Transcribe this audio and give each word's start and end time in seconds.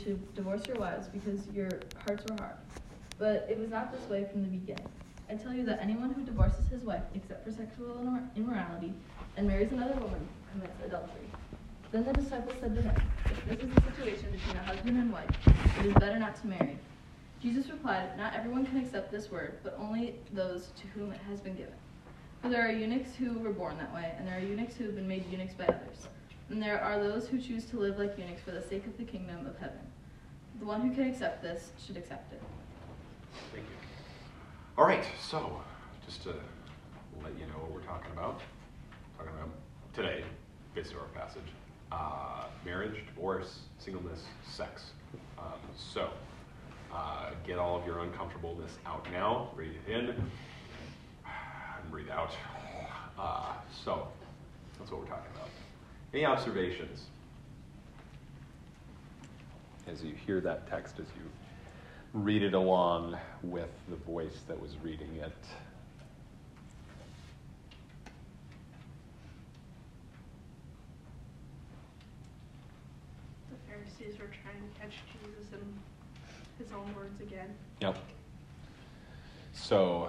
to 0.00 0.14
divorce 0.34 0.66
your 0.66 0.76
wives 0.76 1.08
because 1.08 1.46
your 1.48 1.68
hearts 2.04 2.24
were 2.26 2.36
hard. 2.36 2.56
But 3.18 3.46
it 3.50 3.58
was 3.58 3.70
not 3.70 3.92
this 3.92 4.08
way 4.08 4.26
from 4.30 4.42
the 4.42 4.48
beginning. 4.48 4.88
I 5.30 5.34
tell 5.34 5.52
you 5.52 5.64
that 5.64 5.80
anyone 5.82 6.12
who 6.12 6.22
divorces 6.22 6.68
his 6.68 6.82
wife 6.82 7.02
except 7.14 7.44
for 7.44 7.52
sexual 7.52 8.18
immorality 8.36 8.94
and 9.36 9.46
marries 9.46 9.72
another 9.72 9.94
woman 9.94 10.26
commits 10.52 10.80
adultery. 10.84 11.28
Then 11.90 12.04
the 12.04 12.12
disciples 12.12 12.56
said 12.60 12.74
to 12.74 12.82
him, 12.82 12.96
If 13.50 13.60
this 13.60 13.68
is 13.68 13.74
the 13.74 13.82
situation 13.82 14.30
between 14.30 14.56
a 14.56 14.62
husband 14.62 14.96
and 14.98 15.12
wife, 15.12 15.30
it 15.80 15.86
is 15.86 15.94
better 15.94 16.18
not 16.18 16.40
to 16.42 16.46
marry. 16.46 16.78
Jesus 17.40 17.70
replied, 17.70 18.16
Not 18.16 18.34
everyone 18.34 18.66
can 18.66 18.78
accept 18.78 19.10
this 19.10 19.30
word, 19.30 19.58
but 19.62 19.76
only 19.80 20.16
those 20.32 20.68
to 20.80 20.86
whom 20.88 21.12
it 21.12 21.20
has 21.28 21.40
been 21.40 21.54
given. 21.54 21.74
For 22.42 22.48
there 22.48 22.66
are 22.66 22.72
eunuchs 22.72 23.14
who 23.14 23.38
were 23.38 23.52
born 23.52 23.78
that 23.78 23.92
way, 23.94 24.12
and 24.16 24.26
there 24.26 24.36
are 24.36 24.40
eunuchs 24.40 24.76
who 24.76 24.84
have 24.84 24.94
been 24.94 25.08
made 25.08 25.24
eunuchs 25.30 25.54
by 25.54 25.64
others. 25.64 26.08
And 26.50 26.62
there 26.62 26.80
are 26.82 26.98
those 26.98 27.28
who 27.28 27.38
choose 27.38 27.66
to 27.66 27.78
live 27.78 27.98
like 27.98 28.16
eunuchs 28.18 28.40
for 28.42 28.52
the 28.52 28.62
sake 28.62 28.86
of 28.86 28.96
the 28.96 29.04
kingdom 29.04 29.46
of 29.46 29.58
heaven. 29.58 29.80
The 30.58 30.64
one 30.64 30.80
who 30.80 30.94
can 30.94 31.08
accept 31.08 31.42
this 31.42 31.70
should 31.84 31.96
accept 31.96 32.32
it. 32.32 32.42
Thank 33.52 33.66
you. 33.66 33.76
All 34.76 34.86
right, 34.86 35.04
so 35.20 35.60
just 36.06 36.22
to 36.22 36.30
let 37.22 37.32
you 37.38 37.46
know 37.46 37.58
what 37.60 37.72
we're 37.72 37.82
talking 37.82 38.10
about, 38.12 38.40
talking 39.18 39.32
about 39.34 39.50
today, 39.92 40.24
based 40.74 40.94
on 40.94 41.00
our 41.00 41.06
passage, 41.08 41.42
uh, 41.92 42.44
marriage, 42.64 42.94
divorce, 43.06 43.60
singleness, 43.78 44.24
sex. 44.50 44.92
Um, 45.38 45.58
so 45.76 46.08
uh, 46.92 47.30
get 47.46 47.58
all 47.58 47.78
of 47.78 47.86
your 47.86 47.98
uncomfortableness 48.00 48.72
out 48.86 49.06
now. 49.12 49.50
Breathe 49.54 49.72
in 49.86 50.08
and 51.26 51.90
breathe 51.90 52.10
out. 52.10 52.30
Uh, 53.18 53.52
so 53.84 54.06
that's 54.78 54.92
what 54.92 55.00
we're 55.00 55.06
talking 55.08 55.28
about. 55.34 55.48
Any 56.18 56.26
observations 56.26 57.04
as 59.86 60.02
you 60.02 60.14
hear 60.26 60.40
that 60.40 60.68
text, 60.68 60.98
as 60.98 61.06
you 61.16 61.30
read 62.12 62.42
it 62.42 62.54
along 62.54 63.16
with 63.44 63.70
the 63.88 63.94
voice 63.94 64.40
that 64.48 64.60
was 64.60 64.76
reading 64.82 65.14
it? 65.14 65.32
The 73.48 73.56
Pharisees 73.68 74.18
were 74.18 74.26
trying 74.42 74.68
to 74.68 74.80
catch 74.80 74.94
Jesus 75.12 75.52
in 75.52 76.64
his 76.64 76.72
own 76.72 76.92
words 76.96 77.20
again. 77.20 77.54
Yep. 77.80 77.96
So, 79.52 80.08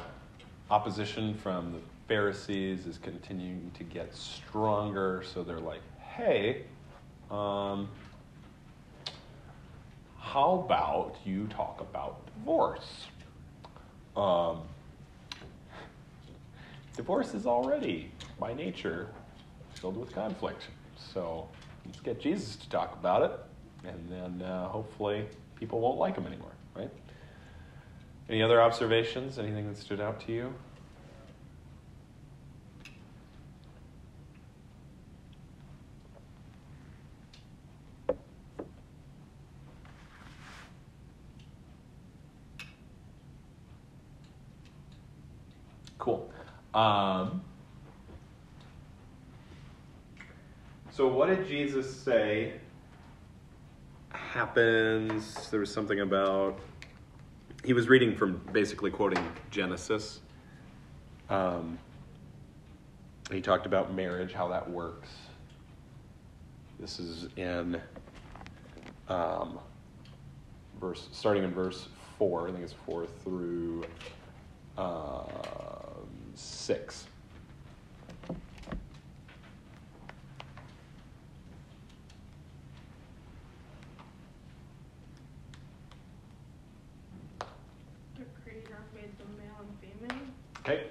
opposition 0.71 1.35
from 1.35 1.71
the 1.71 1.79
Pharisees 2.07 2.87
is 2.87 2.97
continuing 2.97 3.69
to 3.75 3.83
get 3.83 4.15
stronger. 4.15 5.23
So 5.23 5.43
they're 5.43 5.59
like, 5.59 5.81
hey, 6.19 6.63
um, 7.31 7.87
how 10.17 10.65
about 10.65 11.15
you 11.25 11.47
talk 11.47 11.79
about 11.79 12.25
divorce? 12.25 13.05
Um, 14.17 14.63
divorce 16.97 17.33
is 17.33 17.45
already, 17.45 18.11
by 18.37 18.53
nature, 18.53 19.07
filled 19.75 19.95
with 19.95 20.11
conflict. 20.11 20.63
So 21.13 21.47
let's 21.85 22.01
get 22.01 22.19
Jesus 22.19 22.57
to 22.57 22.69
talk 22.69 22.93
about 22.99 23.21
it, 23.23 23.87
and 23.87 24.09
then 24.11 24.45
uh, 24.45 24.67
hopefully 24.67 25.25
people 25.55 25.79
won't 25.79 25.99
like 25.99 26.17
him 26.17 26.27
anymore, 26.27 26.51
right? 26.75 26.91
Any 28.29 28.43
other 28.43 28.61
observations? 28.61 29.39
Anything 29.39 29.69
that 29.69 29.77
stood 29.77 30.01
out 30.01 30.19
to 30.27 30.33
you? 30.33 30.53
Cool. 45.99 46.31
Um, 46.79 47.41
so, 50.91 51.09
what 51.09 51.27
did 51.27 51.45
Jesus 51.45 51.93
say 51.93 52.53
happens? 54.11 55.49
There 55.49 55.59
was 55.59 55.73
something 55.73 55.99
about. 55.99 56.57
He 57.65 57.73
was 57.73 57.89
reading 57.89 58.15
from 58.15 58.41
basically 58.53 58.91
quoting 58.91 59.21
Genesis. 59.51 60.21
Um, 61.29 61.77
he 63.29 63.41
talked 63.41 63.65
about 63.65 63.93
marriage, 63.93 64.31
how 64.31 64.47
that 64.47 64.69
works. 64.69 65.09
This 66.79 66.97
is 66.97 67.27
in 67.35 67.81
um, 69.09 69.59
verse, 70.79 71.09
starting 71.11 71.43
in 71.43 71.51
verse 71.51 71.89
four. 72.17 72.47
I 72.47 72.51
think 72.53 72.63
it's 72.63 72.71
four 72.71 73.05
through. 73.05 73.83
Uh, 74.77 75.23
6. 76.39 77.05
The 88.17 88.25
Creator 88.43 88.77
made 88.95 89.17
them 89.17 89.37
male 89.37 89.59
and 89.59 89.71
female. 89.81 90.21
Okay. 90.59 90.87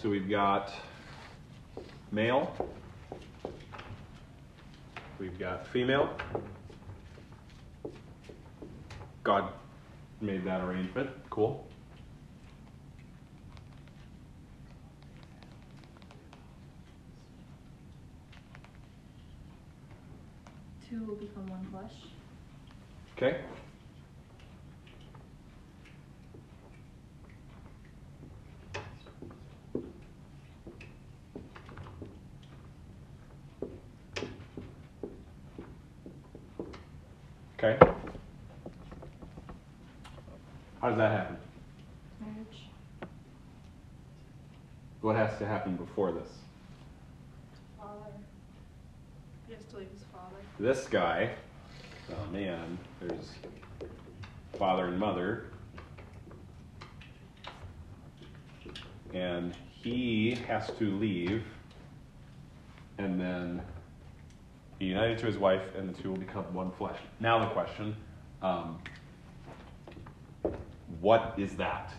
So 0.00 0.08
we've 0.08 0.30
got 0.30 0.72
male. 2.12 2.54
We've 5.18 5.38
got 5.38 5.66
female. 5.66 6.16
God 9.24 9.52
made 10.20 10.44
that 10.44 10.60
arrangement. 10.60 11.10
Cool. 11.30 11.66
Two 20.92 21.04
will 21.06 21.14
become 21.14 21.46
one 21.46 21.66
flesh. 21.70 21.92
Okay. 23.16 23.38
Okay. 37.58 37.78
How 40.82 40.88
does 40.90 40.98
that 40.98 41.12
happen? 41.12 41.36
Marriage. 42.20 42.66
What 45.00 45.16
has 45.16 45.38
to 45.38 45.46
happen 45.46 45.76
before 45.76 46.12
this? 46.12 46.28
This 50.62 50.86
guy, 50.86 51.28
oh 52.12 52.32
man, 52.32 52.78
there's 53.00 53.32
father 54.56 54.86
and 54.86 54.96
mother, 54.96 55.46
and 59.12 59.56
he 59.82 60.38
has 60.46 60.70
to 60.78 60.96
leave 60.98 61.42
and 62.98 63.20
then 63.20 63.60
be 64.78 64.84
united 64.84 65.18
to 65.18 65.26
his 65.26 65.36
wife, 65.36 65.62
and 65.76 65.92
the 65.92 66.00
two 66.00 66.10
will 66.10 66.16
become 66.16 66.44
one 66.54 66.70
flesh. 66.70 66.98
Now, 67.18 67.40
the 67.40 67.46
question 67.46 67.96
um, 68.40 68.78
what 71.00 71.34
is 71.38 71.56
that? 71.56 71.92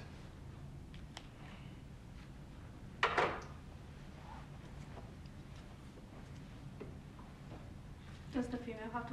Does 8.33 8.47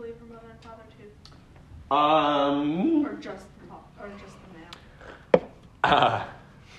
the 0.00 0.14
female 0.14 0.16
have 0.16 0.18
to 0.18 0.18
leave 0.18 0.18
her 0.18 0.26
mother 0.26 0.46
and 0.50 0.60
father 0.62 0.82
too? 0.98 1.94
Um. 1.94 3.06
Or 3.06 3.14
just 3.14 3.46
the 3.58 4.02
or 4.02 4.10
just 4.18 4.36
the 4.42 5.40
male? 5.40 5.50
Uh, 5.82 6.24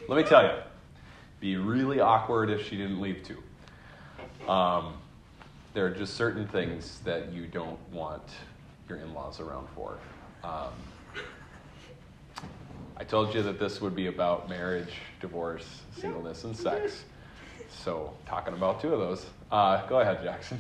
let 0.08 0.18
me 0.18 0.24
tell 0.24 0.44
you, 0.44 0.52
be 1.40 1.58
really 1.58 2.00
awkward 2.00 2.50
if 2.50 2.68
she 2.68 2.78
didn't 2.78 3.02
leave 3.02 3.24
too. 3.24 3.42
Um, 4.50 4.94
there 5.74 5.86
are 5.86 5.92
just 5.92 6.16
certain 6.16 6.48
things 6.48 7.00
that 7.06 7.32
you 7.32 7.48
don't 7.48 7.80
want 7.92 8.24
your 8.90 9.00
in-laws 9.00 9.40
around 9.40 9.68
for. 9.76 9.98
Um, 10.44 10.74
I 12.98 13.04
told 13.04 13.34
you 13.34 13.42
that 13.44 13.58
this 13.58 13.82
would 13.82 13.96
be 13.96 14.08
about 14.08 14.50
marriage, 14.50 14.94
divorce, 15.20 15.82
singleness, 15.98 16.44
and 16.44 16.56
sex. 16.56 17.04
So, 17.70 18.14
talking 18.26 18.54
about 18.54 18.82
two 18.82 18.94
of 18.94 19.00
those. 19.00 19.26
Uh, 19.52 19.86
go 19.88 20.02
ahead, 20.02 20.22
Jackson. 20.24 20.60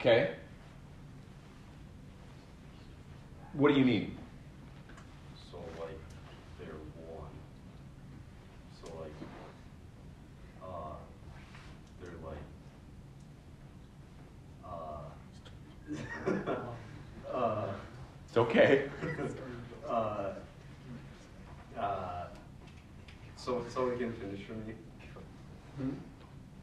Okay. 0.00 0.30
What 3.54 3.74
do 3.74 3.80
you 3.80 3.84
mean? 3.84 4.16
So 5.50 5.58
like 5.80 5.98
they're 6.56 6.68
one. 6.94 7.34
So 8.80 8.92
like 9.00 9.12
uh, 10.62 10.94
they're 12.00 12.12
like 12.24 12.44
uh, 14.64 15.08
uh, 17.36 17.66
It's 18.28 18.36
okay. 18.36 18.88
uh, 19.88 20.34
uh, 21.76 22.26
so 23.34 23.64
we 23.90 23.98
can 23.98 24.12
finish 24.12 24.44
for 24.46 24.52
me. 24.52 24.74
Hmm? 25.76 25.90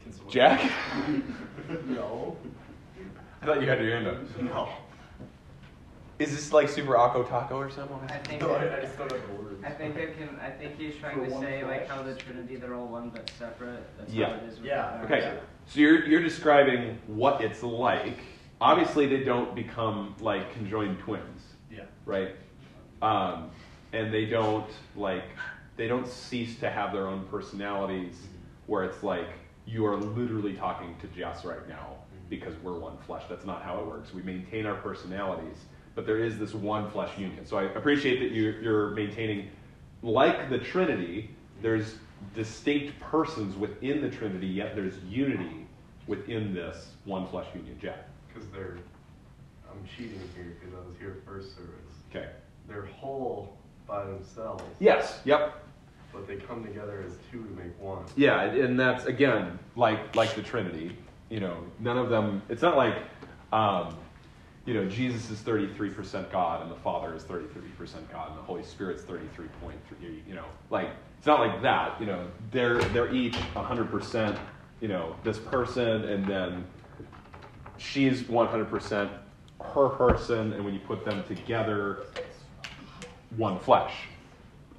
Can 0.02 0.14
Jack? 0.30 0.62
no. 1.88 2.38
I 3.42 3.46
thought 3.46 3.62
you 3.62 3.68
had 3.70 3.82
your 3.82 3.92
hand 3.92 4.08
up. 4.08 4.42
No. 4.42 4.70
Is 6.18 6.32
this 6.32 6.54
like 6.54 6.70
Super 6.70 6.94
Akko 6.94 7.28
Taco 7.28 7.58
or 7.58 7.70
something? 7.70 7.98
I 8.08 8.18
think 8.20 8.42
No, 8.42 8.54
I, 8.54 8.78
I 8.78 8.82
just 8.82 8.98
don't 8.98 9.12
have 9.12 9.28
the 9.28 9.34
words. 9.44 9.62
I 9.66 9.70
think 9.72 9.98
it 9.98 10.18
can. 10.18 10.30
I 10.40 10.50
think 10.50 10.78
he's 10.80 10.96
trying 10.96 11.18
For 11.20 11.26
to 11.26 11.32
one 11.32 11.42
say 11.44 11.64
like 11.66 11.90
how 11.90 12.02
the 12.04 12.16
Trinity 12.16 12.56
they're 12.56 12.74
all 12.74 12.88
one 12.88 13.10
but 13.10 13.30
separate. 13.38 13.84
That's 13.98 14.14
Yeah. 14.14 14.28
how 14.30 14.34
it 14.36 14.44
is. 14.50 14.58
With 14.58 14.66
Yeah. 14.68 15.02
Okay, 15.04 15.20
Pharisees. 15.22 15.40
so 15.68 15.80
you're, 15.80 16.06
you're 16.06 16.22
describing 16.24 16.98
what 17.08 17.42
it's 17.42 17.62
like. 17.64 18.20
Obviously, 18.62 19.08
they 19.08 19.26
don't 19.26 19.54
become 19.54 20.16
like 20.22 20.54
conjoined 20.54 21.00
twins, 21.00 21.42
Yeah. 21.70 21.82
right? 22.06 22.36
Um, 23.02 23.50
and 23.92 24.14
they 24.14 24.26
don't 24.26 24.70
like 24.96 25.26
they 25.76 25.90
don't 25.90 26.08
cease 26.08 26.58
to 26.62 26.70
have 26.70 26.94
their 26.94 27.08
own 27.08 27.26
personalities, 27.26 28.16
where 28.68 28.86
it's 28.86 29.04
like 29.04 29.28
you 29.66 29.86
are 29.86 29.98
literally 29.98 30.54
talking 30.54 30.96
to 31.02 31.08
Jess 31.08 31.44
right 31.44 31.68
now 31.68 31.96
because 32.30 32.54
we're 32.64 32.78
one 32.78 32.98
flesh. 33.06 33.24
That's 33.30 33.46
not 33.46 33.64
how 33.64 33.80
it 33.80 33.86
works. 33.86 34.14
We 34.14 34.22
maintain 34.22 34.66
our 34.66 34.76
personalities, 34.76 35.58
but 35.94 36.06
there 36.06 36.18
is 36.18 36.38
this 36.38 36.54
one 36.54 36.90
flesh 36.92 37.18
union. 37.18 37.46
So 37.46 37.58
I 37.58 37.64
appreciate 37.64 38.20
that 38.20 38.32
you, 38.32 38.56
you're 38.62 38.92
maintaining, 38.92 39.50
like 40.02 40.50
the 40.50 40.60
Trinity, 40.60 41.30
there's 41.62 41.96
distinct 42.34 43.00
persons 43.00 43.56
within 43.56 44.02
the 44.02 44.10
Trinity, 44.10 44.48
yet 44.48 44.76
there's 44.76 44.98
unity 45.04 45.68
within 46.08 46.54
this 46.54 46.92
one 47.06 47.28
flesh 47.28 47.48
union. 47.54 47.78
Jack. 47.82 48.08
Because 48.28 48.50
they're, 48.50 48.78
I'm 49.70 49.84
cheating 49.98 50.20
here 50.36 50.58
because 50.60 50.76
I 50.76 50.88
was 50.88 50.98
here 50.98 51.18
first 51.26 51.56
service. 51.56 51.72
Okay. 52.10 52.30
They're 52.68 52.86
whole 52.86 53.56
by 53.88 54.06
themselves. 54.06 54.64
Yes. 54.80 55.20
Yep. 55.26 55.64
But 56.12 56.28
they 56.28 56.38
come 56.38 56.64
together 56.64 57.04
as 57.06 57.18
two 57.32 57.44
to 57.44 57.50
make 57.52 57.80
one. 57.80 58.06
Yeah, 58.16 58.44
and 58.44 58.80
that's 58.80 59.06
again 59.06 59.60
like 59.76 60.16
like 60.16 60.34
the 60.34 60.42
Trinity. 60.42 60.98
You 61.30 61.40
know, 61.40 61.58
none 61.80 61.98
of 61.98 62.10
them. 62.10 62.42
It's 62.50 62.62
not 62.62 62.78
like, 62.78 62.96
um, 63.52 63.96
you 64.66 64.74
know, 64.74 64.88
Jesus 64.88 65.30
is 65.30 65.40
thirty 65.40 65.68
three 65.74 65.90
percent 65.90 66.32
God 66.32 66.62
and 66.62 66.72
the 66.72 66.76
Father 66.76 67.16
is 67.16 67.24
thirty 67.24 67.48
three 67.48 67.70
percent 67.78 68.10
God 68.12 68.30
and 68.30 68.38
the 68.38 68.44
Holy 68.44 68.64
Spirit's 68.64 69.04
thirty 69.04 69.28
three 69.36 69.48
point 69.62 69.78
three. 69.88 70.24
You 70.28 70.36
know, 70.36 70.46
like 70.70 70.90
it's 71.18 71.28
not 71.28 71.40
like 71.40 71.62
that. 71.62 72.00
You 72.00 72.08
know, 72.08 72.28
they're 72.52 72.80
they're 72.80 73.14
each 73.14 73.36
hundred 73.36 73.90
percent. 73.90 74.38
You 74.82 74.88
know, 74.88 75.16
this 75.24 75.38
person 75.38 76.04
and 76.06 76.26
then 76.28 76.66
she's 77.78 78.28
one 78.28 78.48
hundred 78.48 78.70
percent 78.70 79.12
her 79.62 79.90
person, 79.90 80.54
and 80.54 80.64
when 80.66 80.74
you 80.74 80.80
put 80.82 81.06
them 81.06 81.24
together, 81.24 82.04
one 83.38 83.58
flesh 83.58 83.94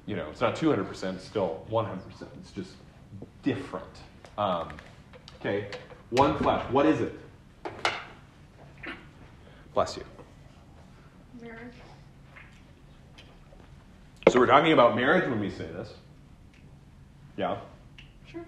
you 0.07 0.15
know, 0.15 0.25
it's 0.31 0.41
not 0.41 0.55
200%, 0.55 1.15
it's 1.15 1.25
still 1.25 1.63
100%. 1.69 1.99
It's 2.39 2.51
just 2.51 2.71
different. 3.43 3.85
Um, 4.37 4.69
okay, 5.39 5.67
one 6.09 6.37
flesh. 6.37 6.63
What 6.71 6.85
is 6.85 7.01
it? 7.01 7.17
Bless 9.73 9.97
you. 9.97 10.03
Marriage. 11.41 11.73
So 14.29 14.39
we're 14.39 14.47
talking 14.47 14.73
about 14.73 14.95
marriage 14.95 15.29
when 15.29 15.39
we 15.39 15.49
say 15.49 15.65
this. 15.67 15.93
Yeah. 17.37 17.57
Sure. 18.25 18.41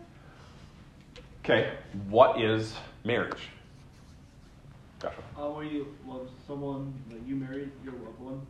Okay, 1.43 1.71
what 2.09 2.41
is 2.41 2.73
marriage? 3.05 3.49
Joshua. 5.01 5.23
Uh, 5.37 5.49
where 5.51 5.63
you 5.65 5.95
love 6.05 6.27
someone 6.47 6.93
that 7.09 7.21
you 7.25 7.35
married, 7.35 7.71
your 7.83 7.93
loved 7.93 8.19
one, 8.19 8.41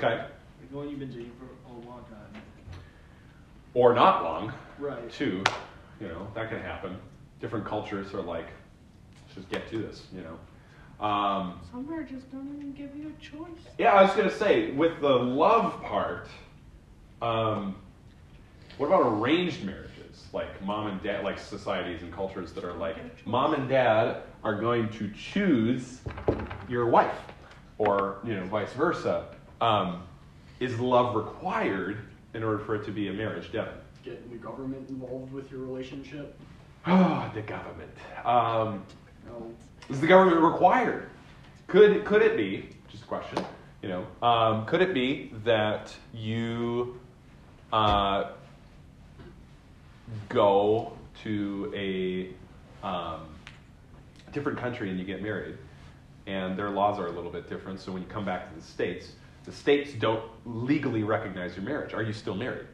Okay. 0.00 0.16
like 0.18 0.70
the 0.70 0.76
one 0.76 0.88
you've 0.88 1.00
been 1.00 1.10
dating 1.10 1.32
for 1.38 1.70
a 1.70 1.74
long 1.86 2.04
time. 2.04 2.42
Or 3.74 3.92
not 3.92 4.22
long, 4.24 4.52
Right. 4.78 5.10
too. 5.10 5.44
You 6.00 6.08
know, 6.08 6.28
that 6.34 6.48
can 6.48 6.60
happen. 6.60 6.96
Different 7.40 7.64
cultures 7.64 8.12
are 8.14 8.20
like, 8.20 8.46
let's 9.22 9.34
just 9.34 9.48
get 9.50 9.68
to 9.70 9.78
this, 9.78 10.06
you 10.14 10.22
know. 10.22 11.04
Um, 11.04 11.60
Some 11.70 11.88
marriages 11.88 12.24
don't 12.24 12.52
even 12.56 12.72
give 12.72 12.96
you 12.96 13.14
a 13.16 13.22
choice. 13.22 13.60
Yeah, 13.78 13.92
I 13.92 14.02
was 14.02 14.12
gonna 14.14 14.30
say 14.30 14.72
with 14.72 15.00
the 15.00 15.08
love 15.08 15.80
part. 15.82 16.28
Um, 17.22 17.76
what 18.78 18.86
about 18.86 19.02
arranged 19.02 19.64
marriages, 19.64 20.26
like 20.32 20.60
mom 20.64 20.88
and 20.88 21.02
dad, 21.02 21.24
like 21.24 21.38
societies 21.38 22.02
and 22.02 22.12
cultures 22.12 22.52
that 22.52 22.64
are 22.64 22.72
like 22.72 22.96
mom 23.26 23.54
and 23.54 23.68
dad 23.68 24.22
are 24.42 24.54
going 24.60 24.88
to 24.90 25.10
choose 25.12 26.00
your 26.68 26.86
wife, 26.86 27.18
or 27.78 28.18
you 28.24 28.34
know 28.34 28.44
vice 28.46 28.72
versa. 28.72 29.26
Um, 29.60 30.02
is 30.58 30.78
love 30.80 31.14
required 31.14 31.98
in 32.34 32.42
order 32.42 32.58
for 32.58 32.74
it 32.74 32.84
to 32.84 32.90
be 32.90 33.08
a 33.08 33.12
marriage, 33.12 33.52
Devin? 33.52 33.74
Getting 34.04 34.30
the 34.30 34.36
government 34.36 34.88
involved 34.88 35.32
with 35.32 35.50
your 35.52 35.60
relationship? 35.60 36.36
Oh, 36.88 37.30
the 37.34 37.42
government. 37.42 37.90
Um. 38.24 38.84
Is 39.88 40.00
the 40.00 40.06
government 40.06 40.40
required? 40.40 41.08
Could 41.66 42.04
could 42.04 42.22
it 42.22 42.36
be? 42.36 42.68
Just 42.90 43.04
a 43.04 43.06
question. 43.06 43.44
You 43.82 43.88
know, 43.88 44.06
um, 44.26 44.66
could 44.66 44.82
it 44.82 44.92
be 44.92 45.32
that 45.44 45.94
you 46.12 46.98
uh, 47.72 48.30
go 50.28 50.92
to 51.22 51.72
a 51.74 52.86
um, 52.86 53.26
different 54.32 54.58
country 54.58 54.90
and 54.90 54.98
you 54.98 55.04
get 55.04 55.22
married, 55.22 55.56
and 56.26 56.58
their 56.58 56.70
laws 56.70 56.98
are 56.98 57.06
a 57.06 57.12
little 57.12 57.30
bit 57.30 57.48
different. 57.48 57.80
So 57.80 57.92
when 57.92 58.02
you 58.02 58.08
come 58.08 58.24
back 58.24 58.50
to 58.50 58.58
the 58.58 58.64
states, 58.64 59.12
the 59.44 59.52
states 59.52 59.92
don't 59.92 60.24
legally 60.44 61.02
recognize 61.02 61.56
your 61.56 61.64
marriage. 61.64 61.94
Are 61.94 62.02
you 62.02 62.12
still 62.12 62.34
married? 62.34 62.66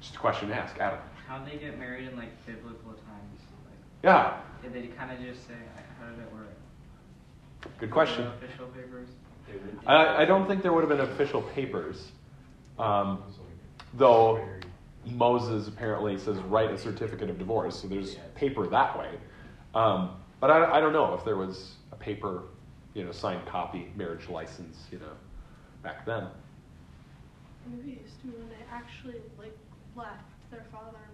Just 0.00 0.16
a 0.16 0.18
question 0.18 0.48
to 0.48 0.54
ask, 0.54 0.78
Adam. 0.78 0.98
How 1.26 1.38
did 1.38 1.54
they 1.54 1.58
get 1.64 1.78
married 1.78 2.08
in 2.08 2.16
like 2.16 2.30
biblical 2.46 2.92
times? 2.92 3.40
Like, 3.64 3.78
Yeah, 4.02 4.40
did 4.62 4.72
they 4.72 4.88
kind 4.88 5.10
of 5.10 5.18
just 5.24 5.46
say, 5.46 5.54
how 6.00 6.10
did 6.10 6.18
it 6.18 6.32
work? 6.32 6.48
good 7.78 7.90
question. 7.90 8.26
Official 8.26 8.66
papers. 8.68 9.08
I, 9.86 10.22
I 10.22 10.24
don't 10.24 10.46
think 10.46 10.62
there 10.62 10.72
would 10.72 10.88
have 10.88 10.88
been 10.90 11.00
official 11.12 11.42
papers, 11.42 12.12
um, 12.78 13.22
though 13.94 14.46
Moses 15.06 15.68
apparently 15.68 16.18
says 16.18 16.36
write 16.38 16.70
a 16.70 16.78
certificate 16.78 17.30
of 17.30 17.38
divorce, 17.38 17.80
so 17.80 17.88
there's 17.88 18.16
paper 18.34 18.66
that 18.66 18.98
way. 18.98 19.10
Um, 19.74 20.16
but 20.40 20.50
I, 20.50 20.78
I 20.78 20.80
don't 20.80 20.92
know 20.92 21.14
if 21.14 21.24
there 21.24 21.36
was 21.36 21.74
a 21.92 21.96
paper, 21.96 22.42
you 22.94 23.04
know, 23.04 23.12
signed 23.12 23.46
copy 23.46 23.90
marriage 23.96 24.28
license, 24.28 24.78
you 24.90 24.98
know, 24.98 25.12
back 25.82 26.04
then. 26.06 26.26
Maybe 27.66 27.92
it 27.92 28.02
used 28.02 28.20
to 28.22 28.28
when 28.28 28.48
they 28.48 28.64
actually 28.70 29.16
like 29.38 29.56
left 29.96 30.22
their 30.50 30.64
father 30.70 30.98
and 31.08 31.13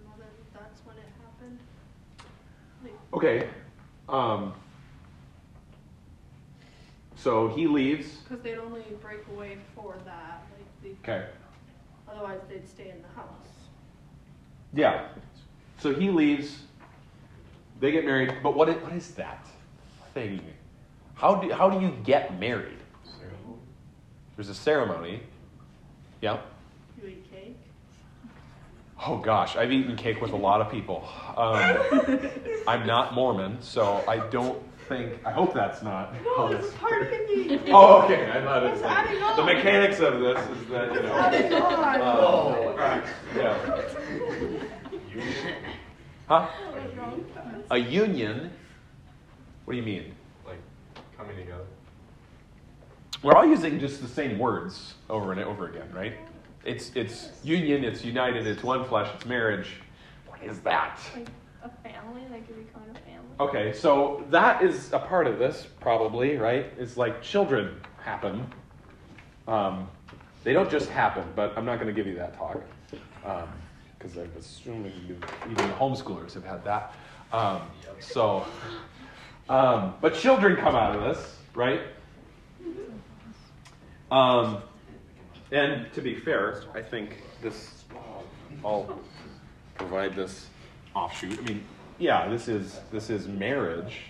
That's 0.61 0.85
when 0.85 0.95
it 0.97 1.03
happened. 1.23 1.59
Like, 2.83 2.93
Okay. 3.13 3.49
Um, 4.07 4.53
so 7.15 7.47
he 7.49 7.65
leaves. 7.67 8.17
because 8.23 8.43
they'd 8.43 8.57
only 8.57 8.83
break 9.01 9.21
away 9.33 9.57
for 9.75 9.95
that. 10.05 10.43
Like, 10.55 10.65
they, 10.83 11.11
Okay. 11.11 11.27
otherwise 12.07 12.41
they'd 12.47 12.67
stay 12.67 12.89
in 12.89 13.01
the 13.01 13.07
house. 13.19 13.27
Yeah. 14.73 15.07
So 15.79 15.93
he 15.95 16.11
leaves. 16.11 16.59
They 17.79 17.91
get 17.91 18.05
married. 18.05 18.35
But 18.43 18.55
what 18.55 18.69
is, 18.69 18.75
what 18.83 18.93
is 18.93 19.11
that 19.15 19.47
thing? 20.13 20.41
How 21.15 21.35
do, 21.35 21.51
how 21.51 21.69
do 21.71 21.79
you 21.83 21.91
get 22.03 22.39
married? 22.39 22.77
There's 24.35 24.49
a 24.49 24.55
ceremony. 24.55 25.21
Yeah. 26.21 26.39
You 29.01 29.07
eat 29.07 29.13
cake. 29.13 29.17
Oh 29.17 29.17
gosh, 29.17 29.55
I've 29.55 29.71
eaten 29.71 29.95
cake 29.95 30.21
with 30.21 30.31
a 30.31 30.35
lot 30.37 30.61
of 30.61 30.71
people. 30.71 31.07
Um, 31.37 32.19
I'm 32.67 32.85
not 32.85 33.13
Mormon, 33.13 33.57
so 33.61 34.03
I 34.07 34.17
don't 34.29 34.61
think. 34.87 35.13
I 35.25 35.31
hope 35.31 35.53
that's 35.53 35.81
not. 35.81 36.13
how 36.15 36.47
No, 36.47 36.49
this- 36.53 36.65
it's 36.65 36.75
part 36.75 37.01
of 37.03 37.09
the 37.09 37.59
Oh, 37.71 38.01
okay. 38.03 38.29
I 38.31 38.41
thought 38.41 38.63
It's 38.63 38.79
it's 38.81 38.83
like, 38.83 39.35
the 39.35 39.43
mechanics 39.43 39.99
of 39.99 40.19
this 40.19 40.39
is 40.57 40.67
that 40.69 40.93
you 40.93 41.01
know. 41.01 41.13
adding 41.13 41.53
on. 41.53 42.01
uh, 42.79 43.05
yeah. 43.35 43.81
Huh? 46.27 46.47
A 47.71 47.77
union? 47.77 48.51
What 49.65 49.73
do 49.73 49.77
you 49.77 49.83
mean? 49.85 50.13
Like 50.45 50.57
coming 51.17 51.35
together. 51.37 51.65
We're 53.23 53.33
all 53.33 53.45
using 53.45 53.79
just 53.79 54.01
the 54.01 54.07
same 54.07 54.39
words 54.39 54.95
over 55.09 55.31
and 55.31 55.41
over 55.41 55.67
again, 55.69 55.89
right? 55.93 56.13
It's 56.63 56.91
it's 56.95 57.29
union, 57.43 57.83
it's 57.83 58.03
united, 58.03 58.45
it's 58.45 58.63
one 58.63 58.85
flesh, 58.85 59.09
it's 59.15 59.25
marriage. 59.25 59.67
What 60.27 60.41
is 60.43 60.59
that? 60.59 60.99
Like 61.15 61.27
a 61.63 61.69
family, 61.87 62.21
like 62.31 62.47
you 62.47 62.55
become 62.55 62.83
a 62.91 62.99
family. 62.99 63.27
Okay, 63.39 63.73
so 63.73 64.23
that 64.29 64.61
is 64.61 64.93
a 64.93 64.99
part 64.99 65.27
of 65.27 65.39
this, 65.39 65.67
probably, 65.79 66.37
right? 66.37 66.67
It's 66.77 66.97
like 66.97 67.21
children 67.21 67.75
happen. 68.03 68.45
Um, 69.47 69.89
they 70.43 70.53
don't 70.53 70.69
just 70.69 70.89
happen, 70.89 71.23
but 71.35 71.57
I'm 71.57 71.65
not 71.65 71.75
going 71.75 71.87
to 71.87 71.93
give 71.93 72.07
you 72.07 72.15
that 72.15 72.37
talk 72.37 72.61
because 73.97 74.17
I'm 74.17 74.31
assuming 74.37 74.93
you, 75.07 75.17
even 75.49 75.55
the 75.55 75.73
homeschoolers 75.75 76.33
have 76.33 76.43
had 76.43 76.63
that. 76.65 76.93
Um, 77.31 77.61
so, 77.99 78.45
um, 79.49 79.93
but 80.01 80.15
children 80.15 80.55
come 80.55 80.75
out 80.75 80.95
of 80.95 81.03
this, 81.03 81.37
right? 81.53 81.81
Um, 84.09 84.61
and 85.51 85.91
to 85.93 86.01
be 86.01 86.15
fair, 86.15 86.63
I 86.73 86.81
think 86.81 87.21
this, 87.41 87.83
I'll 88.63 88.99
provide 89.75 90.15
this 90.15 90.47
offshoot. 90.95 91.37
I 91.39 91.41
mean, 91.41 91.63
yeah, 91.99 92.27
this 92.29 92.47
is 92.47 92.79
this 92.91 93.09
is 93.09 93.27
marriage. 93.27 94.01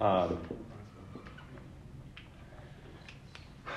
Um, 0.00 0.38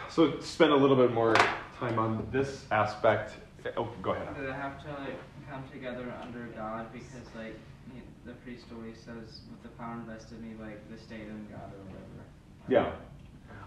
so 0.09 0.39
spend 0.39 0.71
a 0.71 0.75
little 0.75 0.95
bit 0.95 1.13
more 1.13 1.35
time 1.77 1.97
on 1.97 2.27
this 2.31 2.65
aspect. 2.71 3.33
Oh, 3.75 3.89
go 4.01 4.11
ahead. 4.11 4.35
Do 4.35 4.45
they 4.45 4.53
have 4.53 4.81
to 4.83 4.89
like 4.89 5.17
come 5.49 5.63
together 5.71 6.13
under 6.21 6.45
God 6.55 6.91
because 6.93 7.27
like 7.35 7.57
you 7.93 7.99
know, 7.99 8.07
the 8.25 8.33
priest 8.43 8.65
always 8.73 8.97
says 8.97 9.41
with 9.49 9.63
the 9.63 9.69
power 9.69 9.95
invested 9.95 10.37
in 10.37 10.49
me 10.49 10.55
like 10.63 10.79
the 10.89 10.97
state 10.97 11.27
and 11.27 11.49
God 11.49 11.71
or 11.73 11.83
whatever. 11.85 12.23
Yeah. 12.69 12.91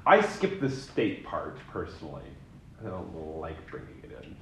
I 0.07 0.21
skip 0.21 0.61
the 0.61 0.69
state 0.69 1.25
part 1.25 1.57
personally. 1.71 2.23
I 2.85 2.89
don't 2.89 3.39
like 3.41 3.57
bringing 3.71 3.95
it 4.03 4.11
in. 4.23 4.37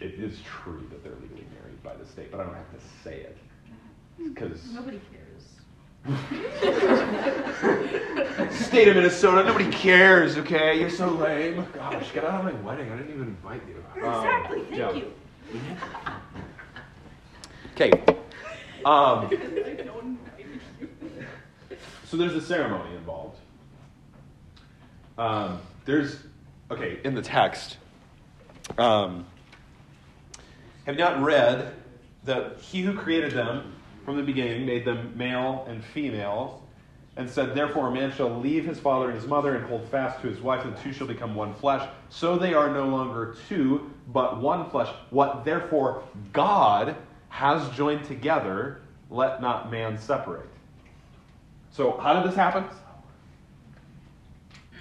It 0.00 0.14
is 0.14 0.38
true 0.44 0.86
that 0.90 1.02
they're 1.02 1.12
legally 1.20 1.46
married 1.60 1.82
by 1.82 1.94
the 1.94 2.06
state, 2.06 2.30
but 2.30 2.40
I 2.40 2.44
don't 2.44 2.54
have 2.54 2.70
to 2.72 2.78
say 3.02 3.20
it 3.20 3.36
because 4.22 4.72
Nobody 4.72 5.00
cares. 5.12 5.24
state 8.64 8.88
of 8.88 8.96
Minnesota, 8.96 9.44
nobody 9.44 9.70
cares. 9.70 10.38
Okay, 10.38 10.80
you're 10.80 10.90
so 10.90 11.10
lame. 11.10 11.66
Gosh, 11.74 12.12
get 12.12 12.24
out 12.24 12.46
of 12.46 12.54
my 12.54 12.60
wedding. 12.62 12.90
I 12.90 12.96
didn't 12.96 13.12
even 13.14 13.28
invite 13.28 13.62
you. 13.68 13.74
Um, 14.04 14.24
Exactly, 14.24 14.60
thank 14.62 14.76
yeah. 14.76 14.92
you. 14.92 15.12
Okay. 17.74 17.90
Um, 18.84 18.84
I 19.26 19.28
don't 19.84 20.04
invite 20.04 20.46
you. 20.80 20.88
So 22.04 22.16
there's 22.16 22.34
a 22.34 22.40
ceremony 22.40 22.94
involved. 22.94 23.38
Um, 25.18 25.60
there's, 25.84 26.20
okay, 26.70 27.00
in 27.04 27.14
the 27.14 27.22
text, 27.22 27.76
um, 28.78 29.26
have 30.86 30.96
not 30.96 31.20
read 31.20 31.74
that 32.24 32.58
he 32.60 32.82
who 32.82 32.94
created 32.94 33.32
them 33.32 33.74
from 34.04 34.16
the 34.16 34.22
beginning 34.22 34.64
made 34.64 34.84
them 34.84 35.12
male 35.16 35.66
and 35.68 35.84
female, 35.84 36.62
and 37.16 37.28
said, 37.28 37.54
Therefore, 37.54 37.88
a 37.88 37.90
man 37.90 38.12
shall 38.12 38.38
leave 38.40 38.64
his 38.64 38.78
father 38.78 39.10
and 39.10 39.14
his 39.18 39.26
mother 39.26 39.56
and 39.56 39.66
hold 39.66 39.86
fast 39.88 40.22
to 40.22 40.28
his 40.28 40.40
wife, 40.40 40.64
and 40.64 40.74
the 40.74 40.80
two 40.80 40.92
shall 40.92 41.06
become 41.06 41.34
one 41.34 41.52
flesh. 41.52 41.86
So 42.08 42.38
they 42.38 42.54
are 42.54 42.72
no 42.72 42.86
longer 42.86 43.36
two, 43.48 43.90
but 44.06 44.40
one 44.40 44.70
flesh. 44.70 44.88
What 45.10 45.44
therefore 45.44 46.04
God 46.32 46.96
has 47.28 47.68
joined 47.76 48.04
together, 48.04 48.80
let 49.10 49.42
not 49.42 49.70
man 49.70 49.98
separate. 49.98 50.48
So, 51.72 51.98
how 51.98 52.14
did 52.14 52.30
this 52.30 52.36
happen? 52.36 52.64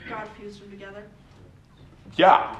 God 0.09 0.27
fused 0.39 0.61
them 0.61 0.71
together. 0.71 1.03
Yeah. 2.15 2.55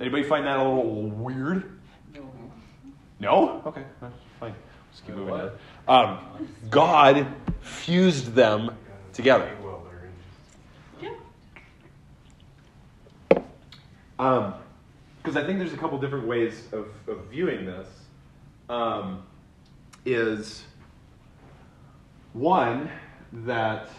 Anybody 0.00 0.22
find 0.22 0.46
that 0.46 0.58
a 0.58 0.62
little 0.62 1.08
weird? 1.08 1.78
No. 2.14 2.30
No? 3.18 3.62
Okay, 3.66 3.84
that's 4.00 4.14
fine. 4.38 4.54
Let's 4.90 5.00
keep 5.06 5.14
moving 5.16 5.34
on. 5.34 5.50
Um, 5.88 6.18
God 6.70 7.26
fused 7.60 8.34
them 8.34 8.76
together. 9.12 9.50
Well, 9.62 9.86
they're 10.98 11.12
Yeah. 14.18 14.52
Because 15.22 15.36
I 15.36 15.44
think 15.44 15.58
there's 15.58 15.74
a 15.74 15.76
couple 15.76 15.98
different 15.98 16.26
ways 16.26 16.66
of, 16.72 16.88
of 17.08 17.26
viewing 17.30 17.66
this. 17.66 17.88
Um, 18.68 19.24
is 20.06 20.64
one 22.32 22.90
that, 23.32 23.90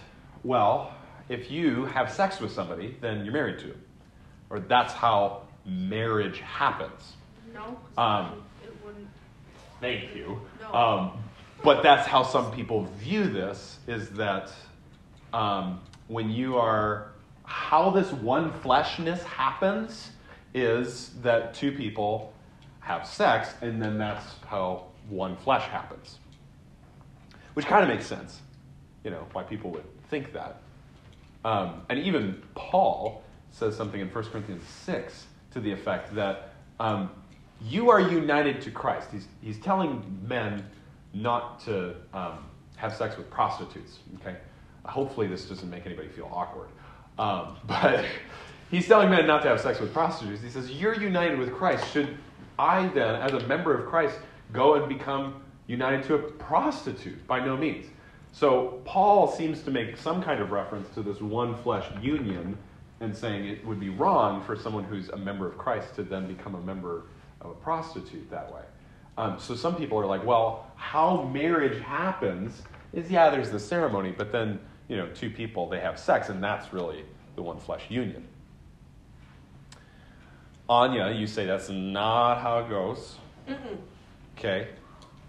well, 0.43 0.93
if 1.29 1.49
you 1.49 1.85
have 1.85 2.11
sex 2.11 2.39
with 2.39 2.51
somebody, 2.51 2.97
then 3.01 3.23
you're 3.23 3.33
married 3.33 3.59
to 3.59 3.67
them. 3.67 3.81
Or 4.49 4.59
that's 4.59 4.93
how 4.93 5.43
marriage 5.65 6.39
happens. 6.39 7.13
No. 7.53 7.79
Um, 7.97 8.43
it 8.63 8.73
wouldn't. 8.83 9.07
Thank 9.79 10.15
you. 10.15 10.41
No. 10.61 10.73
Um, 10.73 11.23
but 11.63 11.83
that's 11.83 12.07
how 12.07 12.23
some 12.23 12.51
people 12.51 12.85
view 12.97 13.29
this 13.29 13.79
is 13.87 14.09
that 14.11 14.51
um, 15.33 15.79
when 16.07 16.29
you 16.29 16.57
are, 16.57 17.11
how 17.43 17.89
this 17.91 18.11
one 18.11 18.51
fleshness 18.61 19.23
happens 19.23 20.11
is 20.53 21.11
that 21.21 21.53
two 21.53 21.71
people 21.71 22.33
have 22.79 23.07
sex, 23.07 23.53
and 23.61 23.81
then 23.81 23.97
that's 23.97 24.25
how 24.47 24.85
one 25.07 25.37
flesh 25.37 25.63
happens. 25.63 26.17
Which 27.53 27.65
kind 27.65 27.83
of 27.83 27.89
makes 27.89 28.05
sense, 28.05 28.41
you 29.03 29.11
know, 29.11 29.27
why 29.33 29.43
people 29.43 29.71
would 29.71 29.85
think 30.11 30.33
that. 30.33 30.57
Um, 31.43 31.81
and 31.89 31.97
even 31.97 32.43
Paul 32.53 33.23
says 33.49 33.75
something 33.75 33.99
in 33.99 34.09
1 34.09 34.23
Corinthians 34.25 34.63
6 34.85 35.25
to 35.53 35.59
the 35.59 35.71
effect 35.71 36.13
that 36.13 36.53
um, 36.79 37.09
you 37.63 37.89
are 37.89 37.99
united 37.99 38.61
to 38.61 38.71
Christ. 38.71 39.07
He's, 39.11 39.27
he's 39.41 39.59
telling 39.59 40.03
men 40.27 40.63
not 41.13 41.59
to 41.65 41.95
um, 42.13 42.45
have 42.75 42.93
sex 42.93 43.17
with 43.17 43.29
prostitutes, 43.31 43.99
okay? 44.19 44.37
Hopefully, 44.85 45.27
this 45.27 45.45
doesn't 45.45 45.69
make 45.69 45.85
anybody 45.85 46.09
feel 46.09 46.29
awkward. 46.31 46.69
Um, 47.17 47.57
but 47.65 48.05
he's 48.69 48.87
telling 48.87 49.09
men 49.09 49.25
not 49.25 49.41
to 49.43 49.49
have 49.49 49.61
sex 49.61 49.79
with 49.79 49.93
prostitutes. 49.93 50.41
He 50.41 50.49
says, 50.49 50.71
You're 50.71 50.95
united 50.95 51.39
with 51.39 51.53
Christ. 51.53 51.91
Should 51.91 52.17
I 52.59 52.87
then, 52.87 53.15
as 53.15 53.33
a 53.33 53.47
member 53.47 53.77
of 53.77 53.87
Christ, 53.87 54.17
go 54.51 54.75
and 54.75 54.87
become 54.89 55.43
united 55.67 56.03
to 56.05 56.15
a 56.15 56.19
prostitute? 56.19 57.25
By 57.27 57.43
no 57.43 57.55
means. 57.55 57.85
So 58.31 58.81
Paul 58.85 59.27
seems 59.27 59.61
to 59.63 59.71
make 59.71 59.97
some 59.97 60.23
kind 60.23 60.41
of 60.41 60.51
reference 60.51 60.93
to 60.95 61.01
this 61.01 61.19
one 61.19 61.55
flesh 61.63 61.85
union 62.01 62.57
and 62.99 63.15
saying 63.15 63.45
it 63.45 63.65
would 63.65 63.79
be 63.79 63.89
wrong 63.89 64.41
for 64.43 64.55
someone 64.55 64.83
who's 64.83 65.09
a 65.09 65.17
member 65.17 65.47
of 65.47 65.57
Christ 65.57 65.95
to 65.95 66.03
then 66.03 66.27
become 66.27 66.55
a 66.55 66.61
member 66.61 67.03
of 67.41 67.51
a 67.51 67.55
prostitute 67.55 68.29
that 68.29 68.53
way. 68.53 68.61
Um, 69.17 69.37
so 69.39 69.55
some 69.55 69.75
people 69.75 69.99
are 69.99 70.05
like, 70.05 70.25
well, 70.25 70.71
how 70.75 71.23
marriage 71.23 71.81
happens 71.81 72.61
is 72.93 73.09
yeah, 73.09 73.29
there's 73.29 73.49
the 73.49 73.59
ceremony, 73.59 74.13
but 74.15 74.31
then 74.31 74.59
you 74.87 74.97
know, 74.97 75.07
two 75.07 75.29
people 75.29 75.69
they 75.69 75.79
have 75.79 75.97
sex, 75.97 76.29
and 76.29 76.43
that's 76.43 76.73
really 76.73 77.05
the 77.35 77.41
one 77.41 77.57
flesh 77.57 77.83
union. 77.89 78.27
Anya, 80.67 81.11
you 81.11 81.27
say 81.27 81.45
that's 81.45 81.69
not 81.69 82.41
how 82.41 82.59
it 82.59 82.69
goes. 82.69 83.15
Mm-mm. 83.47 83.77
Okay. 84.37 84.69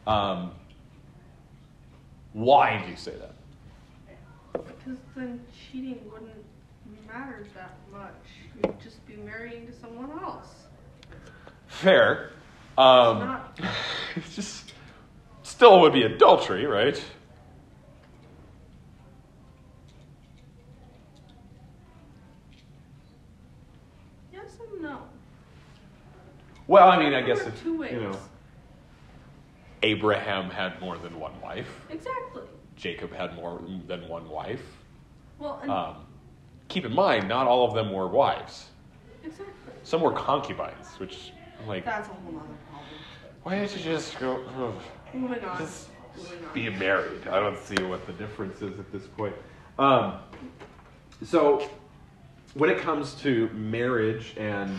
Um, 0.07 0.53
why 2.33 2.83
do 2.85 2.91
you 2.91 2.97
say 2.97 3.13
that? 3.13 3.35
Because 4.53 4.99
then 5.17 5.41
cheating 5.53 6.01
wouldn't 6.11 6.31
matter 7.07 7.47
that 7.55 7.75
much. 7.91 8.13
You'd 8.63 8.81
just 8.81 9.05
be 9.07 9.17
marrying 9.17 9.67
to 9.67 9.73
someone 9.73 10.11
else. 10.23 10.49
Fair. 11.69 12.31
Um, 12.79 13.19
Not- 13.19 13.59
it's 14.17 14.35
just 14.35 14.73
still 15.43 15.81
would 15.81 15.93
be 15.93 16.03
adultery, 16.03 16.67
right? 16.67 17.03
Yes 24.33 24.57
and 24.73 24.83
no. 24.83 24.99
Well, 26.67 26.89
I 26.89 26.99
mean, 26.99 27.15
I 27.15 27.23
guess 27.23 27.41
if 27.41 27.63
two 27.63 27.79
ways. 27.79 27.93
you 27.93 28.01
know, 28.01 28.19
Abraham 29.83 30.51
had 30.51 30.81
more 30.81 30.97
than 30.99 31.19
one 31.19 31.39
wife. 31.41 31.69
Exactly. 31.91 32.43
Jacob 32.77 33.13
had 33.13 33.35
more 33.35 33.61
than 33.87 34.09
one 34.09 34.29
wife. 34.29 34.63
Well, 35.39 35.59
and 35.63 35.71
Um, 35.71 36.07
keep 36.69 36.85
in 36.85 36.95
mind, 36.95 37.29
not 37.29 37.47
all 37.47 37.67
of 37.67 37.75
them 37.75 37.93
were 37.93 38.07
wives. 38.09 38.69
exactly. 39.25 39.47
Some 39.85 40.01
were 40.01 40.13
concubines, 40.13 40.89
which 40.99 41.33
I'm 41.61 41.67
like, 41.67 41.85
That's 41.85 42.09
a 42.09 42.13
whole 42.13 42.37
other 42.37 42.47
problem. 42.71 42.89
why 43.43 43.57
don't 43.57 43.77
you 43.77 43.83
just 43.83 44.19
go 44.21 44.43
ugh, 44.59 44.75
Moving 45.13 45.45
on. 45.45 45.59
just 45.59 45.89
Moving 46.17 46.45
on. 46.47 46.55
be 46.55 46.71
married? 46.71 47.27
I 47.29 47.41
don't 47.41 47.59
see 47.59 47.83
what 47.83 48.07
the 48.07 48.13
difference 48.13 48.63
is 48.63 48.79
at 48.79 48.91
this 48.93 49.07
point. 49.07 49.35
Um, 49.79 50.19
so, 51.25 51.69
when 52.55 52.69
it 52.71 52.79
comes 52.79 53.15
to 53.23 53.49
marriage 53.51 54.35
and 54.37 54.79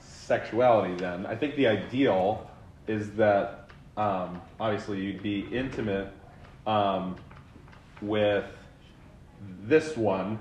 sexuality, 0.00 0.94
then 0.96 1.24
I 1.26 1.34
think 1.36 1.54
the 1.56 1.66
ideal 1.68 2.50
is 2.88 3.12
that 3.12 3.65
um, 3.96 4.40
obviously 4.60 5.00
you'd 5.00 5.22
be 5.22 5.40
intimate 5.52 6.12
um, 6.66 7.16
with 8.02 8.44
this 9.62 9.96
one 9.96 10.38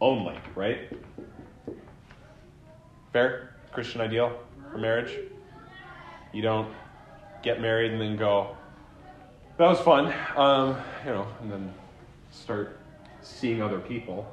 only, 0.00 0.36
right? 0.54 0.92
Fair? 3.12 3.54
Christian 3.72 4.00
ideal 4.00 4.38
for 4.70 4.78
marriage? 4.78 5.12
You 6.32 6.42
don't 6.42 6.72
get 7.42 7.60
married 7.60 7.92
and 7.92 8.00
then 8.00 8.16
go, 8.16 8.56
that 9.56 9.68
was 9.68 9.80
fun, 9.80 10.12
um, 10.36 10.76
you 11.04 11.12
know, 11.12 11.26
and 11.40 11.50
then 11.50 11.74
start 12.30 12.78
seeing 13.22 13.62
other 13.62 13.80
people. 13.80 14.30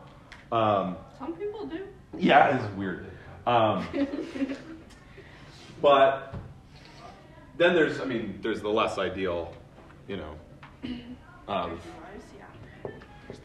Um, 0.51 0.97
Some 1.17 1.33
people 1.33 1.65
do. 1.65 1.87
yeah, 2.17 2.57
it's 2.57 2.75
weird. 2.75 3.05
Um, 3.47 3.87
but 5.81 6.35
then 7.57 7.73
there's, 7.75 7.99
I 7.99 8.05
mean, 8.05 8.39
there's 8.41 8.61
the 8.61 8.69
less 8.69 8.97
ideal, 8.97 9.53
you 10.07 10.17
know, 10.17 10.35
of 11.47 11.71
Otherwise, 11.71 11.79
yeah. 12.37 12.45
There's 13.27 13.39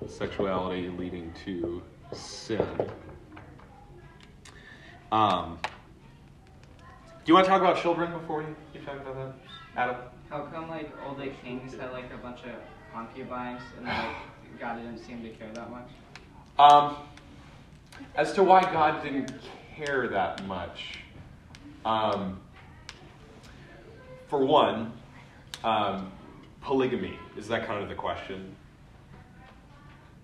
that. 0.00 0.10
sexuality 0.10 0.88
leading 0.88 1.32
to 1.44 1.82
sin. 2.12 2.66
Um, 5.10 5.58
do 7.24 7.30
you 7.30 7.34
want 7.34 7.44
to 7.44 7.50
talk 7.50 7.60
about 7.60 7.80
children 7.80 8.12
before 8.12 8.38
we 8.38 8.44
keep 8.72 8.84
talking 8.84 9.02
about 9.02 9.14
that, 9.14 9.34
Adam? 9.76 9.96
How 10.28 10.46
come 10.46 10.68
like 10.68 10.90
all 11.06 11.14
the 11.14 11.28
kings 11.44 11.74
had 11.74 11.92
like 11.92 12.12
a 12.12 12.16
bunch 12.16 12.40
of 12.40 12.52
concubines 12.92 13.60
and 13.76 13.86
like 13.86 14.16
God 14.58 14.76
didn't 14.76 14.98
seem 14.98 15.22
to 15.22 15.28
care 15.28 15.50
that 15.52 15.70
much? 15.70 15.88
Um, 16.58 16.96
as 18.16 18.32
to 18.32 18.42
why 18.42 18.62
God 18.62 19.02
didn't 19.02 19.32
care 19.76 20.08
that 20.08 20.44
much, 20.46 20.98
um, 21.84 22.40
for 24.32 24.42
one, 24.42 24.90
um, 25.62 26.10
polygamy 26.62 27.18
is 27.36 27.46
that 27.48 27.66
kind 27.66 27.82
of 27.82 27.90
the 27.90 27.94
question? 27.94 28.56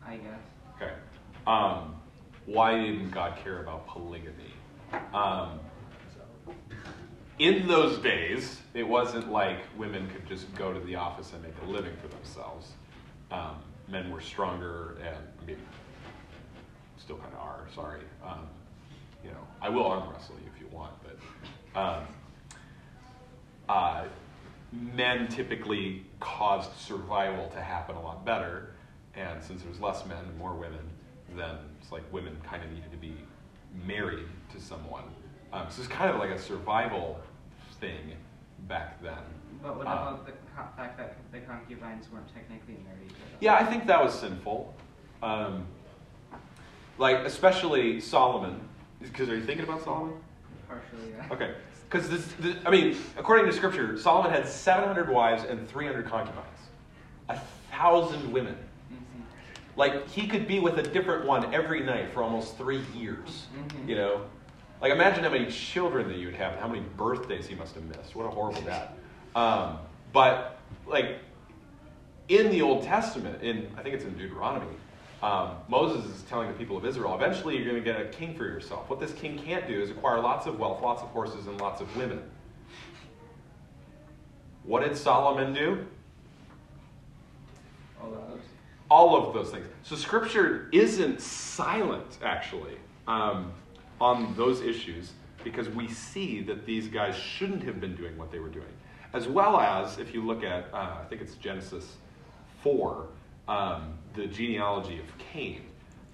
I 0.02 0.16
guess. 0.16 0.40
Okay. 0.76 0.94
Um, 1.46 1.94
why 2.46 2.82
didn't 2.82 3.10
God 3.10 3.36
care 3.44 3.60
about 3.60 3.86
polygamy? 3.86 4.54
Um, 5.12 5.60
in 7.38 7.68
those 7.68 7.98
days, 7.98 8.62
it 8.72 8.88
wasn't 8.88 9.30
like 9.30 9.58
women 9.76 10.08
could 10.08 10.26
just 10.26 10.54
go 10.54 10.72
to 10.72 10.80
the 10.80 10.94
office 10.94 11.34
and 11.34 11.42
make 11.42 11.52
a 11.66 11.70
living 11.70 11.92
for 12.00 12.08
themselves. 12.08 12.72
Um, 13.30 13.56
men 13.88 14.10
were 14.10 14.22
stronger, 14.22 14.96
and 15.04 15.22
I 15.42 15.44
mean, 15.44 15.58
still 16.96 17.18
kind 17.18 17.34
of 17.34 17.40
are. 17.40 17.66
Sorry. 17.74 18.00
Um, 18.24 18.48
you 19.22 19.32
know, 19.32 19.46
I 19.60 19.68
will 19.68 19.84
arm 19.84 20.10
wrestle 20.10 20.36
you 20.36 20.50
if 20.54 20.58
you 20.62 20.74
want, 20.74 20.94
but 21.02 21.78
um, 21.78 22.06
uh, 23.68 24.04
men 24.72 25.28
typically 25.28 26.04
caused 26.20 26.72
survival 26.76 27.48
to 27.50 27.60
happen 27.60 27.96
a 27.96 28.00
lot 28.02 28.24
better, 28.24 28.74
and 29.14 29.42
since 29.42 29.62
there's 29.62 29.80
less 29.80 30.04
men 30.06 30.18
and 30.24 30.38
more 30.38 30.54
women, 30.54 30.80
then 31.36 31.56
it's 31.80 31.92
like 31.92 32.02
women 32.12 32.36
kind 32.44 32.62
of 32.62 32.70
needed 32.70 32.90
to 32.90 32.96
be 32.96 33.14
married 33.86 34.26
to 34.52 34.60
someone. 34.60 35.04
Um, 35.52 35.66
so 35.70 35.80
it's 35.82 35.88
kind 35.90 36.10
of 36.10 36.18
like 36.18 36.30
a 36.30 36.38
survival 36.38 37.18
thing 37.80 38.12
back 38.68 39.02
then. 39.02 39.14
But 39.62 39.76
what 39.76 39.86
Um, 39.86 39.92
about 39.92 40.26
the 40.26 40.32
co- 40.32 40.68
fact 40.76 40.98
that 40.98 41.16
the 41.32 41.40
concubines 41.40 42.10
weren't 42.12 42.32
technically 42.34 42.76
married? 42.84 43.12
Yeah, 43.40 43.54
I 43.54 43.64
think 43.64 43.86
that 43.86 44.02
was 44.02 44.18
sinful. 44.18 44.74
Um, 45.22 45.66
like 46.98 47.18
especially 47.18 48.00
Solomon, 48.00 48.60
because 49.00 49.28
are 49.28 49.36
you 49.36 49.44
thinking 49.44 49.64
about 49.64 49.82
Solomon? 49.82 50.14
Partially, 50.68 51.12
yeah. 51.16 51.26
Okay, 51.30 51.54
because 51.88 52.08
this, 52.08 52.26
this, 52.38 52.56
I 52.66 52.70
mean, 52.70 52.98
according 53.16 53.46
to 53.46 53.52
Scripture, 53.52 53.98
Solomon 53.98 54.30
had 54.30 54.46
700 54.46 55.08
wives 55.08 55.44
and 55.44 55.66
300 55.68 56.06
concubines, 56.06 56.46
a 57.28 57.40
thousand 57.70 58.30
women. 58.30 58.56
Like 59.76 60.08
he 60.08 60.26
could 60.26 60.46
be 60.46 60.58
with 60.58 60.78
a 60.78 60.82
different 60.82 61.24
one 61.24 61.54
every 61.54 61.80
night 61.80 62.12
for 62.12 62.22
almost 62.22 62.58
three 62.58 62.82
years. 62.96 63.46
You 63.86 63.94
know, 63.94 64.24
like 64.82 64.92
imagine 64.92 65.22
how 65.22 65.30
many 65.30 65.50
children 65.50 66.08
that 66.08 66.18
you'd 66.18 66.34
have, 66.34 66.52
and 66.52 66.60
how 66.60 66.68
many 66.68 66.82
birthdays 66.96 67.46
he 67.46 67.54
must 67.54 67.74
have 67.74 67.84
missed. 67.84 68.16
What 68.16 68.26
a 68.26 68.30
horrible 68.30 68.60
dad. 68.62 68.88
Um, 69.36 69.78
but 70.12 70.58
like 70.86 71.20
in 72.28 72.50
the 72.50 72.60
Old 72.60 72.82
Testament, 72.82 73.40
in 73.42 73.70
I 73.76 73.82
think 73.82 73.94
it's 73.94 74.04
in 74.04 74.18
Deuteronomy, 74.18 74.66
um, 75.22 75.56
Moses 75.68 76.04
is 76.14 76.22
telling 76.22 76.48
the 76.48 76.54
people 76.54 76.76
of 76.76 76.84
Israel, 76.84 77.14
eventually 77.14 77.56
you're 77.56 77.64
going 77.64 77.82
to 77.82 77.92
get 77.92 78.00
a 78.00 78.04
king 78.06 78.34
for 78.36 78.44
yourself. 78.44 78.88
What 78.88 79.00
this 79.00 79.12
king 79.12 79.38
can't 79.38 79.66
do 79.66 79.80
is 79.80 79.90
acquire 79.90 80.20
lots 80.20 80.46
of 80.46 80.58
wealth, 80.58 80.80
lots 80.80 81.02
of 81.02 81.08
horses, 81.08 81.46
and 81.46 81.60
lots 81.60 81.80
of 81.80 81.94
women. 81.96 82.22
What 84.62 84.84
did 84.84 84.96
Solomon 84.96 85.52
do? 85.52 85.86
All 88.00 88.12
of 88.12 88.28
those. 88.28 88.40
all 88.90 89.16
of 89.16 89.34
those 89.34 89.50
things. 89.50 89.66
So 89.82 89.96
Scripture 89.96 90.68
isn't 90.72 91.20
silent, 91.20 92.18
actually, 92.22 92.76
um, 93.08 93.52
on 94.00 94.34
those 94.36 94.60
issues 94.60 95.12
because 95.42 95.68
we 95.68 95.88
see 95.88 96.42
that 96.42 96.66
these 96.66 96.86
guys 96.86 97.16
shouldn't 97.16 97.62
have 97.64 97.80
been 97.80 97.96
doing 97.96 98.16
what 98.16 98.30
they 98.30 98.38
were 98.38 98.48
doing. 98.48 98.66
As 99.14 99.26
well 99.26 99.58
as, 99.58 99.98
if 99.98 100.12
you 100.12 100.22
look 100.22 100.44
at, 100.44 100.68
uh, 100.72 100.98
I 101.00 101.04
think 101.08 101.22
it's 101.22 101.34
Genesis 101.36 101.96
4, 102.62 103.06
um, 103.48 103.94
the 104.14 104.26
genealogy 104.26 104.98
of 104.98 105.06
Cain. 105.18 105.62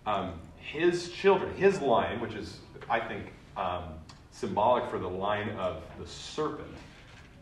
Um, 0.06 0.40
his 0.56 1.10
children, 1.10 1.54
his 1.56 1.80
line, 1.80 2.20
which 2.20 2.34
is, 2.34 2.58
I 2.88 3.00
think, 3.00 3.32
um, 3.56 3.84
symbolic 4.30 4.88
for 4.90 4.98
the 4.98 5.08
line 5.08 5.50
of 5.50 5.82
the 6.00 6.06
serpent 6.06 6.74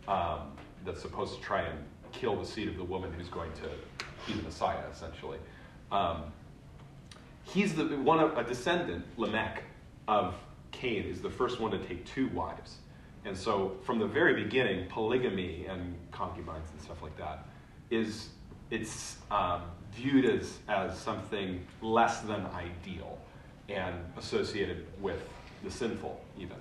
um, 0.08 0.52
that's 0.84 1.00
supposed 1.00 1.36
to 1.36 1.40
try 1.40 1.62
and 1.62 1.78
kill 2.12 2.36
the 2.36 2.44
seed 2.44 2.68
of 2.68 2.76
the 2.76 2.84
woman 2.84 3.12
who's 3.12 3.28
going 3.28 3.52
to 3.54 3.68
be 4.26 4.38
the 4.38 4.42
Messiah, 4.42 4.82
essentially. 4.92 5.38
Um, 5.90 6.24
he's 7.44 7.74
the 7.74 7.84
one 7.84 8.18
of 8.18 8.36
a 8.36 8.44
descendant, 8.44 9.04
Lamech, 9.16 9.62
of 10.08 10.34
Cain, 10.70 11.04
is 11.04 11.20
the 11.20 11.30
first 11.30 11.60
one 11.60 11.70
to 11.70 11.78
take 11.78 12.04
two 12.06 12.28
wives. 12.28 12.76
And 13.24 13.36
so, 13.36 13.76
from 13.84 13.98
the 13.98 14.06
very 14.06 14.42
beginning, 14.42 14.88
polygamy 14.88 15.66
and 15.66 15.94
concubines 16.10 16.68
and 16.72 16.80
stuff 16.80 17.02
like 17.02 17.16
that 17.18 17.46
is 17.90 18.30
it's 18.70 19.18
um, 19.30 19.62
viewed 19.92 20.24
as 20.24 20.58
as 20.68 20.98
something 20.98 21.64
less 21.80 22.20
than 22.20 22.46
ideal 22.46 23.18
and 23.68 23.94
associated 24.16 24.86
with 25.00 25.20
the 25.62 25.70
sinful, 25.70 26.20
even, 26.38 26.56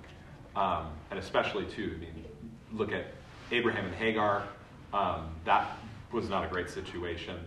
um, 0.54 0.86
and 1.10 1.18
especially 1.18 1.64
too. 1.66 1.94
I 1.96 2.00
mean, 2.00 2.24
look 2.72 2.92
at 2.92 3.06
Abraham 3.50 3.86
and 3.86 3.94
Hagar. 3.94 4.44
Um, 4.92 5.28
that 5.44 5.78
was 6.12 6.28
not 6.28 6.44
a 6.44 6.48
great 6.48 6.70
situation. 6.70 7.38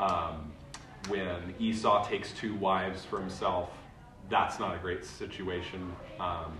Um, 0.00 0.52
when 1.08 1.54
Esau 1.58 2.06
takes 2.06 2.32
two 2.32 2.54
wives 2.56 3.04
for 3.04 3.18
himself, 3.18 3.70
that's 4.28 4.58
not 4.58 4.74
a 4.74 4.78
great 4.78 5.04
situation. 5.04 5.92
Um, 6.20 6.56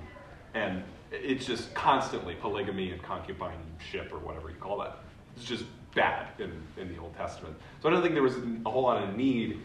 and 0.55 0.83
it's 1.11 1.47
just 1.47 1.75
constantly 1.75 2.35
polygamy 2.35 2.91
and 2.91 3.03
concubineship 3.03 4.13
or 4.13 4.19
whatever 4.19 4.51
you 4.51 4.57
call 4.57 4.79
that. 4.79 4.99
It's 5.37 5.45
just 5.45 5.65
bad 5.95 6.29
in, 6.39 6.53
in 6.77 6.95
the 6.95 7.01
Old 7.01 7.17
Testament. 7.17 7.55
So 7.81 7.89
I 7.89 7.93
don't 7.93 8.03
think 8.03 8.15
there 8.15 8.23
was 8.23 8.37
a 8.37 8.71
whole 8.71 8.83
lot 8.83 9.03
of 9.03 9.17
need 9.17 9.61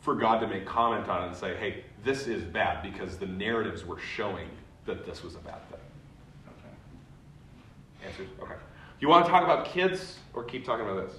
for 0.00 0.14
God 0.14 0.38
to 0.40 0.46
make 0.46 0.64
comment 0.66 1.08
on 1.08 1.24
it 1.24 1.26
and 1.28 1.36
say, 1.36 1.56
hey, 1.56 1.84
this 2.04 2.26
is 2.26 2.42
bad 2.44 2.82
because 2.82 3.18
the 3.18 3.26
narratives 3.26 3.84
were 3.84 3.98
showing 3.98 4.48
that 4.84 5.04
this 5.04 5.24
was 5.24 5.34
a 5.34 5.38
bad 5.38 5.68
thing. 5.68 5.80
Okay. 6.48 8.08
Answers? 8.08 8.28
Okay. 8.40 8.54
You 9.00 9.08
want 9.08 9.24
to 9.24 9.30
talk 9.30 9.42
about 9.42 9.66
kids 9.66 10.18
or 10.32 10.44
keep 10.44 10.64
talking 10.64 10.86
about 10.86 11.08
this? 11.08 11.18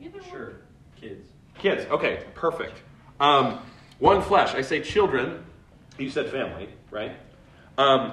Either 0.00 0.20
one. 0.20 0.30
Sure, 0.30 0.52
kids. 1.00 1.28
Kids. 1.58 1.86
Okay, 1.90 2.22
perfect. 2.34 2.82
Um, 3.18 3.60
one 3.98 4.20
flesh. 4.20 4.54
I 4.54 4.60
say 4.60 4.80
children. 4.82 5.42
You 5.98 6.10
said 6.10 6.30
family, 6.30 6.68
right? 6.90 7.12
Um, 7.78 8.12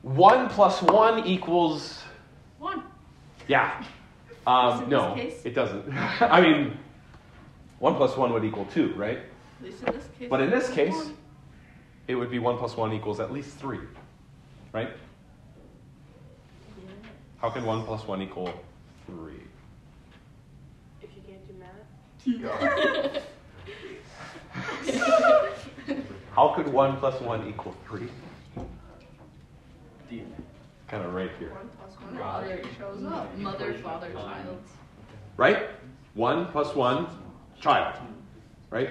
one 0.00 0.48
plus 0.48 0.80
one 0.80 1.26
equals. 1.26 2.02
One. 2.58 2.82
Yeah. 3.48 3.84
Um, 4.46 4.88
no, 4.88 5.14
it 5.16 5.54
doesn't. 5.54 5.88
I 6.20 6.40
mean, 6.40 6.78
one 7.78 7.94
plus 7.96 8.16
one 8.16 8.32
would 8.32 8.44
equal 8.44 8.64
two, 8.66 8.92
right? 8.94 9.18
At 9.60 9.64
least 9.64 9.82
in 9.82 9.94
this 9.94 10.08
case. 10.18 10.28
But 10.30 10.40
in 10.40 10.50
this 10.50 10.70
case, 10.70 10.94
one. 10.94 11.16
it 12.08 12.14
would 12.16 12.30
be 12.30 12.38
one 12.38 12.58
plus 12.58 12.76
one 12.76 12.92
equals 12.92 13.20
at 13.20 13.32
least 13.32 13.56
three, 13.56 13.80
right? 14.72 14.90
How 17.38 17.50
can 17.50 17.64
one 17.64 17.84
plus 17.84 18.06
one 18.06 18.22
equal 18.22 18.52
three? 19.06 19.42
If 21.02 21.10
you 21.16 21.22
can't 21.26 21.46
do 21.48 21.54
math. 21.58 23.22
How 26.36 26.54
could 26.54 26.68
one 26.68 26.96
plus 26.98 27.20
one 27.20 27.48
equal 27.48 27.76
three? 27.86 28.08
DNA. 30.92 30.98
Kind 30.98 31.04
of 31.04 31.14
right 31.14 31.30
here. 31.38 31.50
One 31.50 31.70
plus 31.78 32.00
one. 32.00 32.16
God. 32.16 32.44
Mother 32.44 32.62
shows 32.78 33.04
up. 33.04 33.38
Mother, 33.38 33.74
father, 33.74 34.12
child. 34.12 34.58
Right? 35.36 35.70
One 36.14 36.46
plus 36.46 36.74
one, 36.74 37.06
child. 37.60 37.96
Right? 38.70 38.90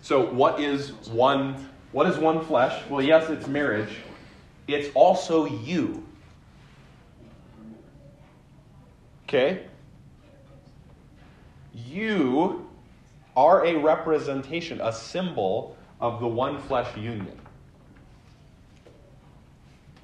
So 0.00 0.32
what 0.32 0.60
is 0.60 0.92
one 1.10 1.68
what 1.92 2.06
is 2.06 2.16
one 2.16 2.42
flesh? 2.42 2.82
Well, 2.88 3.02
yes, 3.02 3.28
it's 3.28 3.46
marriage. 3.46 3.98
It's 4.66 4.88
also 4.94 5.44
you. 5.44 6.06
Okay? 9.28 9.66
You 11.74 12.66
are 13.36 13.66
a 13.66 13.76
representation, 13.76 14.80
a 14.80 14.90
symbol 14.90 15.76
of 16.00 16.20
the 16.20 16.26
one 16.26 16.58
flesh 16.60 16.96
union. 16.96 17.38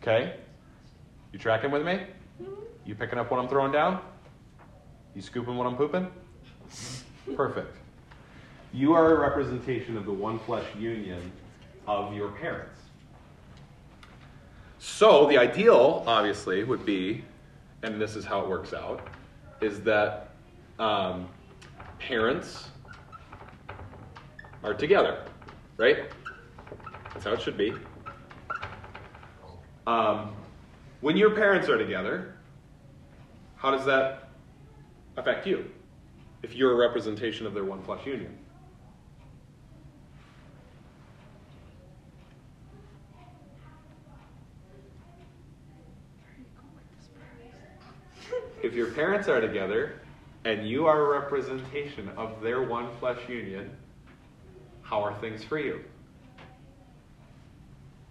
Okay? 0.03 0.35
You 1.33 1.39
tracking 1.39 1.71
with 1.71 1.85
me? 1.85 2.01
You 2.85 2.95
picking 2.95 3.19
up 3.19 3.31
what 3.31 3.39
I'm 3.39 3.49
throwing 3.49 3.73
down? 3.73 4.01
You 5.15 5.21
scooping 5.21 5.57
what 5.57 5.67
I'm 5.67 5.77
pooping? 5.77 6.11
Perfect. 7.37 7.77
You 8.73 8.95
are 8.95 9.17
a 9.17 9.21
representation 9.21 9.97
of 9.97 10.07
the 10.07 10.13
one 10.13 10.39
flesh 10.39 10.67
union 10.79 11.33
of 11.87 12.15
your 12.15 12.31
parents. 12.31 12.81
So 14.79 15.27
the 15.27 15.37
ideal, 15.37 16.05
obviously, 16.07 16.65
would 16.65 16.87
be, 16.87 17.25
and 17.83 18.01
this 18.01 18.17
is 18.17 18.25
how 18.25 18.41
it 18.41 18.49
works 18.49 18.73
out, 18.73 19.09
is 19.61 19.81
that 19.81 20.31
um, 20.79 21.29
parents 21.99 22.69
are 24.63 24.75
together, 24.75 25.25
right? 25.77 26.11
That's 27.13 27.25
how 27.25 27.33
it 27.33 27.43
should 27.43 27.57
be. 27.57 27.75
Um, 29.87 30.35
when 31.01 31.17
your 31.17 31.31
parents 31.31 31.69
are 31.69 31.79
together, 31.79 32.35
how 33.57 33.71
does 33.71 33.85
that 33.87 34.31
affect 35.17 35.47
you? 35.47 35.71
If 36.43 36.55
you're 36.55 36.73
a 36.73 36.77
representation 36.77 37.47
of 37.47 37.55
their 37.55 37.65
one 37.65 37.83
flesh 37.83 38.07
union. 38.07 38.37
If 48.63 48.75
your 48.75 48.91
parents 48.91 49.29
are 49.29 49.41
together 49.41 50.01
and 50.45 50.69
you 50.69 50.87
are 50.87 51.01
a 51.01 51.21
representation 51.21 52.11
of 52.17 52.41
their 52.41 52.63
one 52.63 52.89
flesh 52.99 53.29
union, 53.29 53.71
how 54.83 55.03
are 55.03 55.15
things 55.21 55.45
for 55.45 55.59
you? 55.59 55.85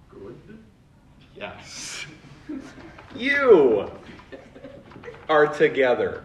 Good. 0.10 0.58
Yes. 1.36 2.06
You 3.15 3.91
are 5.29 5.47
together. 5.47 6.23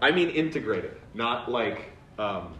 I 0.00 0.10
mean 0.10 0.30
integrated, 0.30 0.96
not 1.14 1.50
like 1.50 1.92
um, 2.18 2.54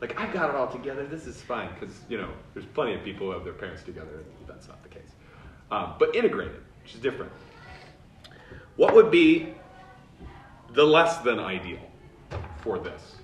like 0.00 0.18
I've 0.18 0.32
got 0.32 0.50
it 0.50 0.56
all 0.56 0.68
together. 0.68 1.06
This 1.06 1.26
is 1.26 1.40
fine 1.40 1.70
because 1.78 1.94
you 2.08 2.18
know 2.18 2.30
there's 2.54 2.66
plenty 2.66 2.94
of 2.94 3.02
people 3.04 3.26
who 3.26 3.32
have 3.32 3.44
their 3.44 3.52
parents 3.52 3.82
together. 3.82 4.18
and 4.18 4.48
That's 4.48 4.68
not 4.68 4.82
the 4.82 4.88
case. 4.88 5.10
Um, 5.70 5.94
but 5.98 6.14
integrated, 6.14 6.60
which 6.82 6.94
is 6.94 7.00
different. 7.00 7.32
What 8.76 8.94
would 8.94 9.10
be 9.10 9.54
the 10.72 10.84
less 10.84 11.18
than 11.18 11.38
ideal 11.38 11.80
for 12.58 12.78
this? 12.78 13.16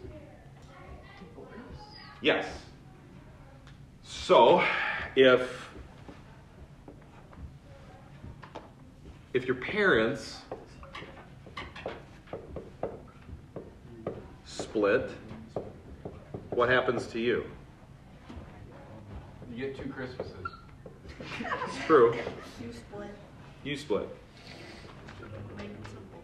Yes. 2.20 2.46
So, 4.02 4.62
if 5.16 5.71
if 9.34 9.46
your 9.46 9.56
parents 9.56 10.42
split, 14.44 15.10
what 16.50 16.68
happens 16.68 17.06
to 17.06 17.18
you? 17.18 17.44
You 19.50 19.66
get 19.66 19.76
two 19.76 19.88
Christmases. 19.90 20.34
It's 21.20 21.86
true. 21.86 22.14
You 22.62 22.72
split. 22.72 23.10
You 23.64 23.76
split. 23.76 24.08
Make 25.56 25.66
it 25.66 25.76
simple. 25.86 26.22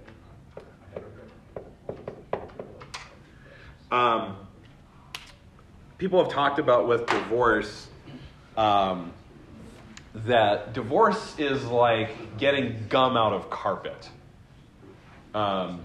Um, 3.91 4.37
people 5.97 6.23
have 6.23 6.33
talked 6.33 6.59
about 6.59 6.87
with 6.87 7.07
divorce 7.07 7.89
um, 8.57 9.13
that 10.27 10.73
divorce 10.73 11.39
is 11.39 11.65
like 11.65 12.39
getting 12.39 12.87
gum 12.89 13.17
out 13.17 13.33
of 13.33 13.51
carpet. 13.51 14.09
Um, 15.35 15.83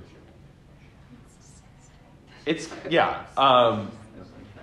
it's 2.46 2.70
yeah. 2.90 3.24
Um, 3.38 3.92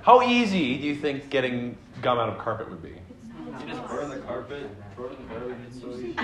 how 0.03 0.23
easy 0.23 0.77
do 0.79 0.87
you 0.87 0.95
think 0.95 1.31
getting 1.31 1.77
gum 2.03 2.19
out 2.19 2.29
of 2.29 2.39
carpet 2.39 2.71
would 2.71 2.83
be? 2.83 2.89
You 2.89 3.67
just 3.67 3.87
burn 3.89 4.11
the 4.11 4.19
carpet, 4.19 4.71
throw 4.95 5.07
it 5.07 5.19
in 5.19 5.29
the 5.29 5.35
garbage, 5.35 5.73
so 5.81 5.91
you. 5.97 6.15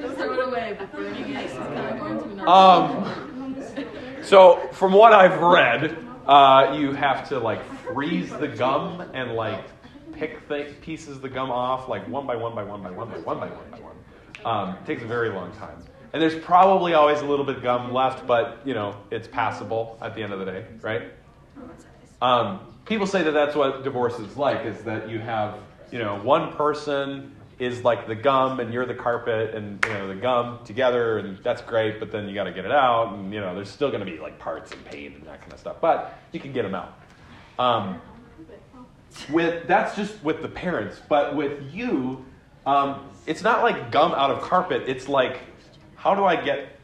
Don't 0.00 0.16
throw 0.16 0.32
it 0.32 0.48
away, 0.48 0.76
but 0.78 0.92
burning 0.92 1.30
it 1.30 1.46
is 1.46 1.52
kind 1.52 1.78
of 1.78 1.98
going 2.00 2.36
to 2.36 2.42
an 2.42 2.48
Um, 2.48 4.22
so 4.22 4.68
from 4.72 4.92
what 4.92 5.12
I've 5.12 5.40
read, 5.40 5.96
uh, 6.26 6.76
you 6.78 6.92
have 6.92 7.28
to 7.30 7.38
like 7.38 7.60
freeze 7.92 8.30
the 8.30 8.48
gum 8.48 9.00
and 9.14 9.32
like 9.34 9.64
pick 10.12 10.48
th- 10.48 10.80
pieces 10.80 11.16
of 11.16 11.22
the 11.22 11.28
gum 11.28 11.50
off 11.50 11.88
like 11.88 12.06
one 12.08 12.26
by 12.26 12.36
one 12.36 12.54
by 12.54 12.62
one 12.62 12.82
by 12.82 12.90
one 12.90 13.08
by 13.08 13.18
one 13.18 13.38
by 13.38 13.48
one 13.48 13.70
by 13.70 13.78
one. 13.80 13.96
Um, 14.44 14.76
takes 14.86 15.02
a 15.02 15.06
very 15.06 15.30
long 15.30 15.52
time. 15.52 15.82
And 16.12 16.20
there's 16.20 16.42
probably 16.42 16.94
always 16.94 17.20
a 17.20 17.24
little 17.24 17.44
bit 17.44 17.58
of 17.58 17.62
gum 17.62 17.92
left, 17.92 18.26
but 18.26 18.60
you 18.64 18.74
know 18.74 18.96
it's 19.10 19.28
passable 19.28 19.98
at 20.00 20.14
the 20.14 20.22
end 20.22 20.32
of 20.32 20.40
the 20.40 20.44
day, 20.44 20.64
right? 20.80 21.02
Um, 22.20 22.60
people 22.84 23.06
say 23.06 23.22
that 23.22 23.32
that's 23.32 23.54
what 23.54 23.84
divorce 23.84 24.18
is 24.18 24.36
like: 24.36 24.66
is 24.66 24.82
that 24.82 25.08
you 25.08 25.18
have, 25.20 25.58
you 25.90 25.98
know, 25.98 26.16
one 26.16 26.52
person 26.52 27.36
is 27.60 27.84
like 27.84 28.08
the 28.08 28.14
gum 28.14 28.58
and 28.58 28.72
you're 28.72 28.86
the 28.86 28.94
carpet, 28.94 29.54
and 29.54 29.84
you 29.86 29.92
know 29.92 30.08
the 30.08 30.14
gum 30.16 30.58
together, 30.64 31.18
and 31.18 31.38
that's 31.44 31.62
great. 31.62 32.00
But 32.00 32.10
then 32.10 32.28
you 32.28 32.34
got 32.34 32.44
to 32.44 32.52
get 32.52 32.64
it 32.64 32.72
out, 32.72 33.14
and 33.14 33.32
you 33.32 33.40
know 33.40 33.54
there's 33.54 33.70
still 33.70 33.90
going 33.90 34.04
to 34.04 34.10
be 34.10 34.18
like 34.18 34.38
parts 34.38 34.72
and 34.72 34.84
pain 34.84 35.14
and 35.14 35.24
that 35.26 35.40
kind 35.42 35.52
of 35.52 35.60
stuff. 35.60 35.76
But 35.80 36.18
you 36.32 36.40
can 36.40 36.52
get 36.52 36.62
them 36.62 36.74
out. 36.74 36.99
Um, 37.60 38.00
with 39.28 39.66
that's 39.66 39.94
just 39.94 40.24
with 40.24 40.40
the 40.40 40.48
parents, 40.48 40.98
but 41.10 41.36
with 41.36 41.62
you, 41.74 42.24
um, 42.64 43.10
it's 43.26 43.42
not 43.42 43.62
like 43.62 43.92
gum 43.92 44.12
out 44.12 44.30
of 44.30 44.40
carpet. 44.40 44.84
It's 44.86 45.08
like, 45.08 45.40
how 45.94 46.14
do 46.14 46.24
I 46.24 46.36
get 46.36 46.78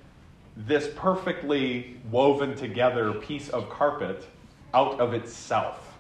this 0.55 0.91
perfectly 0.95 1.97
woven 2.11 2.55
together 2.55 3.11
piece 3.15 3.49
of 3.49 3.71
carpet 3.71 4.23
out 4.75 5.01
of 5.01 5.15
itself? 5.15 5.95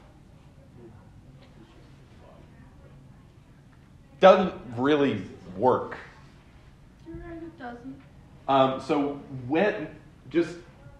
Doesn't 4.20 4.52
really 4.76 5.22
work. 5.56 5.96
Um, 8.46 8.82
so 8.82 9.18
when 9.48 9.88
just 10.28 10.54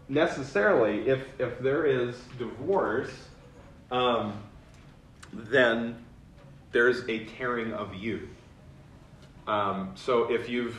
necessarily, 0.09 1.07
if 1.07 1.27
if 1.39 1.59
there 1.59 1.85
is 1.85 2.17
divorce, 2.39 3.11
um, 3.91 4.43
then 5.33 5.97
there's 6.73 7.09
a 7.09 7.25
tearing 7.25 7.73
of 7.73 7.95
you. 7.95 8.29
Um, 9.47 9.93
so 9.95 10.33
if 10.33 10.49
you've 10.49 10.77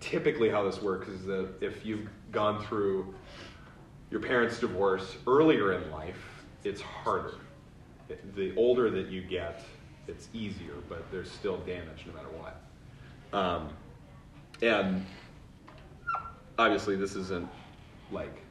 typically 0.00 0.48
how 0.48 0.64
this 0.64 0.80
works 0.82 1.08
is 1.08 1.24
that 1.26 1.48
if 1.60 1.84
you've 1.84 2.08
gone 2.30 2.62
through 2.64 3.14
your 4.10 4.20
parents' 4.20 4.58
divorce 4.58 5.16
earlier 5.26 5.72
in 5.72 5.90
life, 5.90 6.44
it's 6.64 6.80
harder. 6.80 7.34
The 8.34 8.54
older 8.56 8.90
that 8.90 9.08
you 9.08 9.22
get, 9.22 9.64
it's 10.06 10.28
easier, 10.34 10.74
but 10.88 11.10
there's 11.10 11.30
still 11.30 11.58
damage 11.58 12.04
no 12.06 12.12
matter 12.12 12.28
what. 12.28 12.60
Um, 13.32 13.70
and 14.60 15.04
obviously, 16.58 16.96
this 16.96 17.16
isn't 17.16 17.48
like 18.10 18.42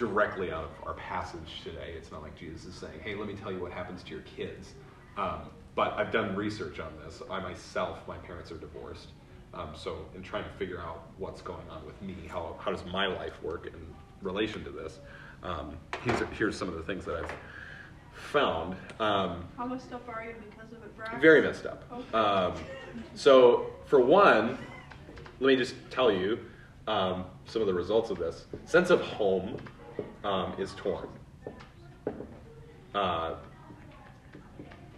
directly 0.00 0.50
out 0.50 0.64
of 0.64 0.70
our 0.86 0.94
passage 0.94 1.60
today. 1.62 1.92
It's 1.94 2.10
not 2.10 2.22
like 2.22 2.34
Jesus 2.34 2.64
is 2.64 2.74
saying, 2.74 3.00
hey, 3.04 3.14
let 3.14 3.28
me 3.28 3.34
tell 3.34 3.52
you 3.52 3.60
what 3.60 3.70
happens 3.70 4.02
to 4.04 4.10
your 4.10 4.22
kids. 4.22 4.72
Um, 5.18 5.40
but 5.74 5.92
I've 5.92 6.10
done 6.10 6.34
research 6.34 6.80
on 6.80 6.90
this. 7.04 7.20
I 7.30 7.38
myself, 7.38 7.98
my 8.08 8.16
parents 8.16 8.50
are 8.50 8.56
divorced. 8.56 9.08
Um, 9.52 9.68
so, 9.74 10.06
in 10.14 10.22
trying 10.22 10.44
to 10.44 10.50
figure 10.50 10.80
out 10.80 11.02
what's 11.18 11.42
going 11.42 11.68
on 11.68 11.84
with 11.84 12.00
me, 12.00 12.16
how, 12.28 12.56
how 12.60 12.70
does 12.70 12.84
my 12.86 13.08
life 13.08 13.42
work 13.42 13.66
in 13.66 13.74
relation 14.22 14.64
to 14.64 14.70
this, 14.70 15.00
um, 15.42 15.76
here's, 16.02 16.20
here's 16.38 16.56
some 16.56 16.68
of 16.68 16.76
the 16.76 16.82
things 16.82 17.04
that 17.04 17.16
I've 17.16 17.32
found. 18.14 18.76
Um, 19.00 19.44
How 19.58 19.66
messed 19.66 19.92
up 19.92 20.08
are 20.08 20.24
you 20.24 20.34
because 20.48 20.72
of 20.72 20.82
it, 20.82 20.96
Brad? 20.96 21.20
very 21.20 21.42
messed 21.42 21.66
up. 21.66 21.84
Um, 22.14 22.54
so, 23.14 23.66
for 23.84 24.00
one, 24.00 24.56
let 25.40 25.48
me 25.48 25.56
just 25.56 25.74
tell 25.90 26.10
you 26.10 26.38
um, 26.86 27.26
some 27.44 27.60
of 27.60 27.68
the 27.68 27.74
results 27.74 28.08
of 28.10 28.18
this. 28.18 28.46
Sense 28.64 28.88
of 28.88 29.02
home 29.02 29.56
um, 30.24 30.54
is 30.58 30.74
torn. 30.74 31.08
Uh, 32.94 33.34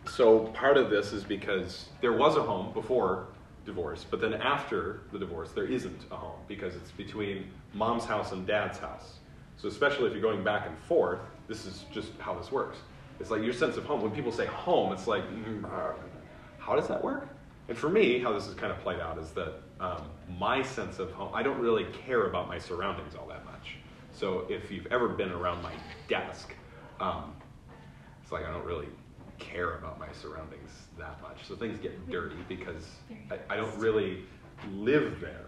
so, 0.06 0.46
part 0.48 0.76
of 0.76 0.90
this 0.90 1.12
is 1.12 1.24
because 1.24 1.86
there 2.00 2.12
was 2.12 2.36
a 2.36 2.42
home 2.42 2.72
before 2.72 3.28
divorce, 3.64 4.04
but 4.08 4.20
then 4.20 4.34
after 4.34 5.02
the 5.12 5.18
divorce, 5.18 5.52
there 5.52 5.66
isn't 5.66 6.06
a 6.10 6.16
home 6.16 6.40
because 6.48 6.74
it's 6.74 6.90
between 6.90 7.50
mom's 7.72 8.04
house 8.04 8.32
and 8.32 8.46
dad's 8.46 8.78
house. 8.78 9.18
So, 9.56 9.68
especially 9.68 10.06
if 10.06 10.12
you're 10.12 10.22
going 10.22 10.42
back 10.42 10.66
and 10.66 10.76
forth, 10.78 11.20
this 11.48 11.66
is 11.66 11.84
just 11.92 12.10
how 12.18 12.34
this 12.34 12.50
works. 12.50 12.78
It's 13.20 13.30
like 13.30 13.42
your 13.42 13.52
sense 13.52 13.76
of 13.76 13.84
home. 13.84 14.02
When 14.02 14.10
people 14.10 14.32
say 14.32 14.46
home, 14.46 14.92
it's 14.92 15.06
like, 15.06 15.22
mm, 15.24 15.64
uh, 15.64 15.92
how 16.58 16.74
does 16.74 16.88
that 16.88 17.02
work? 17.02 17.28
And 17.68 17.78
for 17.78 17.88
me, 17.88 18.18
how 18.18 18.32
this 18.32 18.46
is 18.46 18.54
kind 18.54 18.72
of 18.72 18.78
played 18.80 19.00
out 19.00 19.18
is 19.18 19.30
that 19.30 19.54
um, 19.80 20.02
my 20.38 20.62
sense 20.62 20.98
of 20.98 21.10
home, 21.12 21.30
I 21.34 21.42
don't 21.42 21.58
really 21.58 21.86
care 22.06 22.26
about 22.26 22.48
my 22.48 22.58
surroundings 22.58 23.14
all 23.14 23.26
that. 23.28 23.31
So 24.22 24.46
if 24.48 24.70
you've 24.70 24.86
ever 24.92 25.08
been 25.08 25.32
around 25.32 25.64
my 25.64 25.72
desk, 26.06 26.54
um, 27.00 27.34
it's 28.22 28.30
like 28.30 28.46
I 28.46 28.52
don't 28.52 28.64
really 28.64 28.86
care 29.40 29.74
about 29.78 29.98
my 29.98 30.06
surroundings 30.12 30.70
that 30.96 31.20
much. 31.20 31.38
So 31.44 31.56
things 31.56 31.80
get 31.80 32.08
dirty 32.08 32.36
because 32.48 32.86
I, 33.32 33.38
I 33.50 33.56
don't 33.56 33.76
really 33.78 34.22
live 34.74 35.20
there 35.20 35.46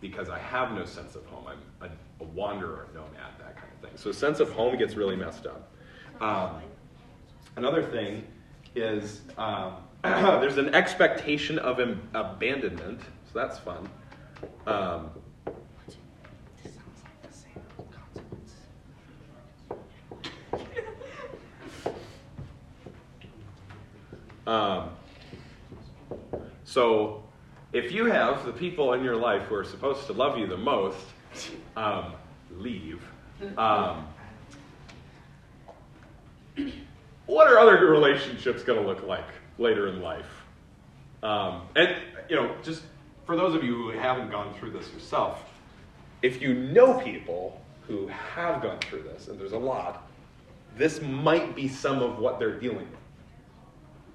because 0.00 0.30
I 0.30 0.38
have 0.38 0.72
no 0.72 0.86
sense 0.86 1.16
of 1.16 1.26
home. 1.26 1.44
I'm 1.46 1.90
a, 1.90 2.24
a 2.24 2.26
wanderer, 2.28 2.88
nomad, 2.94 3.34
that 3.40 3.56
kind 3.56 3.68
of 3.74 3.90
thing. 3.90 3.98
So 3.98 4.10
sense 4.10 4.40
of 4.40 4.50
home 4.52 4.78
gets 4.78 4.94
really 4.94 5.16
messed 5.16 5.46
up. 5.46 5.70
Um, 6.22 6.62
another 7.56 7.82
thing 7.82 8.26
is 8.74 9.20
um, 9.36 9.74
there's 10.02 10.56
an 10.56 10.74
expectation 10.74 11.58
of 11.58 11.78
abandonment, 12.14 13.00
so 13.00 13.38
that's 13.38 13.58
fun. 13.58 13.86
Um, 14.66 15.10
Um, 24.46 24.90
so, 26.64 27.22
if 27.72 27.92
you 27.92 28.06
have 28.06 28.44
the 28.44 28.52
people 28.52 28.92
in 28.92 29.02
your 29.02 29.16
life 29.16 29.42
who 29.42 29.54
are 29.54 29.64
supposed 29.64 30.06
to 30.06 30.12
love 30.12 30.38
you 30.38 30.46
the 30.46 30.56
most 30.56 31.06
um, 31.76 32.14
leave, 32.50 33.02
um, 33.58 34.06
what 37.26 37.50
are 37.50 37.58
other 37.58 37.86
relationships 37.86 38.62
going 38.62 38.80
to 38.80 38.86
look 38.86 39.06
like 39.06 39.26
later 39.58 39.88
in 39.88 40.00
life? 40.00 40.26
Um, 41.22 41.62
and, 41.74 41.96
you 42.28 42.36
know, 42.36 42.54
just 42.62 42.82
for 43.24 43.36
those 43.36 43.54
of 43.54 43.64
you 43.64 43.74
who 43.74 43.90
haven't 43.90 44.30
gone 44.30 44.52
through 44.54 44.70
this 44.72 44.92
yourself, 44.92 45.42
if 46.22 46.40
you 46.40 46.54
know 46.54 47.00
people 47.00 47.60
who 47.86 48.06
have 48.08 48.62
gone 48.62 48.78
through 48.80 49.02
this, 49.02 49.28
and 49.28 49.38
there's 49.38 49.52
a 49.52 49.58
lot, 49.58 50.08
this 50.76 51.00
might 51.00 51.54
be 51.54 51.68
some 51.68 52.02
of 52.02 52.18
what 52.18 52.38
they're 52.38 52.58
dealing 52.58 52.78
with. 52.78 53.03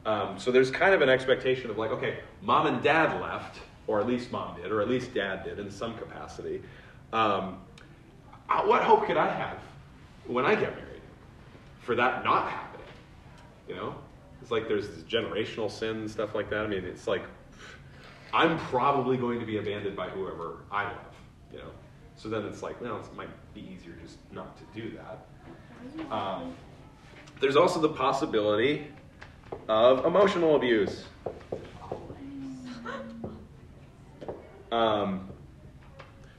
Um, 0.05 0.39
so 0.39 0.51
there's 0.51 0.71
kind 0.71 0.93
of 0.93 1.01
an 1.01 1.09
expectation 1.09 1.69
of 1.69 1.77
like, 1.77 1.91
okay, 1.91 2.19
mom 2.41 2.67
and 2.67 2.81
dad 2.81 3.19
left, 3.21 3.59
or 3.87 3.99
at 3.99 4.07
least 4.07 4.31
mom 4.31 4.55
did, 4.61 4.71
or 4.71 4.81
at 4.81 4.89
least 4.89 5.13
dad 5.13 5.43
did 5.43 5.59
in 5.59 5.69
some 5.69 5.97
capacity. 5.97 6.61
Um, 7.11 7.59
what 8.47 8.83
hope 8.83 9.05
could 9.05 9.17
I 9.17 9.31
have 9.31 9.59
when 10.25 10.45
I 10.45 10.55
get 10.55 10.75
married 10.75 11.01
for 11.81 11.95
that 11.95 12.23
not 12.23 12.49
happening? 12.49 12.87
You 13.67 13.75
know, 13.75 13.95
it's 14.41 14.51
like 14.51 14.67
there's 14.67 14.87
this 14.87 15.03
generational 15.03 15.69
sin 15.69 15.97
and 15.97 16.09
stuff 16.09 16.33
like 16.33 16.49
that. 16.49 16.65
I 16.65 16.67
mean, 16.67 16.85
it's 16.85 17.07
like 17.07 17.23
I'm 18.33 18.57
probably 18.57 19.17
going 19.17 19.39
to 19.39 19.45
be 19.45 19.57
abandoned 19.57 19.95
by 19.95 20.09
whoever 20.09 20.57
I 20.71 20.83
love. 20.85 20.95
You 21.51 21.59
know, 21.59 21.71
so 22.15 22.29
then 22.29 22.45
it's 22.45 22.61
like, 22.61 22.79
well, 22.81 22.97
it 22.97 23.15
might 23.15 23.29
be 23.53 23.61
easier 23.61 23.93
just 24.01 24.17
not 24.31 24.55
to 24.57 24.81
do 24.81 24.97
that. 24.97 26.11
Um, 26.11 26.53
there's 27.39 27.55
also 27.55 27.79
the 27.79 27.89
possibility 27.89 28.87
of 29.67 30.05
emotional 30.05 30.55
abuse. 30.55 31.05
Um, 34.71 35.27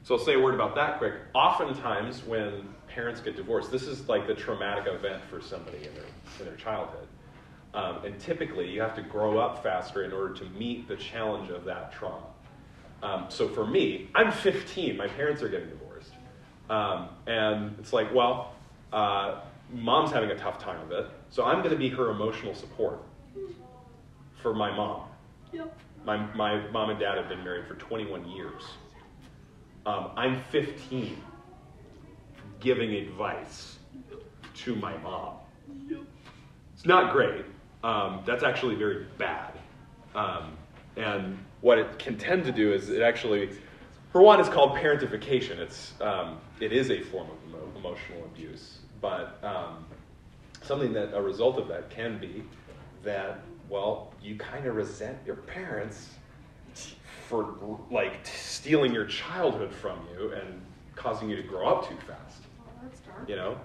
so 0.02 0.16
I'll 0.16 0.24
say 0.24 0.34
a 0.34 0.40
word 0.40 0.54
about 0.54 0.74
that 0.76 0.98
quick. 0.98 1.14
Oftentimes, 1.34 2.24
when 2.24 2.68
parents 2.88 3.20
get 3.20 3.36
divorced, 3.36 3.70
this 3.70 3.82
is 3.82 4.08
like 4.08 4.26
the 4.26 4.34
traumatic 4.34 4.86
event 4.86 5.22
for 5.24 5.40
somebody 5.40 5.78
in 5.78 5.94
their, 5.94 6.04
in 6.38 6.44
their 6.46 6.56
childhood. 6.56 7.06
Um, 7.74 8.04
and 8.04 8.18
typically, 8.18 8.68
you 8.70 8.80
have 8.80 8.96
to 8.96 9.02
grow 9.02 9.38
up 9.38 9.62
faster 9.62 10.02
in 10.04 10.12
order 10.12 10.34
to 10.34 10.44
meet 10.50 10.88
the 10.88 10.96
challenge 10.96 11.50
of 11.50 11.64
that 11.64 11.92
trauma. 11.92 12.26
Um, 13.02 13.26
so 13.28 13.48
for 13.48 13.66
me, 13.66 14.10
I'm 14.14 14.32
15. 14.32 14.96
My 14.96 15.06
parents 15.06 15.42
are 15.42 15.48
getting 15.48 15.68
divorced. 15.68 16.12
Um, 16.68 17.08
and 17.26 17.76
it's 17.78 17.92
like, 17.92 18.12
well, 18.12 18.54
uh, 18.92 19.40
mom's 19.72 20.10
having 20.10 20.30
a 20.30 20.36
tough 20.36 20.58
time 20.58 20.80
of 20.80 20.92
it. 20.92 21.06
So 21.30 21.44
I'm 21.44 21.58
going 21.58 21.70
to 21.70 21.76
be 21.76 21.88
her 21.88 22.10
emotional 22.10 22.54
support 22.54 23.00
for 24.42 24.52
my 24.52 24.74
mom. 24.74 25.08
Yep. 25.52 25.78
My, 26.04 26.16
my 26.34 26.68
mom 26.70 26.90
and 26.90 26.98
dad 26.98 27.18
have 27.18 27.28
been 27.28 27.44
married 27.44 27.66
for 27.66 27.74
21 27.74 28.28
years. 28.28 28.62
Um, 29.86 30.10
I'm 30.16 30.42
15 30.50 31.22
giving 32.58 32.94
advice 32.94 33.78
to 34.54 34.74
my 34.76 34.96
mom. 34.98 35.36
It's 36.74 36.86
not 36.86 37.12
great. 37.12 37.44
Um, 37.84 38.22
that's 38.26 38.42
actually 38.42 38.74
very 38.74 39.06
bad. 39.16 39.52
Um, 40.14 40.56
and 40.96 41.38
what 41.60 41.78
it 41.78 41.98
can 41.98 42.18
tend 42.18 42.44
to 42.44 42.52
do 42.52 42.72
is 42.72 42.90
it 42.90 43.02
actually, 43.02 43.50
for 44.12 44.20
one, 44.20 44.40
it's 44.40 44.48
called 44.48 44.76
parentification. 44.76 45.58
It's, 45.58 45.94
um, 46.00 46.38
it 46.58 46.72
is 46.72 46.90
a 46.90 47.00
form 47.02 47.28
of 47.30 47.36
emo- 47.48 47.78
emotional 47.78 48.24
abuse. 48.24 48.78
But 49.00 49.38
um, 49.42 49.86
something 50.62 50.92
that 50.92 51.14
a 51.14 51.20
result 51.20 51.58
of 51.58 51.68
that 51.68 51.90
can 51.90 52.18
be 52.18 52.44
that, 53.02 53.40
well, 53.68 54.12
you 54.22 54.36
kind 54.36 54.66
of 54.66 54.76
resent 54.76 55.18
your 55.26 55.36
parents 55.36 56.10
for 57.28 57.78
like 57.90 58.26
stealing 58.26 58.92
your 58.92 59.06
childhood 59.06 59.72
from 59.72 59.98
you 60.12 60.32
and 60.32 60.60
causing 60.96 61.30
you 61.30 61.36
to 61.36 61.42
grow 61.42 61.68
up 61.68 61.88
too 61.88 61.96
fast. 62.06 62.42
Oh, 62.60 62.70
that's 62.82 63.00
dark. 63.00 63.28
You 63.28 63.36
know? 63.36 63.60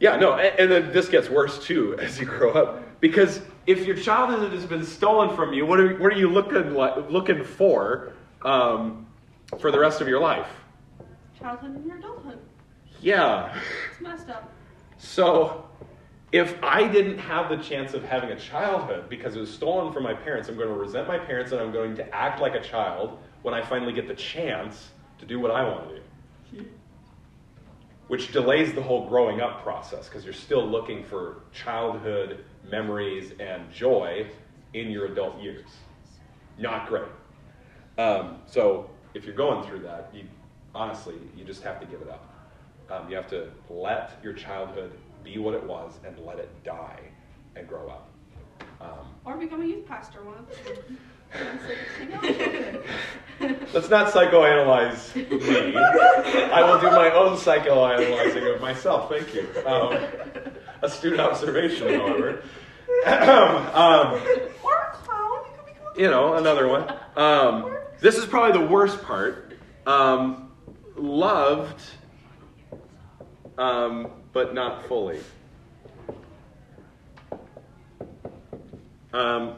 Yeah, 0.00 0.16
no, 0.16 0.34
and, 0.34 0.58
and 0.58 0.70
then 0.70 0.92
this 0.92 1.08
gets 1.08 1.28
worse 1.28 1.64
too 1.64 1.98
as 2.00 2.20
you 2.20 2.26
grow 2.26 2.52
up 2.52 3.00
because 3.00 3.40
if 3.66 3.84
your 3.84 3.96
childhood 3.96 4.52
has 4.52 4.64
been 4.64 4.84
stolen 4.84 5.34
from 5.36 5.52
you, 5.52 5.66
what 5.66 5.80
are, 5.80 5.96
what 5.98 6.12
are 6.12 6.16
you 6.16 6.30
looking 6.30 6.74
like, 6.74 7.10
looking 7.10 7.44
for 7.44 8.12
um, 8.42 9.06
for 9.58 9.70
the 9.70 9.78
rest 9.78 10.00
of 10.00 10.08
your 10.08 10.20
life? 10.20 10.48
Childhood 11.38 11.76
and 11.76 11.86
your 11.86 11.98
adulthood. 11.98 12.38
Yeah. 13.00 13.56
It's 13.92 14.00
messed 14.00 14.28
up. 14.28 14.50
So, 14.96 15.67
if 16.30 16.62
I 16.62 16.86
didn't 16.86 17.18
have 17.18 17.48
the 17.48 17.56
chance 17.56 17.94
of 17.94 18.04
having 18.04 18.30
a 18.30 18.38
childhood 18.38 19.08
because 19.08 19.34
it 19.34 19.40
was 19.40 19.52
stolen 19.52 19.92
from 19.92 20.02
my 20.02 20.14
parents, 20.14 20.48
I'm 20.48 20.56
going 20.56 20.68
to 20.68 20.74
resent 20.74 21.08
my 21.08 21.18
parents 21.18 21.52
and 21.52 21.60
I'm 21.60 21.72
going 21.72 21.96
to 21.96 22.14
act 22.14 22.40
like 22.40 22.54
a 22.54 22.60
child 22.60 23.18
when 23.42 23.54
I 23.54 23.62
finally 23.62 23.92
get 23.92 24.06
the 24.06 24.14
chance 24.14 24.90
to 25.18 25.26
do 25.26 25.40
what 25.40 25.50
I 25.50 25.64
want 25.64 25.88
to 25.88 25.94
do. 25.94 26.66
Which 28.08 28.32
delays 28.32 28.74
the 28.74 28.82
whole 28.82 29.08
growing 29.08 29.40
up 29.40 29.62
process 29.62 30.08
because 30.08 30.24
you're 30.24 30.32
still 30.32 30.66
looking 30.66 31.04
for 31.04 31.42
childhood 31.52 32.44
memories 32.70 33.32
and 33.38 33.70
joy 33.70 34.26
in 34.74 34.90
your 34.90 35.06
adult 35.06 35.40
years. 35.40 35.68
Not 36.58 36.88
great. 36.88 37.08
Um, 37.96 38.38
so, 38.46 38.90
if 39.14 39.24
you're 39.24 39.34
going 39.34 39.66
through 39.66 39.80
that, 39.80 40.10
you 40.14 40.24
honestly, 40.74 41.14
you 41.36 41.44
just 41.44 41.62
have 41.62 41.80
to 41.80 41.86
give 41.86 42.00
it 42.00 42.08
up. 42.08 42.27
Um, 42.90 43.08
you 43.10 43.16
have 43.16 43.28
to 43.30 43.50
let 43.68 44.18
your 44.22 44.32
childhood 44.32 44.92
be 45.22 45.36
what 45.38 45.54
it 45.54 45.62
was 45.62 45.92
and 46.06 46.18
let 46.24 46.38
it 46.38 46.48
die 46.64 47.00
and 47.56 47.68
grow 47.68 47.88
up. 47.88 48.08
Um, 48.80 49.06
Or 49.24 49.36
become 49.36 49.62
a 49.62 49.66
youth 49.66 49.86
pastor, 49.86 50.22
one 50.24 50.38
of 50.38 50.48
let's 53.74 53.90
not 53.90 54.10
psychoanalyze 54.12 55.14
me. 55.14 55.76
I 55.76 56.62
will 56.62 56.80
do 56.80 56.86
my 56.86 57.10
own 57.10 57.36
psychoanalyzing 57.36 58.54
of 58.54 58.62
myself. 58.62 59.10
Thank 59.10 59.34
you. 59.34 59.46
Um, 59.66 59.98
astute 60.80 61.20
observation, 61.20 62.00
however. 62.00 62.42
um, 63.06 64.14
Or 64.64 64.74
a 64.74 64.90
clown. 64.94 65.44
You 65.44 65.52
could 65.56 65.66
become 65.66 65.92
you 66.00 66.08
know, 66.08 66.34
another 66.34 66.66
one. 66.66 66.90
Um, 67.16 67.76
this 68.00 68.16
is 68.16 68.24
probably 68.24 68.58
the 68.58 68.66
worst 68.66 69.02
part. 69.02 69.52
Um, 69.86 70.50
loved, 70.96 71.82
um, 73.58 74.08
but 74.32 74.54
not 74.54 74.86
fully. 74.86 75.18
Um, 79.12 79.54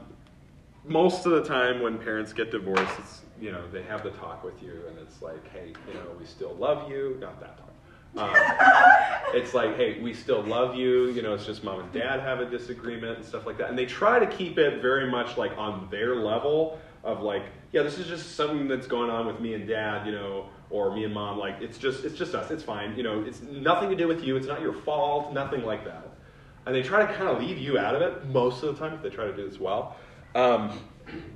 most 0.85 1.27
of 1.27 1.33
the 1.33 1.45
time, 1.45 1.81
when 1.81 1.99
parents 1.99 2.33
get 2.33 2.51
divorced, 2.51 2.93
it's 2.99 3.23
you 3.41 3.53
know 3.53 3.63
they 3.71 3.83
have 3.83 4.03
the 4.03 4.11
talk 4.11 4.43
with 4.43 4.63
you, 4.63 4.83
and 4.89 4.99
it's 4.99 5.23
like, 5.23 5.47
hey, 5.53 5.73
you 5.87 5.95
know, 5.95 6.11
we 6.19 6.25
still 6.25 6.55
love 6.55 6.91
you. 6.91 7.17
Not 7.21 7.41
that 7.41 7.59
talk. 7.59 7.71
Um, 8.17 8.35
it's 9.35 9.55
like, 9.55 9.77
hey, 9.77 10.01
we 10.01 10.15
still 10.15 10.43
love 10.43 10.75
you. 10.75 11.11
You 11.11 11.23
know, 11.23 11.35
it's 11.35 11.47
just 11.47 11.63
mom 11.63 11.81
and 11.81 11.93
dad 11.93 12.21
have 12.21 12.41
a 12.41 12.47
disagreement 12.47 13.19
and 13.19 13.25
stuff 13.25 13.47
like 13.47 13.59
that. 13.59 13.69
And 13.69 13.79
they 13.79 13.87
try 13.87 14.19
to 14.19 14.27
keep 14.27 14.59
it 14.59 14.83
very 14.83 15.09
much 15.09 15.37
like 15.37 15.57
on 15.57 15.87
their 15.91 16.17
level 16.17 16.81
of 17.05 17.23
like, 17.23 17.45
yeah, 17.73 17.83
this 17.83 17.99
is 17.99 18.07
just 18.07 18.35
something 18.35 18.67
that's 18.67 18.87
going 18.87 19.11
on 19.11 19.27
with 19.27 19.41
me 19.41 19.55
and 19.55 19.67
dad, 19.69 20.07
you 20.07 20.13
know, 20.13 20.49
or 20.70 20.94
me 20.94 21.04
and 21.04 21.12
mom. 21.12 21.38
Like, 21.38 21.61
it's 21.61 21.78
just, 21.78 22.04
it's 22.04 22.16
just 22.16 22.35
us. 22.35 22.50
It's 22.50 22.62
fine. 22.62 22.96
You 22.96 23.02
know, 23.02 23.22
it's 23.22 23.42
nothing 23.42 23.90
to 23.90 23.96
do 23.96 24.09
with 24.09 24.22
you. 24.24 24.37
It's 24.37 24.46
not 24.46 24.61
your 24.61 24.72
fault. 24.72 25.33
Nothing 25.33 25.64
like 25.64 25.85
that. 25.85 26.09
And 26.66 26.74
they 26.74 26.83
try 26.83 27.04
to 27.04 27.12
kind 27.14 27.28
of 27.28 27.40
leave 27.40 27.59
you 27.59 27.78
out 27.78 27.94
of 27.94 28.02
it 28.02 28.26
most 28.26 28.62
of 28.62 28.74
the 28.74 28.80
time 28.80 28.94
if 28.94 29.02
they 29.02 29.11
try 29.11 29.24
to 29.24 29.35
do 29.35 29.48
this 29.48 29.59
well. 29.59 29.96
Um, 30.35 30.78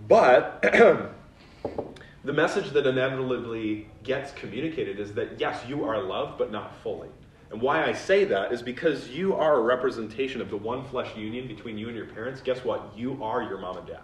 but 0.07 0.63
the 2.25 2.33
message 2.33 2.71
that 2.71 2.87
inevitably 2.87 3.89
gets 4.03 4.33
communicated 4.33 5.01
is 5.01 5.13
that 5.15 5.41
yes, 5.41 5.65
you 5.67 5.85
are 5.85 6.01
loved, 6.03 6.39
but 6.39 6.53
not 6.53 6.75
fully. 6.83 7.09
And 7.51 7.61
why 7.61 7.85
I 7.85 7.93
say 7.93 8.25
that 8.25 8.53
is 8.53 8.63
because 8.63 9.09
you 9.09 9.35
are 9.35 9.57
a 9.57 9.61
representation 9.61 10.41
of 10.41 10.51
the 10.51 10.57
one 10.57 10.85
flesh 10.85 11.17
union 11.17 11.47
between 11.47 11.79
you 11.79 11.89
and 11.89 11.97
your 11.97 12.07
parents. 12.07 12.41
Guess 12.41 12.65
what? 12.65 12.93
You 12.97 13.23
are 13.23 13.43
your 13.43 13.59
mom 13.59 13.79
and 13.79 13.87
dad. 13.87 14.03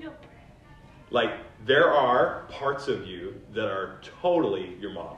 Yep. 0.00 0.24
Like, 1.10 1.38
there 1.64 1.92
are 1.92 2.44
parts 2.50 2.88
of 2.88 3.06
you 3.06 3.40
that 3.52 3.66
are 3.66 4.00
totally 4.22 4.76
your 4.80 4.92
mom. 4.92 5.16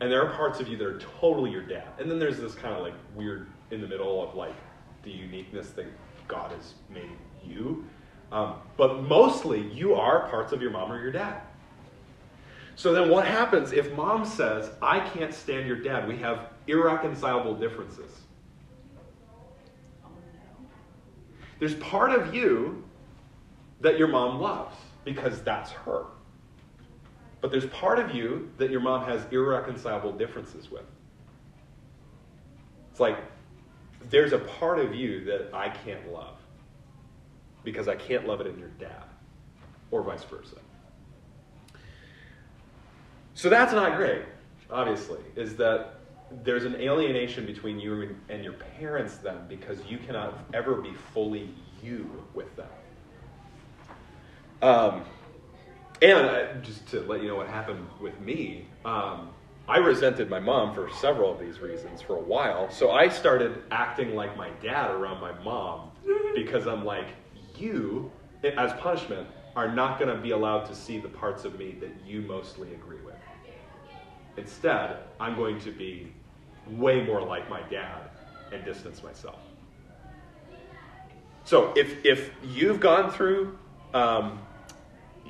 And 0.00 0.10
there 0.10 0.22
are 0.26 0.34
parts 0.34 0.60
of 0.60 0.68
you 0.68 0.76
that 0.76 0.86
are 0.86 0.98
totally 1.20 1.50
your 1.50 1.62
dad. 1.62 1.88
And 1.98 2.10
then 2.10 2.18
there's 2.18 2.38
this 2.38 2.54
kind 2.54 2.74
of 2.74 2.82
like 2.82 2.94
weird 3.14 3.48
in 3.70 3.80
the 3.80 3.86
middle 3.86 4.22
of 4.22 4.34
like 4.34 4.54
the 5.02 5.10
uniqueness 5.10 5.70
that 5.70 5.86
God 6.28 6.52
has 6.52 6.74
made 6.90 7.16
you. 7.42 7.84
Um, 8.32 8.56
but 8.76 9.02
mostly, 9.02 9.62
you 9.72 9.94
are 9.94 10.28
parts 10.28 10.52
of 10.52 10.60
your 10.60 10.70
mom 10.70 10.90
or 10.90 11.00
your 11.00 11.12
dad. 11.12 11.40
So 12.76 12.92
then, 12.92 13.08
what 13.08 13.26
happens 13.26 13.72
if 13.72 13.92
mom 13.92 14.24
says, 14.24 14.70
I 14.82 15.00
can't 15.00 15.32
stand 15.32 15.66
your 15.66 15.76
dad? 15.76 16.08
We 16.08 16.16
have 16.18 16.48
irreconcilable 16.66 17.54
differences. 17.54 18.10
There's 21.60 21.76
part 21.76 22.10
of 22.10 22.34
you 22.34 22.82
that 23.80 23.98
your 23.98 24.08
mom 24.08 24.40
loves 24.40 24.74
because 25.04 25.42
that's 25.42 25.70
her. 25.72 26.06
But 27.40 27.50
there's 27.50 27.66
part 27.66 27.98
of 27.98 28.14
you 28.14 28.50
that 28.58 28.70
your 28.70 28.80
mom 28.80 29.04
has 29.06 29.22
irreconcilable 29.30 30.12
differences 30.12 30.70
with. 30.70 30.84
It's 32.90 33.00
like 33.00 33.18
there's 34.10 34.32
a 34.32 34.38
part 34.38 34.78
of 34.78 34.94
you 34.94 35.24
that 35.26 35.50
I 35.54 35.68
can't 35.70 36.12
love. 36.12 36.36
because 37.64 37.88
I 37.88 37.96
can't 37.96 38.26
love 38.26 38.40
it 38.40 38.46
in 38.46 38.58
your 38.58 38.68
dad, 38.78 39.04
or 39.90 40.02
vice 40.02 40.24
versa. 40.24 40.56
So 43.34 43.48
that's 43.48 43.72
not 43.72 43.96
great, 43.96 44.22
obviously, 44.70 45.20
is 45.36 45.56
that 45.56 46.00
there's 46.44 46.64
an 46.64 46.76
alienation 46.76 47.46
between 47.46 47.78
you 47.80 48.16
and 48.28 48.44
your 48.44 48.54
parents 48.54 49.16
then 49.18 49.38
because 49.48 49.78
you 49.88 49.98
cannot 49.98 50.38
ever 50.52 50.76
be 50.76 50.92
fully 51.12 51.48
you 51.82 52.24
with 52.34 52.54
them. 52.56 52.68
Um, 54.64 55.04
and 56.00 56.26
uh, 56.26 56.54
just 56.62 56.88
to 56.88 57.00
let 57.00 57.20
you 57.20 57.28
know 57.28 57.36
what 57.36 57.48
happened 57.48 57.86
with 58.00 58.18
me, 58.18 58.66
um, 58.86 59.28
I 59.68 59.76
resented 59.76 60.30
my 60.30 60.40
mom 60.40 60.74
for 60.74 60.88
several 60.90 61.30
of 61.30 61.38
these 61.38 61.60
reasons 61.60 62.00
for 62.00 62.16
a 62.16 62.22
while. 62.22 62.70
So 62.70 62.90
I 62.90 63.10
started 63.10 63.62
acting 63.70 64.14
like 64.14 64.38
my 64.38 64.48
dad 64.62 64.90
around 64.90 65.20
my 65.20 65.32
mom 65.42 65.90
because 66.34 66.66
I'm 66.66 66.82
like, 66.82 67.08
you, 67.58 68.10
as 68.42 68.72
punishment, 68.80 69.28
are 69.54 69.70
not 69.70 69.98
going 69.98 70.14
to 70.16 70.20
be 70.20 70.30
allowed 70.30 70.64
to 70.64 70.74
see 70.74 70.98
the 70.98 71.10
parts 71.10 71.44
of 71.44 71.58
me 71.58 71.76
that 71.80 71.92
you 72.06 72.22
mostly 72.22 72.72
agree 72.72 73.02
with. 73.04 73.16
Instead, 74.38 74.96
I'm 75.20 75.36
going 75.36 75.60
to 75.60 75.72
be 75.72 76.10
way 76.70 77.04
more 77.04 77.20
like 77.20 77.50
my 77.50 77.60
dad 77.68 78.00
and 78.50 78.64
distance 78.64 79.02
myself. 79.02 79.40
So 81.44 81.74
if, 81.76 82.02
if 82.06 82.30
you've 82.42 82.80
gone 82.80 83.10
through, 83.10 83.58
um, 83.92 84.40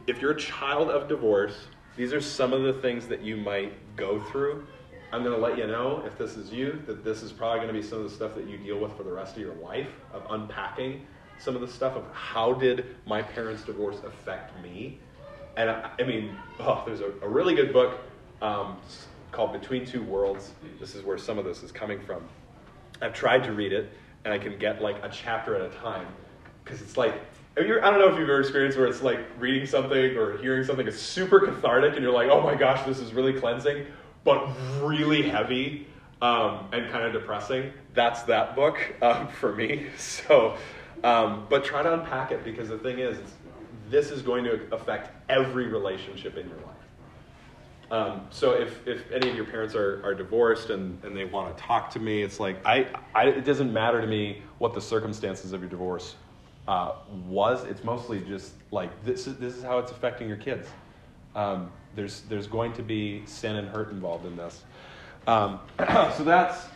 if 0.07 0.21
you're 0.21 0.33
a 0.33 0.39
child 0.39 0.91
of 0.91 1.09
divorce, 1.09 1.55
these 1.97 2.13
are 2.13 2.21
some 2.21 2.53
of 2.53 2.63
the 2.63 2.73
things 2.73 3.07
that 3.07 3.23
you 3.23 3.37
might 3.37 3.73
go 3.97 4.21
through. 4.21 4.67
I'm 5.13 5.23
going 5.23 5.35
to 5.35 5.41
let 5.41 5.57
you 5.57 5.67
know, 5.67 6.03
if 6.05 6.19
this 6.19 6.37
is 6.37 6.53
you, 6.53 6.83
that 6.87 7.05
this 7.05 7.23
is 7.23 7.31
probably 7.31 7.61
going 7.61 7.69
to 7.69 7.81
be 7.81 7.83
some 7.83 7.99
of 7.99 8.05
the 8.05 8.15
stuff 8.15 8.35
that 8.35 8.49
you 8.49 8.59
deal 8.59 8.79
with 8.79 8.97
for 8.97 9.05
the 9.05 9.13
rest 9.13 9.37
of 9.37 9.43
your 9.43 9.55
life, 9.55 9.89
of 10.13 10.27
unpacking 10.31 11.07
some 11.39 11.55
of 11.55 11.61
the 11.61 11.69
stuff 11.69 11.95
of 11.95 12.05
how 12.13 12.53
did 12.53 12.97
my 13.07 13.23
parents' 13.23 13.63
divorce 13.63 13.97
affect 14.05 14.61
me. 14.63 14.99
And 15.57 15.71
I, 15.71 15.91
I 15.99 16.03
mean, 16.03 16.37
oh, 16.59 16.83
there's 16.85 17.01
a, 17.01 17.13
a 17.23 17.29
really 17.29 17.55
good 17.55 17.73
book 17.73 18.01
um, 18.43 18.79
called 19.31 19.53
Between 19.53 19.87
Two 19.87 20.03
Worlds. 20.03 20.53
This 20.81 20.95
is 20.95 21.05
where 21.05 21.19
some 21.19 21.39
of 21.39 21.45
this 21.45 21.63
is 21.63 21.71
coming 21.71 22.01
from. 22.01 22.25
I've 23.01 23.15
tried 23.15 23.45
to 23.45 23.53
read 23.53 23.73
it, 23.73 23.93
and 24.25 24.35
I 24.35 24.39
can 24.39 24.59
get 24.59 24.83
like 24.83 24.97
a 25.05 25.09
chapter 25.09 25.55
at 25.55 25.61
a 25.61 25.71
time 25.77 26.09
because 26.65 26.81
it's 26.81 26.97
like 26.97 27.15
I 27.57 27.63
don't 27.63 28.01
know 28.01 28.09
if 28.09 28.19
you've 28.19 28.29
ever 28.29 28.41
experienced 28.41 28.77
where 28.77 28.89
it's 28.89 29.03
like 29.03 29.21
reading 29.39 29.67
something 29.67 30.17
or 30.17 30.37
hearing 30.39 30.65
something 30.65 30.89
is 30.89 31.01
super 31.01 31.39
cathartic, 31.39 31.95
and 31.95 32.03
you're 32.03 32.13
like, 32.13 32.29
oh 32.29 32.41
my 32.41 32.57
gosh, 32.57 32.85
this 32.85 32.99
is 32.99 33.13
really 33.13 33.33
cleansing, 33.33 33.87
but 34.25 34.49
really 34.81 35.23
heavy 35.23 35.87
um, 36.21 36.67
and 36.73 36.91
kind 36.91 37.05
of 37.05 37.13
depressing. 37.13 37.73
That's 37.93 38.23
that 38.23 38.57
book 38.57 38.79
um, 39.03 39.29
for 39.29 39.55
me. 39.55 39.87
So, 39.99 40.57
um, 41.05 41.47
but 41.49 41.65
try 41.65 41.83
to 41.83 41.95
unpack 41.95 42.33
it 42.33 42.43
because 42.43 42.71
the 42.71 42.79
thing 42.79 42.99
is, 42.99 43.19
this 43.89 44.11
is 44.11 44.23
going 44.23 44.45
to 44.45 44.67
affect 44.73 45.13
every 45.29 45.69
relationship 45.69 46.37
in 46.37 46.49
your 46.49 46.59
life. 46.59 46.75
Um, 47.91 48.27
so 48.31 48.53
if, 48.53 48.85
if 48.89 49.13
any 49.13 49.29
of 49.29 49.37
your 49.37 49.45
parents 49.45 49.77
are, 49.77 50.05
are 50.05 50.15
divorced 50.15 50.71
and, 50.71 50.99
and 51.05 51.17
they 51.17 51.27
want 51.27 51.57
to 51.57 51.63
talk 51.63 51.91
to 51.91 52.01
me, 52.01 52.23
it's 52.23 52.41
like, 52.41 52.57
I, 52.67 52.89
I, 53.15 53.27
it 53.27 53.45
doesn't 53.45 53.73
matter 53.73 54.01
to 54.01 54.07
me 54.07 54.43
what 54.59 54.75
the 54.75 54.81
circumstances 54.81 55.53
of 55.53 55.61
your 55.61 55.71
divorce 55.71 56.17
uh, 56.67 56.93
was. 57.27 57.65
It's 57.65 57.85
mostly 57.85 58.21
just 58.21 58.55
like, 58.71 59.05
this 59.05 59.27
is, 59.27 59.37
this 59.37 59.57
is 59.57 59.63
how 59.63 59.79
it's 59.79 59.91
affecting 59.91 60.29
your 60.29 60.37
kids. 60.37 60.69
Um, 61.35 61.71
there's, 61.95 62.23
there's 62.23 62.47
going 62.47 62.73
to 62.75 62.83
be 62.83 63.23
sin 63.27 63.57
and 63.57 63.69
hurt 63.69 63.91
involved 63.91 64.27
in 64.27 64.37
this. 64.37 64.63
Um, 65.27 65.61
so 66.17 66.25
that's 66.25 66.67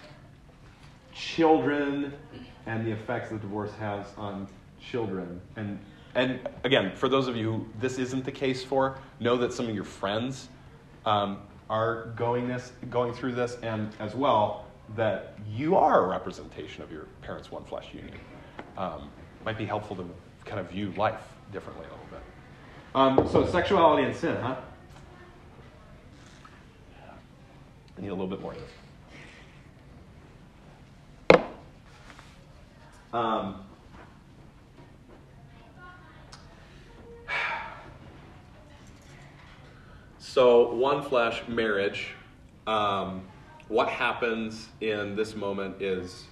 children 1.15 2.13
and 2.67 2.87
the 2.87 2.93
effects 2.93 3.31
that 3.31 3.41
divorce 3.41 3.73
has 3.79 4.07
on 4.17 4.47
children. 4.81 5.41
And, 5.57 5.79
and 6.15 6.41
again, 6.65 6.93
for 6.95 7.09
those 7.09 7.29
of 7.29 7.37
you 7.37 7.53
who 7.53 7.67
this 7.81 7.99
isn't 7.99 8.25
the 8.25 8.33
case 8.33 8.63
for, 8.63 8.99
know 9.21 9.37
that 9.37 9.53
some 9.53 9.69
of 9.69 9.75
your 9.75 9.85
friends 9.85 10.49
um, 11.07 11.41
are 11.71 12.13
going 12.17 12.49
this, 12.49 12.73
going 12.91 13.13
through 13.13 13.33
this, 13.33 13.57
and 13.63 13.91
as 13.99 14.15
well 14.15 14.67
that 14.97 15.39
you 15.51 15.77
are 15.77 16.05
a 16.05 16.09
representation 16.09 16.83
of 16.83 16.91
your 16.91 17.07
parents' 17.23 17.51
one 17.51 17.65
flesh 17.65 17.93
union. 17.93 18.15
Um, 18.77 19.11
might 19.45 19.59
be 19.59 19.65
helpful 19.65 19.97
to 19.97 20.05
kind 20.45 20.61
of 20.61 20.71
view 20.71 20.93
life 20.97 21.21
differently 21.53 21.85
a 21.87 21.91
little 21.91 22.07
bit. 22.11 22.21
Um, 22.95 23.29
so 23.29 23.47
sexuality 23.47 24.05
and 24.05 24.15
sin, 24.15 24.37
huh? 24.37 24.57
I 27.97 28.01
need 28.01 28.09
a 28.09 28.15
little 28.15 28.27
bit 28.29 28.41
more 28.41 28.53
of 28.53 28.59
this. 28.59 28.71
Um, 33.13 33.65
So, 40.19 40.73
one 40.75 41.03
flesh 41.03 41.43
marriage. 41.49 42.15
Um, 42.67 43.23
what 43.69 43.89
happens 43.89 44.69
in 44.81 45.17
this 45.17 45.35
moment 45.35 45.83
is 45.83 46.27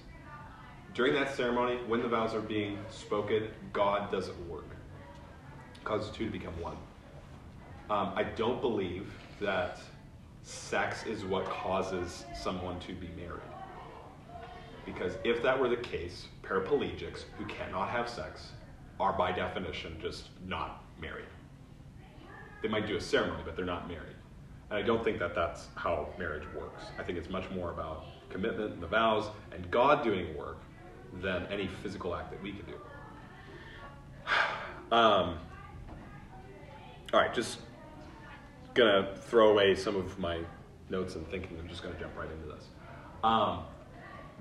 during 0.97 1.13
that 1.13 1.33
ceremony, 1.35 1.77
when 1.87 2.01
the 2.01 2.07
vows 2.07 2.33
are 2.33 2.41
being 2.41 2.77
spoken, 2.89 3.47
God 3.71 4.11
doesn't 4.11 4.49
work. 4.49 4.65
Causes 5.83 6.09
two 6.09 6.25
to 6.25 6.31
become 6.31 6.59
one. 6.59 6.75
Um, 7.89 8.11
I 8.15 8.23
don't 8.23 8.59
believe 8.59 9.09
that 9.39 9.79
sex 10.43 11.05
is 11.05 11.23
what 11.23 11.45
causes 11.45 12.25
someone 12.35 12.79
to 12.81 12.93
be 12.93 13.09
married. 13.15 13.39
Because 14.85 15.13
if 15.23 15.41
that 15.43 15.57
were 15.57 15.69
the 15.69 15.77
case, 15.77 16.25
paraplegics 16.41 17.25
who 17.37 17.45
cannot 17.45 17.89
have 17.89 18.09
sex 18.09 18.49
are 18.99 19.13
by 19.13 19.31
definition 19.31 19.97
just 20.01 20.29
not 20.45 20.83
married 20.99 21.27
they 22.61 22.67
might 22.67 22.87
do 22.87 22.97
a 22.97 23.01
ceremony, 23.01 23.41
but 23.45 23.55
they're 23.55 23.65
not 23.65 23.87
married. 23.87 24.15
And 24.69 24.79
I 24.79 24.81
don't 24.81 25.03
think 25.03 25.19
that 25.19 25.35
that's 25.35 25.67
how 25.75 26.09
marriage 26.17 26.43
works. 26.55 26.83
I 26.99 27.03
think 27.03 27.17
it's 27.17 27.29
much 27.29 27.49
more 27.51 27.71
about 27.71 28.05
commitment 28.29 28.73
and 28.73 28.83
the 28.83 28.87
vows 28.87 29.29
and 29.53 29.69
God 29.71 30.03
doing 30.03 30.35
work 30.35 30.57
than 31.13 31.45
any 31.47 31.67
physical 31.67 32.15
act 32.15 32.31
that 32.31 32.41
we 32.41 32.51
can 32.51 32.65
do. 32.65 32.73
Um, 34.89 35.37
all 37.13 37.19
right, 37.19 37.33
just 37.33 37.59
gonna 38.73 39.13
throw 39.15 39.49
away 39.49 39.75
some 39.75 39.97
of 39.97 40.17
my 40.17 40.39
notes 40.89 41.15
and 41.15 41.27
thinking. 41.27 41.57
I'm 41.59 41.67
just 41.67 41.83
gonna 41.83 41.99
jump 41.99 42.15
right 42.17 42.29
into 42.31 42.47
this. 42.55 42.63
Um, 43.21 43.63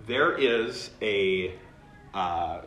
there 0.06 0.38
is 0.38 0.90
a 1.02 1.54
uh, 2.14 2.60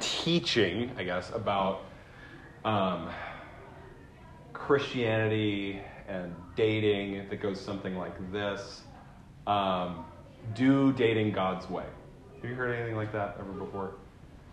teaching, 0.00 0.90
I 0.96 1.04
guess, 1.04 1.30
about 1.34 1.84
um, 2.64 3.10
Christianity 4.52 5.80
and 6.08 6.34
dating 6.56 7.28
that 7.28 7.40
goes 7.40 7.60
something 7.60 7.96
like 7.96 8.32
this 8.32 8.82
um, 9.46 10.04
Do 10.54 10.92
dating 10.92 11.32
God's 11.32 11.68
way. 11.68 11.86
Have 12.42 12.50
you 12.50 12.56
heard 12.56 12.74
anything 12.74 12.96
like 12.96 13.12
that 13.12 13.36
ever 13.38 13.52
before? 13.52 13.94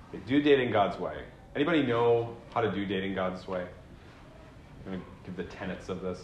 Okay, 0.10 0.23
do 0.28 0.41
dating 0.41 0.71
God's 0.71 0.99
way. 0.99 1.23
Anybody 1.56 1.84
know 1.84 2.38
how 2.54 2.62
to 2.62 2.71
do 2.71 2.86
dating 2.86 3.15
God's 3.15 3.47
way? 3.47 3.65
I'm 4.86 4.91
going 4.91 5.02
to 5.02 5.06
give 5.25 5.36
the 5.36 5.43
tenets 5.43 5.89
of 5.89 6.02
this. 6.02 6.19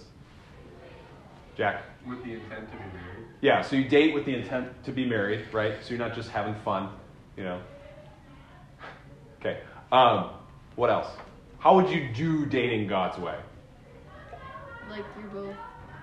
Jack? 1.58 1.84
With 2.08 2.24
the 2.24 2.34
intent 2.34 2.70
to 2.70 2.78
be 2.78 2.84
married? 2.94 3.26
Yeah, 3.42 3.62
so 3.62 3.76
you 3.76 3.90
date 3.90 4.14
with 4.14 4.26
the 4.26 4.36
intent 4.36 4.84
to 4.86 4.92
be 4.92 5.06
married, 5.06 5.46
right? 5.52 5.76
So 5.82 5.90
you're 5.90 6.00
not 6.00 6.14
just 6.16 6.30
having 6.30 6.56
fun, 6.64 6.90
you 7.36 7.44
know. 7.44 7.62
Okay. 9.40 9.60
Um, 9.92 10.32
what 10.76 10.90
else? 10.90 11.08
How 11.60 11.76
would 11.76 11.90
you 11.90 12.10
do 12.14 12.46
dating 12.46 12.88
God's 12.88 13.18
way? 13.18 13.38
like 14.90 15.06
you're 15.18 15.28
both 15.30 15.56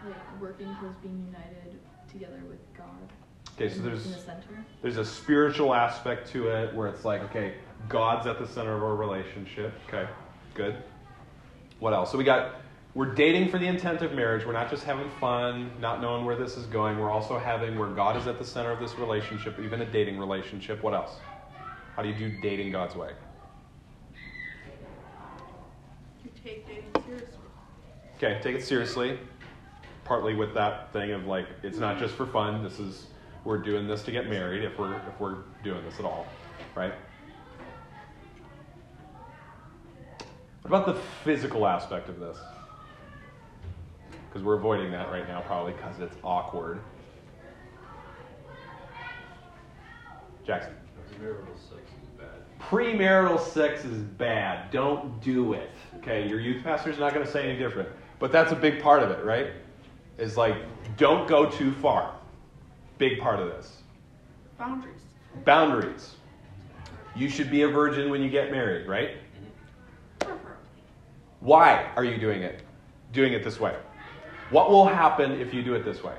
like 0.05 0.41
working 0.41 0.75
towards 0.81 0.97
being 1.03 1.25
united 1.27 1.79
together 2.11 2.43
with 2.49 2.52
God. 2.52 2.52
Okay, 3.63 3.73
so 3.73 3.81
there's 3.81 4.05
the 4.05 4.35
there's 4.83 4.97
a 4.97 5.05
spiritual 5.05 5.73
aspect 5.73 6.29
to 6.33 6.49
it 6.49 6.75
where 6.75 6.89
it's 6.89 7.05
like, 7.05 7.23
okay, 7.25 7.55
God's 7.89 8.27
at 8.27 8.41
the 8.41 8.47
center 8.47 8.75
of 8.75 8.83
our 8.83 8.97
relationship. 8.97 9.73
Okay, 9.87 10.09
good. 10.55 10.75
What 11.79 11.93
else? 11.93 12.11
So 12.11 12.19
we 12.19 12.25
got 12.25 12.57
we're 12.95 13.15
dating 13.15 13.51
for 13.51 13.59
the 13.59 13.67
intent 13.69 14.03
of 14.03 14.15
marriage. 14.15 14.45
We're 14.45 14.53
not 14.53 14.69
just 14.69 14.83
having 14.83 15.09
fun, 15.21 15.71
not 15.81 16.01
knowing 16.01 16.25
where 16.25 16.35
this 16.35 16.57
is 16.57 16.67
going. 16.67 16.99
We're 16.99 17.13
also 17.13 17.39
having 17.39 17.79
where 17.79 17.89
God 17.91 18.17
is 18.17 18.27
at 18.27 18.37
the 18.37 18.45
center 18.45 18.73
of 18.73 18.81
this 18.81 18.99
relationship, 18.99 19.61
even 19.61 19.81
a 19.81 19.87
dating 19.87 20.19
relationship. 20.19 20.83
What 20.83 20.93
else? 20.93 21.13
How 21.95 22.03
do 22.03 22.09
you 22.09 22.17
do 22.17 22.41
dating 22.41 22.73
God's 22.73 22.97
way? 22.97 23.13
You 26.25 26.31
take 26.43 26.67
dating 26.67 26.91
seriously. 27.07 27.39
Okay, 28.17 28.41
take 28.43 28.57
it 28.57 28.65
seriously. 28.65 29.21
Partly 30.05 30.35
with 30.35 30.53
that 30.55 30.93
thing 30.93 31.13
of 31.13 31.27
like, 31.27 31.47
it's 31.63 31.79
not 31.79 32.01
just 32.01 32.15
for 32.17 32.27
fun. 32.27 32.65
This 32.65 32.81
is 32.81 33.07
we're 33.45 33.59
doing 33.59 33.86
this 33.86 34.03
to 34.05 34.12
get 34.12 34.28
married 34.28 34.64
if 34.64 34.78
we're 34.78 34.95
if 34.95 35.18
we're 35.18 35.38
doing 35.64 35.84
this 35.84 35.99
at 35.99 36.05
all, 36.05 36.26
right? 36.74 36.95
What 40.62 40.68
about 40.68 40.86
the 40.86 41.01
physical 41.24 41.66
aspect 41.66 42.09
of 42.09 42.20
this? 42.20 42.38
Because 44.28 44.43
we're 44.45 44.55
avoiding 44.55 44.93
that 44.93 45.11
right 45.11 45.26
now, 45.26 45.40
probably 45.40 45.72
because 45.72 45.99
it's 46.01 46.16
awkward. 46.22 46.80
Jackson. 50.47 50.74
Premarital 51.20 51.57
sex 51.57 51.90
is 52.03 52.09
bad. 52.18 52.61
Premarital 52.61 53.40
sex 53.40 53.84
is 53.84 53.99
bad. 53.99 54.70
Don't 54.70 55.20
do 55.20 55.53
it. 55.53 55.70
Okay, 55.99 56.28
your 56.28 56.40
youth 56.40 56.64
pastor's 56.64 56.99
not 56.99 57.12
going 57.12 57.26
to 57.26 57.30
say 57.30 57.49
any 57.49 57.59
different. 57.59 57.88
But 58.18 58.32
that's 58.32 58.53
a 58.53 58.57
big 58.57 58.80
part 58.80 59.03
of 59.03 59.11
it, 59.11 59.24
right? 59.24 59.49
Is 60.16 60.36
like, 60.36 60.57
don't 60.97 61.28
go 61.28 61.51
too 61.51 61.72
far. 61.72 62.14
Big 62.99 63.18
part 63.18 63.40
of 63.40 63.49
this. 63.49 63.82
Boundaries. 64.59 65.01
Boundaries. 65.45 66.14
You 67.14 67.28
should 67.28 67.51
be 67.51 67.62
a 67.62 67.68
virgin 67.68 68.11
when 68.11 68.22
you 68.22 68.30
get 68.30 68.51
married, 68.51 68.86
right? 68.86 69.16
Preferably. 70.18 70.53
Why 71.40 71.90
are 71.97 72.05
you 72.05 72.18
doing 72.18 72.43
it? 72.43 72.62
Doing 73.12 73.32
it 73.32 73.45
this 73.45 73.61
way? 73.61 73.76
What 74.51 74.70
will 74.70 74.86
happen 74.86 75.32
if 75.32 75.53
you 75.53 75.62
do 75.62 75.74
it 75.74 75.84
this 75.84 76.03
way? 76.03 76.14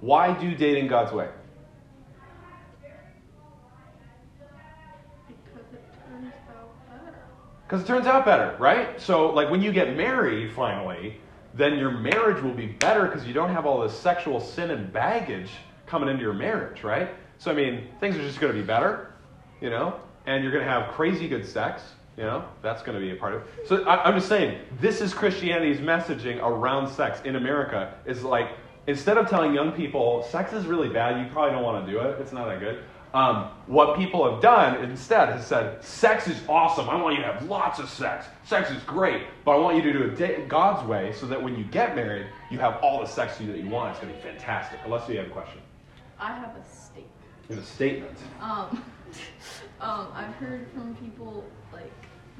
Why 0.00 0.32
do 0.32 0.54
dating 0.54 0.86
God's 0.88 1.12
way? 1.12 1.28
Because 5.26 5.66
it 5.72 5.84
turns 6.08 6.32
out 6.48 6.70
better. 6.88 7.16
Because 7.66 7.82
it 7.82 7.86
turns 7.86 8.06
out 8.06 8.24
better, 8.24 8.56
right? 8.58 9.00
So, 9.00 9.30
like 9.30 9.50
when 9.50 9.60
you 9.60 9.72
get 9.72 9.96
married 9.96 10.52
finally, 10.52 11.20
then 11.58 11.76
your 11.76 11.90
marriage 11.90 12.42
will 12.42 12.54
be 12.54 12.66
better 12.66 13.06
because 13.06 13.26
you 13.26 13.34
don't 13.34 13.50
have 13.50 13.66
all 13.66 13.80
this 13.82 13.98
sexual 13.98 14.40
sin 14.40 14.70
and 14.70 14.92
baggage 14.92 15.50
coming 15.86 16.08
into 16.08 16.22
your 16.22 16.32
marriage, 16.32 16.84
right? 16.84 17.10
So, 17.38 17.50
I 17.50 17.54
mean, 17.54 17.88
things 18.00 18.16
are 18.16 18.22
just 18.22 18.40
going 18.40 18.52
to 18.52 18.58
be 18.58 18.64
better, 18.64 19.12
you 19.60 19.68
know, 19.68 20.00
and 20.26 20.42
you're 20.42 20.52
going 20.52 20.64
to 20.64 20.70
have 20.70 20.92
crazy 20.92 21.28
good 21.28 21.44
sex, 21.44 21.82
you 22.16 22.22
know, 22.22 22.44
that's 22.62 22.82
going 22.82 22.98
to 22.98 23.04
be 23.04 23.10
a 23.10 23.16
part 23.16 23.34
of 23.34 23.42
it. 23.42 23.68
So, 23.68 23.82
I, 23.84 24.04
I'm 24.04 24.14
just 24.14 24.28
saying, 24.28 24.60
this 24.80 25.00
is 25.00 25.12
Christianity's 25.12 25.80
messaging 25.80 26.40
around 26.40 26.88
sex 26.88 27.20
in 27.24 27.36
America 27.36 27.94
is 28.06 28.22
like, 28.22 28.50
instead 28.86 29.18
of 29.18 29.28
telling 29.28 29.52
young 29.52 29.72
people 29.72 30.22
sex 30.30 30.52
is 30.52 30.64
really 30.66 30.88
bad, 30.88 31.20
you 31.24 31.30
probably 31.32 31.52
don't 31.52 31.64
want 31.64 31.84
to 31.84 31.92
do 31.92 31.98
it, 32.00 32.20
it's 32.20 32.32
not 32.32 32.46
that 32.46 32.60
good. 32.60 32.84
Um, 33.14 33.48
what 33.66 33.96
people 33.96 34.30
have 34.30 34.42
done 34.42 34.84
instead 34.84 35.30
has 35.30 35.46
said, 35.46 35.82
sex 35.82 36.28
is 36.28 36.40
awesome. 36.48 36.90
I 36.90 37.00
want 37.00 37.16
you 37.16 37.22
to 37.22 37.32
have 37.32 37.48
lots 37.48 37.78
of 37.78 37.88
sex. 37.88 38.26
Sex 38.44 38.70
is 38.70 38.82
great, 38.82 39.22
but 39.44 39.52
I 39.52 39.58
want 39.58 39.76
you 39.76 39.82
to 39.82 39.92
do 39.92 40.04
it 40.04 40.18
da- 40.18 40.46
God's 40.46 40.86
way 40.86 41.12
so 41.12 41.26
that 41.26 41.42
when 41.42 41.56
you 41.56 41.64
get 41.64 41.96
married, 41.96 42.26
you 42.50 42.58
have 42.58 42.76
all 42.82 43.00
the 43.00 43.06
sex 43.06 43.38
that 43.38 43.44
you 43.44 43.70
want. 43.70 43.92
It's 43.92 44.00
going 44.00 44.12
to 44.12 44.18
be 44.18 44.22
fantastic. 44.22 44.80
Unless 44.84 45.08
you 45.08 45.16
have 45.18 45.28
a 45.28 45.30
question. 45.30 45.60
I 46.18 46.34
have 46.34 46.54
a 46.54 46.64
statement. 46.64 47.08
In 47.48 47.58
a 47.58 47.64
statement. 47.64 48.18
Um, 48.42 48.82
um, 49.80 50.08
I've 50.14 50.34
heard 50.34 50.66
from 50.72 50.94
people 50.96 51.44
like 51.72 51.92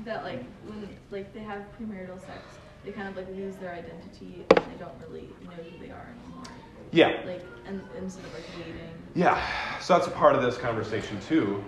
that, 0.04 0.24
like 0.24 0.44
when 0.66 0.88
like 1.10 1.32
they 1.32 1.40
have 1.40 1.64
premarital 1.80 2.20
sex, 2.20 2.40
they 2.84 2.92
kind 2.92 3.08
of 3.08 3.16
like 3.16 3.28
lose 3.34 3.56
their 3.56 3.72
identity 3.72 4.44
and 4.50 4.58
they 4.58 4.78
don't 4.78 4.94
really 5.06 5.28
know 5.44 5.50
who 5.50 5.84
they 5.84 5.90
are 5.90 6.14
anymore. 6.24 6.44
Yeah. 6.90 7.20
Like, 7.26 7.44
and 7.66 7.82
instead 7.98 8.24
of 8.24 8.34
like 8.34 8.44
dating. 8.56 8.90
Yeah, 9.14 9.42
so 9.80 9.94
that's 9.94 10.06
a 10.06 10.12
part 10.12 10.34
of 10.34 10.42
this 10.42 10.56
conversation 10.56 11.18
too. 11.20 11.62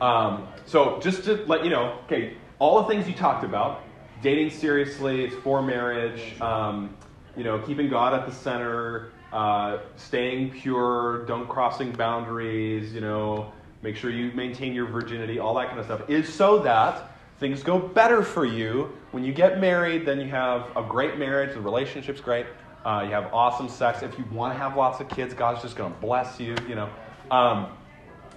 Um, 0.00 0.48
so 0.66 0.98
just 1.00 1.24
to 1.24 1.44
let 1.46 1.64
you 1.64 1.70
know, 1.70 1.98
okay, 2.04 2.36
all 2.58 2.82
the 2.82 2.88
things 2.88 3.08
you 3.08 3.14
talked 3.14 3.44
about, 3.44 3.82
dating 4.22 4.50
seriously, 4.50 5.24
it's 5.24 5.34
for 5.36 5.62
marriage, 5.62 6.38
um, 6.40 6.96
you 7.36 7.44
know, 7.44 7.58
keeping 7.60 7.88
God 7.88 8.14
at 8.14 8.26
the 8.26 8.32
center, 8.32 9.12
uh, 9.32 9.78
staying 9.96 10.50
pure, 10.50 11.24
don't 11.26 11.48
crossing 11.48 11.92
boundaries, 11.92 12.92
you 12.92 13.00
know, 13.00 13.52
make 13.82 13.96
sure 13.96 14.10
you 14.10 14.32
maintain 14.32 14.74
your 14.74 14.86
virginity, 14.86 15.38
all 15.38 15.54
that 15.54 15.68
kind 15.68 15.78
of 15.78 15.86
stuff, 15.86 16.08
is 16.08 16.32
so 16.32 16.58
that 16.58 17.10
things 17.38 17.62
go 17.62 17.78
better 17.78 18.22
for 18.22 18.44
you 18.44 18.92
when 19.16 19.24
you 19.24 19.32
get 19.32 19.58
married. 19.58 20.04
Then 20.04 20.20
you 20.20 20.28
have 20.28 20.68
a 20.76 20.82
great 20.82 21.16
marriage, 21.16 21.54
the 21.54 21.60
relationship's 21.62 22.20
great. 22.20 22.44
Uh, 22.84 23.00
you 23.02 23.12
have 23.12 23.32
awesome 23.32 23.66
sex. 23.66 24.02
If 24.02 24.18
you 24.18 24.26
want 24.30 24.52
to 24.52 24.58
have 24.58 24.76
lots 24.76 25.00
of 25.00 25.08
kids, 25.08 25.32
God's 25.32 25.62
just 25.62 25.74
going 25.74 25.90
to 25.90 25.98
bless 26.00 26.38
you, 26.38 26.54
you 26.68 26.74
know. 26.74 26.90
Um, 27.30 27.68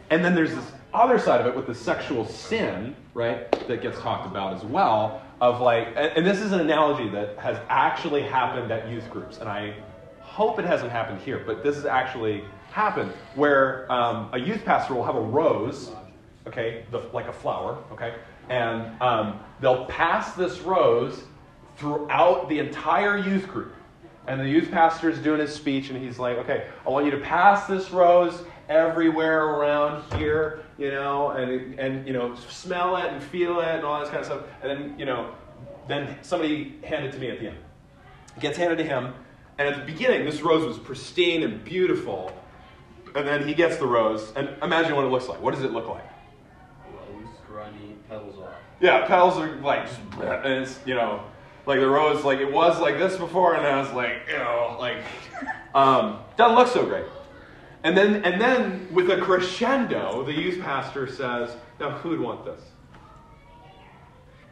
and 0.09 0.23
then 0.23 0.33
there's 0.33 0.55
this 0.55 0.71
other 0.93 1.19
side 1.19 1.41
of 1.41 1.47
it 1.47 1.53
with 1.53 1.67
the 1.67 1.75
sexual 1.75 2.25
sin, 2.25 2.95
right, 3.13 3.51
that 3.67 3.81
gets 3.81 3.99
talked 3.99 4.25
about 4.25 4.53
as 4.53 4.63
well. 4.63 5.21
Of 5.41 5.59
like, 5.59 5.87
and, 5.97 6.13
and 6.15 6.25
this 6.25 6.39
is 6.39 6.53
an 6.53 6.61
analogy 6.61 7.09
that 7.09 7.37
has 7.39 7.57
actually 7.67 8.21
happened 8.21 8.71
at 8.71 8.89
youth 8.89 9.09
groups, 9.09 9.39
and 9.39 9.49
I 9.49 9.75
hope 10.21 10.59
it 10.59 10.65
hasn't 10.65 10.93
happened 10.93 11.19
here, 11.19 11.43
but 11.45 11.61
this 11.61 11.75
has 11.75 11.85
actually 11.85 12.45
happened 12.71 13.11
where 13.35 13.91
um, 13.91 14.29
a 14.31 14.39
youth 14.39 14.63
pastor 14.63 14.93
will 14.93 15.03
have 15.03 15.17
a 15.17 15.21
rose, 15.21 15.91
okay, 16.47 16.85
the, 16.89 16.99
like 17.11 17.27
a 17.27 17.33
flower, 17.33 17.83
okay, 17.91 18.15
and 18.49 19.01
um, 19.01 19.39
they'll 19.61 19.85
pass 19.85 20.33
this 20.33 20.59
rose 20.59 21.23
throughout 21.77 22.49
the 22.49 22.59
entire 22.59 23.17
youth 23.17 23.47
group. 23.47 23.73
And 24.27 24.39
the 24.39 24.47
youth 24.47 24.69
pastor 24.69 25.09
is 25.09 25.17
doing 25.19 25.39
his 25.39 25.53
speech, 25.53 25.89
and 25.89 26.03
he's 26.03 26.19
like, 26.19 26.37
okay, 26.39 26.67
I 26.85 26.89
want 26.89 27.05
you 27.05 27.11
to 27.11 27.19
pass 27.19 27.67
this 27.67 27.89
rose 27.89 28.43
everywhere 28.67 29.45
around 29.45 30.03
here, 30.13 30.63
you 30.77 30.91
know, 30.91 31.31
and, 31.31 31.79
and 31.79 32.05
you 32.05 32.13
know, 32.13 32.35
smell 32.35 32.97
it 32.97 33.05
and 33.05 33.23
feel 33.23 33.59
it 33.59 33.67
and 33.67 33.83
all 33.83 33.99
this 33.99 34.09
kind 34.09 34.19
of 34.19 34.25
stuff. 34.25 34.41
And 34.61 34.69
then, 34.69 34.99
you 34.99 35.05
know, 35.05 35.33
then 35.87 36.17
somebody 36.21 36.75
handed 36.83 37.09
it 37.09 37.13
to 37.13 37.19
me 37.19 37.31
at 37.31 37.39
the 37.39 37.47
end. 37.47 37.57
It 38.35 38.41
gets 38.41 38.57
handed 38.57 38.77
to 38.77 38.83
him, 38.83 39.13
and 39.57 39.67
at 39.67 39.79
the 39.79 39.91
beginning, 39.91 40.25
this 40.25 40.41
rose 40.41 40.65
was 40.65 40.77
pristine 40.77 41.43
and 41.43 41.63
beautiful. 41.63 42.31
And 43.15 43.27
then 43.27 43.47
he 43.47 43.55
gets 43.55 43.77
the 43.77 43.87
rose, 43.87 44.31
and 44.35 44.49
imagine 44.61 44.95
what 44.95 45.05
it 45.05 45.09
looks 45.09 45.27
like. 45.27 45.41
What 45.41 45.55
does 45.55 45.63
it 45.63 45.71
look 45.71 45.87
like? 45.87 46.05
Yeah, 48.79 49.05
petals 49.05 49.37
are 49.37 49.55
like, 49.57 49.87
and 50.19 50.63
it's, 50.63 50.79
you 50.85 50.95
know, 50.95 51.23
like 51.65 51.79
the 51.79 51.87
rose, 51.87 52.23
like 52.23 52.39
it 52.39 52.51
was 52.51 52.79
like 52.79 52.97
this 52.97 53.17
before, 53.17 53.55
and 53.55 53.63
now 53.63 53.81
was 53.81 53.91
like, 53.93 54.21
you 54.31 54.37
know, 54.37 54.77
like, 54.79 55.03
um, 55.75 56.19
doesn't 56.37 56.55
look 56.55 56.67
so 56.67 56.85
great. 56.85 57.05
And 57.83 57.97
then, 57.97 58.23
and 58.23 58.41
then 58.41 58.87
with 58.91 59.09
a 59.09 59.17
crescendo, 59.17 60.23
the 60.23 60.33
youth 60.33 60.61
pastor 60.61 61.07
says, 61.07 61.55
now 61.79 61.91
who 61.91 62.09
would 62.09 62.19
want 62.19 62.45
this? 62.45 62.61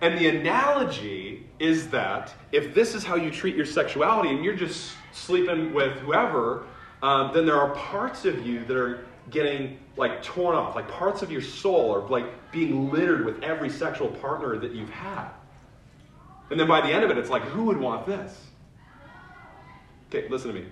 And 0.01 0.17
the 0.17 0.27
analogy 0.27 1.47
is 1.59 1.89
that 1.89 2.33
if 2.51 2.73
this 2.73 2.93
is 2.93 3.03
how 3.03 3.15
you 3.15 3.31
treat 3.31 3.55
your 3.55 3.65
sexuality 3.65 4.29
and 4.29 4.45
you're 4.45 4.55
just 4.55 4.93
sleeping 5.11 5.73
with 5.73 5.97
whoever, 5.99 6.65
um, 7.01 7.31
then 7.33 7.45
there 7.45 7.59
are 7.59 7.73
parts 7.73 8.23
of 8.25 8.45
you 8.45 8.63
that 8.65 8.77
are 8.77 9.05
getting 9.31 9.79
like 9.97 10.23
torn 10.23 10.55
off. 10.55 10.75
Like 10.75 10.87
parts 10.87 11.21
of 11.21 11.31
your 11.31 11.41
soul 11.41 11.93
are 11.93 12.07
like 12.07 12.51
being 12.51 12.91
littered 12.91 13.25
with 13.25 13.43
every 13.43 13.69
sexual 13.69 14.09
partner 14.09 14.57
that 14.57 14.71
you've 14.73 14.89
had. 14.89 15.29
And 16.49 16.59
then 16.59 16.67
by 16.67 16.81
the 16.81 16.93
end 16.93 17.03
of 17.03 17.11
it, 17.11 17.17
it's 17.17 17.29
like, 17.29 17.43
who 17.43 17.63
would 17.65 17.77
want 17.77 18.05
this? 18.05 18.45
Okay, 20.09 20.27
listen 20.29 20.53
to 20.53 20.59
me. 20.61 20.65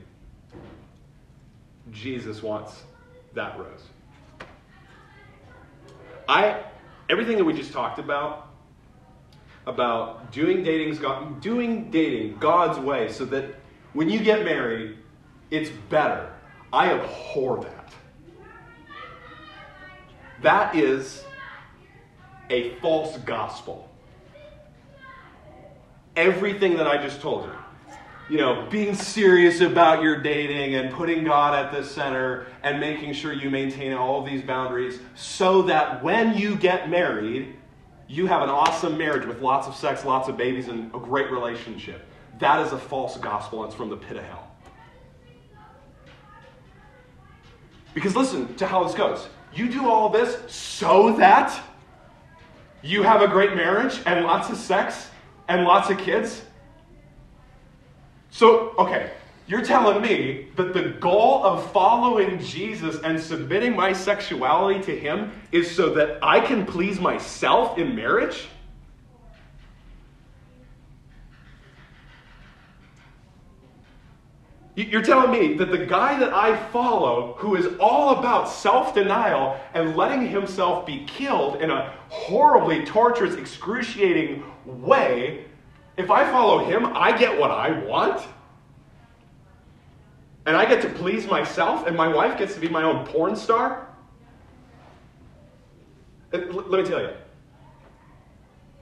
Jesus 1.91 2.41
wants 2.41 2.83
that 3.33 3.59
rose. 3.59 3.83
I 6.27 6.63
everything 7.09 7.37
that 7.37 7.43
we 7.43 7.53
just 7.53 7.71
talked 7.71 7.99
about 7.99 8.47
about 9.67 10.31
doing 10.31 10.63
dating's 10.63 10.99
God, 10.99 11.41
doing 11.41 11.91
dating 11.91 12.37
God's 12.37 12.79
way 12.79 13.11
so 13.11 13.25
that 13.25 13.55
when 13.93 14.09
you 14.09 14.19
get 14.19 14.43
married, 14.43 14.97
it's 15.51 15.69
better. 15.89 16.31
I 16.71 16.93
abhor 16.93 17.61
that. 17.61 17.84
That 20.41 20.75
is 20.75 21.23
a 22.49 22.71
false 22.75 23.17
gospel. 23.19 23.89
Everything 26.15 26.77
that 26.77 26.87
I 26.87 27.01
just 27.01 27.21
told 27.21 27.45
you, 27.45 27.51
you 28.29 28.37
know, 28.37 28.67
being 28.69 28.95
serious 28.95 29.61
about 29.61 30.01
your 30.01 30.21
dating 30.21 30.75
and 30.75 30.91
putting 30.93 31.23
God 31.23 31.53
at 31.53 31.71
the 31.71 31.83
center 31.83 32.47
and 32.63 32.79
making 32.79 33.13
sure 33.13 33.33
you 33.33 33.49
maintain 33.49 33.93
all 33.93 34.19
of 34.19 34.25
these 34.25 34.41
boundaries 34.41 34.99
so 35.15 35.63
that 35.63 36.03
when 36.03 36.35
you 36.37 36.55
get 36.55 36.89
married, 36.89 37.55
you 38.07 38.27
have 38.27 38.41
an 38.41 38.49
awesome 38.49 38.97
marriage 38.97 39.25
with 39.25 39.41
lots 39.41 39.67
of 39.67 39.75
sex, 39.75 40.05
lots 40.05 40.29
of 40.29 40.37
babies, 40.37 40.67
and 40.67 40.93
a 40.95 40.99
great 40.99 41.29
relationship. 41.31 42.05
That 42.39 42.65
is 42.65 42.71
a 42.71 42.77
false 42.77 43.17
gospel, 43.17 43.63
it's 43.65 43.75
from 43.75 43.89
the 43.89 43.97
pit 43.97 44.17
of 44.17 44.23
hell. 44.23 44.51
Because 47.93 48.15
listen 48.15 48.53
to 48.55 48.67
how 48.67 48.83
this 48.83 48.93
goes. 48.93 49.27
You 49.55 49.69
do 49.69 49.89
all 49.89 50.09
this 50.09 50.51
so 50.51 51.15
that 51.15 51.59
you 52.83 53.03
have 53.03 53.21
a 53.21 53.27
great 53.27 53.55
marriage 53.55 54.01
and 54.05 54.25
lots 54.25 54.49
of 54.49 54.57
sex 54.57 55.09
and 55.47 55.63
lots 55.63 55.89
of 55.89 55.97
kids. 55.97 56.43
So, 58.31 58.75
okay, 58.77 59.11
you're 59.47 59.63
telling 59.63 60.01
me 60.01 60.49
that 60.57 60.73
the 60.73 60.89
goal 60.99 61.43
of 61.45 61.71
following 61.71 62.37
Jesus 62.39 62.97
and 63.03 63.17
submitting 63.17 63.75
my 63.75 63.93
sexuality 63.93 64.81
to 64.83 64.99
Him 64.99 65.31
is 65.53 65.73
so 65.73 65.93
that 65.93 66.19
I 66.21 66.41
can 66.41 66.65
please 66.65 66.99
myself 66.99 67.77
in 67.77 67.95
marriage? 67.95 68.49
You're 74.75 75.03
telling 75.03 75.31
me 75.31 75.53
that 75.55 75.71
the 75.71 75.85
guy 75.85 76.19
that 76.19 76.33
I 76.33 76.57
follow, 76.71 77.35
who 77.37 77.55
is 77.55 77.65
all 77.79 78.19
about 78.19 78.49
self 78.49 78.93
denial 78.93 79.57
and 79.73 79.95
letting 79.95 80.27
himself 80.27 80.85
be 80.85 81.05
killed 81.05 81.61
in 81.61 81.71
a 81.71 81.93
horribly 82.09 82.83
torturous, 82.83 83.35
excruciating 83.35 84.43
way, 84.65 85.45
if 85.95 86.11
I 86.11 86.29
follow 86.29 86.65
him, 86.65 86.87
I 86.93 87.17
get 87.17 87.39
what 87.39 87.51
I 87.51 87.85
want? 87.85 88.21
And 90.45 90.57
I 90.57 90.65
get 90.65 90.81
to 90.81 90.89
please 90.89 91.25
myself, 91.25 91.87
and 91.87 91.95
my 91.95 92.09
wife 92.09 92.37
gets 92.37 92.53
to 92.55 92.59
be 92.59 92.67
my 92.67 92.83
own 92.83 93.05
porn 93.05 93.37
star? 93.37 93.87
Let 96.33 96.69
me 96.69 96.83
tell 96.83 97.01
you, 97.01 97.11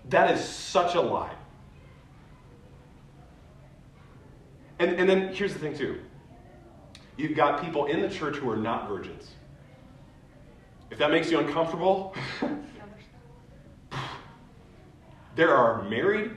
that 0.10 0.32
is 0.32 0.44
such 0.44 0.96
a 0.96 1.02
lie. 1.02 1.36
And, 4.80 4.92
and 4.92 5.10
then 5.10 5.34
here's 5.34 5.54
the 5.54 5.60
thing, 5.60 5.78
too. 5.78 6.00
You've 7.18 7.36
got 7.36 7.62
people 7.62 7.86
in 7.86 8.02
the 8.02 8.10
church 8.10 8.38
who 8.38 8.50
are 8.50 8.58
not 8.58 8.88
virgins. 8.88 9.32
If 10.90 10.98
that 10.98 11.12
makes 11.12 11.30
you 11.32 11.40
uncomfortable, 11.40 12.16
there 15.36 15.56
are 15.56 15.84
married 15.84 16.32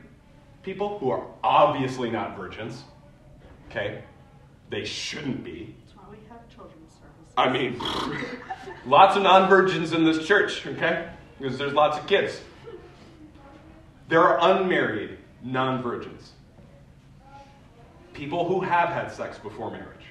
people 0.63 0.99
who 0.99 1.11
are 1.11 1.27
obviously 1.43 2.11
not 2.11 2.37
virgins. 2.37 2.85
Okay? 3.71 4.03
They 4.69 4.85
shouldn't 4.85 5.45
be. 5.45 5.75
That's 5.85 5.97
why 5.97 6.05
we 6.11 6.19
have 6.29 6.47
children's 6.49 6.93
services. 6.93 7.33
I 7.37 7.53
mean, 7.53 7.81
lots 8.87 9.17
of 9.17 9.23
non 9.23 9.49
virgins 9.49 9.93
in 9.93 10.05
this 10.05 10.27
church, 10.27 10.67
okay? 10.67 11.09
Because 11.39 11.57
there's 11.59 11.73
lots 11.73 11.99
of 11.99 12.07
kids. 12.07 12.41
There 14.09 14.23
are 14.23 14.53
unmarried 14.53 15.19
non 15.43 15.83
virgins. 15.83 16.33
People 18.17 18.49
who 18.49 18.63
have 18.63 18.89
had 18.89 19.13
sex 19.13 19.39
before 19.39 19.71
marriage. 19.71 20.07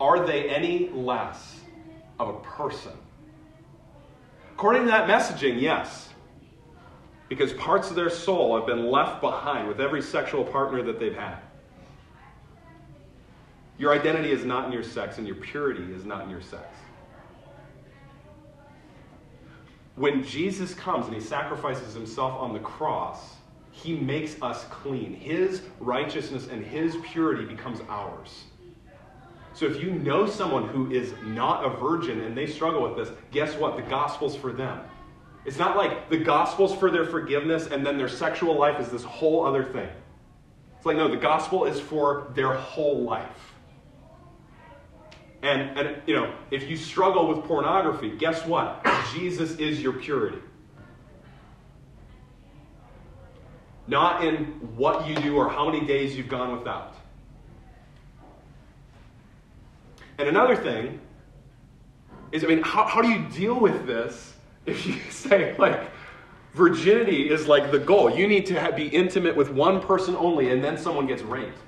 Are 0.00 0.26
they 0.26 0.48
any 0.48 0.88
less 0.88 1.60
of 2.18 2.28
a 2.28 2.40
person? 2.40 2.90
According 4.54 4.82
to 4.82 4.88
that 4.88 5.08
messaging, 5.08 5.60
yes. 5.60 6.08
Because 7.28 7.52
parts 7.52 7.88
of 7.90 7.94
their 7.94 8.10
soul 8.10 8.56
have 8.56 8.66
been 8.66 8.90
left 8.90 9.20
behind 9.20 9.68
with 9.68 9.80
every 9.80 10.02
sexual 10.02 10.42
partner 10.42 10.82
that 10.82 10.98
they've 10.98 11.14
had. 11.14 11.38
Your 13.78 13.94
identity 13.94 14.32
is 14.32 14.44
not 14.44 14.66
in 14.66 14.72
your 14.72 14.82
sex, 14.82 15.18
and 15.18 15.28
your 15.28 15.36
purity 15.36 15.92
is 15.92 16.04
not 16.04 16.24
in 16.24 16.30
your 16.30 16.42
sex. 16.42 16.66
When 19.94 20.24
Jesus 20.24 20.74
comes 20.74 21.06
and 21.06 21.14
he 21.14 21.20
sacrifices 21.20 21.94
himself 21.94 22.32
on 22.40 22.52
the 22.52 22.58
cross, 22.58 23.36
he 23.70 23.96
makes 23.96 24.40
us 24.42 24.64
clean. 24.64 25.14
His 25.14 25.62
righteousness 25.78 26.48
and 26.50 26.64
his 26.64 26.96
purity 27.04 27.44
becomes 27.44 27.80
ours. 27.88 28.44
So 29.52 29.66
if 29.66 29.82
you 29.82 29.90
know 29.90 30.26
someone 30.26 30.68
who 30.68 30.90
is 30.90 31.12
not 31.24 31.64
a 31.64 31.70
virgin 31.70 32.20
and 32.20 32.36
they 32.36 32.46
struggle 32.46 32.82
with 32.82 32.96
this, 32.96 33.14
guess 33.30 33.54
what? 33.56 33.76
The 33.76 33.82
gospel's 33.82 34.36
for 34.36 34.52
them. 34.52 34.80
It's 35.44 35.58
not 35.58 35.76
like 35.76 36.08
the 36.10 36.18
gospel's 36.18 36.74
for 36.74 36.90
their 36.90 37.04
forgiveness 37.04 37.66
and 37.66 37.84
then 37.84 37.96
their 37.96 38.08
sexual 38.08 38.58
life 38.58 38.80
is 38.80 38.88
this 38.88 39.04
whole 39.04 39.46
other 39.46 39.64
thing. 39.64 39.88
It's 40.76 40.86
like, 40.86 40.96
no, 40.96 41.08
the 41.08 41.16
gospel 41.16 41.64
is 41.64 41.78
for 41.80 42.32
their 42.34 42.54
whole 42.54 43.02
life. 43.02 43.54
And, 45.42 45.78
and 45.78 46.02
you 46.06 46.14
know, 46.14 46.34
if 46.50 46.68
you 46.68 46.76
struggle 46.76 47.28
with 47.28 47.44
pornography, 47.44 48.16
guess 48.16 48.44
what? 48.44 48.86
Jesus 49.14 49.56
is 49.56 49.80
your 49.80 49.94
purity. 49.94 50.38
Not 53.90 54.24
in 54.24 54.44
what 54.76 55.08
you 55.08 55.16
do 55.16 55.36
or 55.36 55.48
how 55.48 55.68
many 55.68 55.84
days 55.84 56.16
you've 56.16 56.28
gone 56.28 56.56
without. 56.56 56.94
And 60.16 60.28
another 60.28 60.54
thing 60.54 61.00
is, 62.30 62.44
I 62.44 62.46
mean, 62.46 62.62
how, 62.62 62.84
how 62.86 63.02
do 63.02 63.08
you 63.08 63.26
deal 63.30 63.58
with 63.58 63.88
this 63.88 64.34
if 64.64 64.86
you 64.86 64.94
say, 65.10 65.56
like, 65.58 65.90
virginity 66.54 67.28
is 67.30 67.48
like 67.48 67.72
the 67.72 67.80
goal? 67.80 68.16
You 68.16 68.28
need 68.28 68.46
to 68.46 68.60
have, 68.60 68.76
be 68.76 68.86
intimate 68.86 69.34
with 69.34 69.50
one 69.50 69.80
person 69.80 70.14
only, 70.14 70.52
and 70.52 70.62
then 70.62 70.78
someone 70.78 71.08
gets 71.08 71.22
raped. 71.22 71.58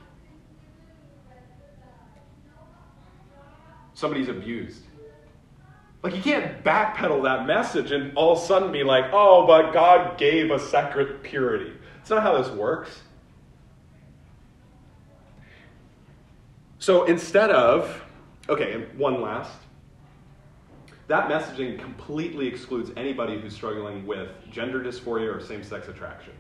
Somebody's 3.95 4.29
abused. 4.29 4.83
Like, 6.05 6.15
you 6.15 6.23
can't 6.23 6.63
backpedal 6.63 7.25
that 7.25 7.49
message 7.49 7.91
and 7.91 8.17
all 8.17 8.35
of 8.35 8.39
a 8.39 8.47
sudden 8.47 8.71
be 8.71 8.85
like, 8.85 9.07
oh, 9.13 9.45
but 9.45 9.73
God 9.73 10.19
gave 10.19 10.53
a 10.53 10.61
sacred 10.61 11.25
purity. 11.25 11.73
It's 12.03 12.11
not 12.11 12.23
how 12.23 12.37
this 12.37 12.51
works. 12.51 13.01
So 16.79 17.05
instead 17.05 17.51
of, 17.51 18.03
okay, 18.49 18.87
one 18.97 19.23
last. 19.23 19.53
That 21.07 21.29
messaging 21.29 21.79
completely 21.79 22.49
excludes 22.49 22.91
anybody 22.97 23.39
who's 23.39 23.55
struggling 23.55 24.05
with 24.05 24.31
gender 24.51 24.81
dysphoria 24.81 25.33
or 25.33 25.41
same 25.41 25.63
sex 25.63 25.87
attraction. 25.87 26.33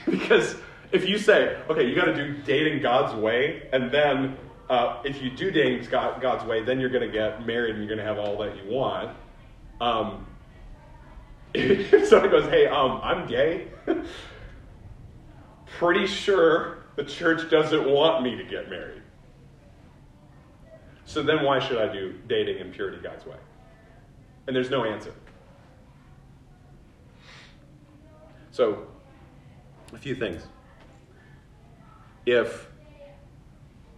because 0.10 0.56
if 0.90 1.06
you 1.06 1.18
say, 1.18 1.60
okay, 1.68 1.86
you 1.86 1.94
got 1.94 2.06
to 2.06 2.14
do 2.14 2.42
dating 2.42 2.80
God's 2.80 3.14
way, 3.14 3.68
and 3.74 3.92
then 3.92 4.38
uh, 4.70 5.02
if 5.04 5.20
you 5.20 5.30
do 5.30 5.50
dating 5.50 5.86
God's 5.90 6.44
way, 6.44 6.64
then 6.64 6.80
you're 6.80 6.88
to 7.06 7.12
get 7.12 7.46
married 7.46 7.74
and 7.74 7.84
you're 7.84 7.94
to 8.06 8.10
have 8.10 8.18
all 8.18 8.38
that 8.38 8.56
you 8.56 8.72
want. 8.72 9.14
Um, 9.80 10.26
if 11.54 12.08
someone 12.08 12.30
goes, 12.30 12.48
hey, 12.48 12.66
um, 12.66 13.00
I'm 13.02 13.26
gay, 13.26 13.68
pretty 15.78 16.06
sure 16.06 16.84
the 16.96 17.04
church 17.04 17.50
doesn't 17.50 17.88
want 17.88 18.22
me 18.22 18.36
to 18.36 18.44
get 18.44 18.68
married. 18.68 19.02
So 21.04 21.22
then 21.22 21.44
why 21.44 21.58
should 21.58 21.78
I 21.78 21.92
do 21.92 22.14
dating 22.28 22.60
and 22.60 22.72
purity 22.72 22.98
God's 23.02 23.26
way? 23.26 23.36
And 24.46 24.54
there's 24.54 24.70
no 24.70 24.84
answer. 24.84 25.12
So, 28.52 28.86
a 29.92 29.98
few 29.98 30.14
things. 30.14 30.42
If 32.26 32.68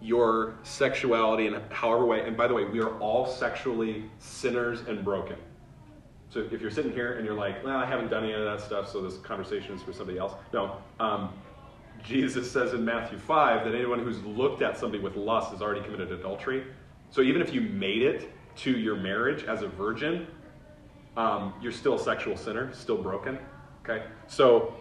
your 0.00 0.54
sexuality 0.62 1.46
and 1.46 1.60
however 1.72 2.04
way, 2.04 2.26
and 2.26 2.36
by 2.36 2.48
the 2.48 2.54
way, 2.54 2.64
we 2.64 2.80
are 2.80 2.98
all 2.98 3.26
sexually 3.26 4.04
sinners 4.18 4.80
and 4.86 5.04
broken. 5.04 5.36
So 6.32 6.40
if 6.40 6.62
you're 6.62 6.70
sitting 6.70 6.92
here 6.92 7.18
and 7.18 7.26
you're 7.26 7.36
like, 7.36 7.62
well, 7.62 7.76
I 7.76 7.84
haven't 7.84 8.08
done 8.08 8.24
any 8.24 8.32
of 8.32 8.44
that 8.44 8.64
stuff, 8.64 8.90
so 8.90 9.02
this 9.02 9.18
conversation 9.18 9.74
is 9.74 9.82
for 9.82 9.92
somebody 9.92 10.18
else. 10.18 10.32
No. 10.54 10.78
Um, 10.98 11.30
Jesus 12.02 12.50
says 12.50 12.72
in 12.72 12.84
Matthew 12.84 13.18
5 13.18 13.64
that 13.64 13.74
anyone 13.74 13.98
who's 13.98 14.22
looked 14.22 14.62
at 14.62 14.78
somebody 14.78 15.02
with 15.02 15.14
lust 15.14 15.50
has 15.50 15.60
already 15.60 15.82
committed 15.82 16.10
adultery. 16.10 16.64
So 17.10 17.20
even 17.20 17.42
if 17.42 17.52
you 17.52 17.60
made 17.60 18.00
it 18.00 18.32
to 18.56 18.70
your 18.70 18.96
marriage 18.96 19.44
as 19.44 19.60
a 19.60 19.68
virgin, 19.68 20.26
um, 21.18 21.52
you're 21.60 21.70
still 21.70 21.96
a 21.96 21.98
sexual 21.98 22.34
sinner, 22.34 22.72
still 22.72 22.96
broken. 22.96 23.38
Okay? 23.84 24.06
So 24.26 24.74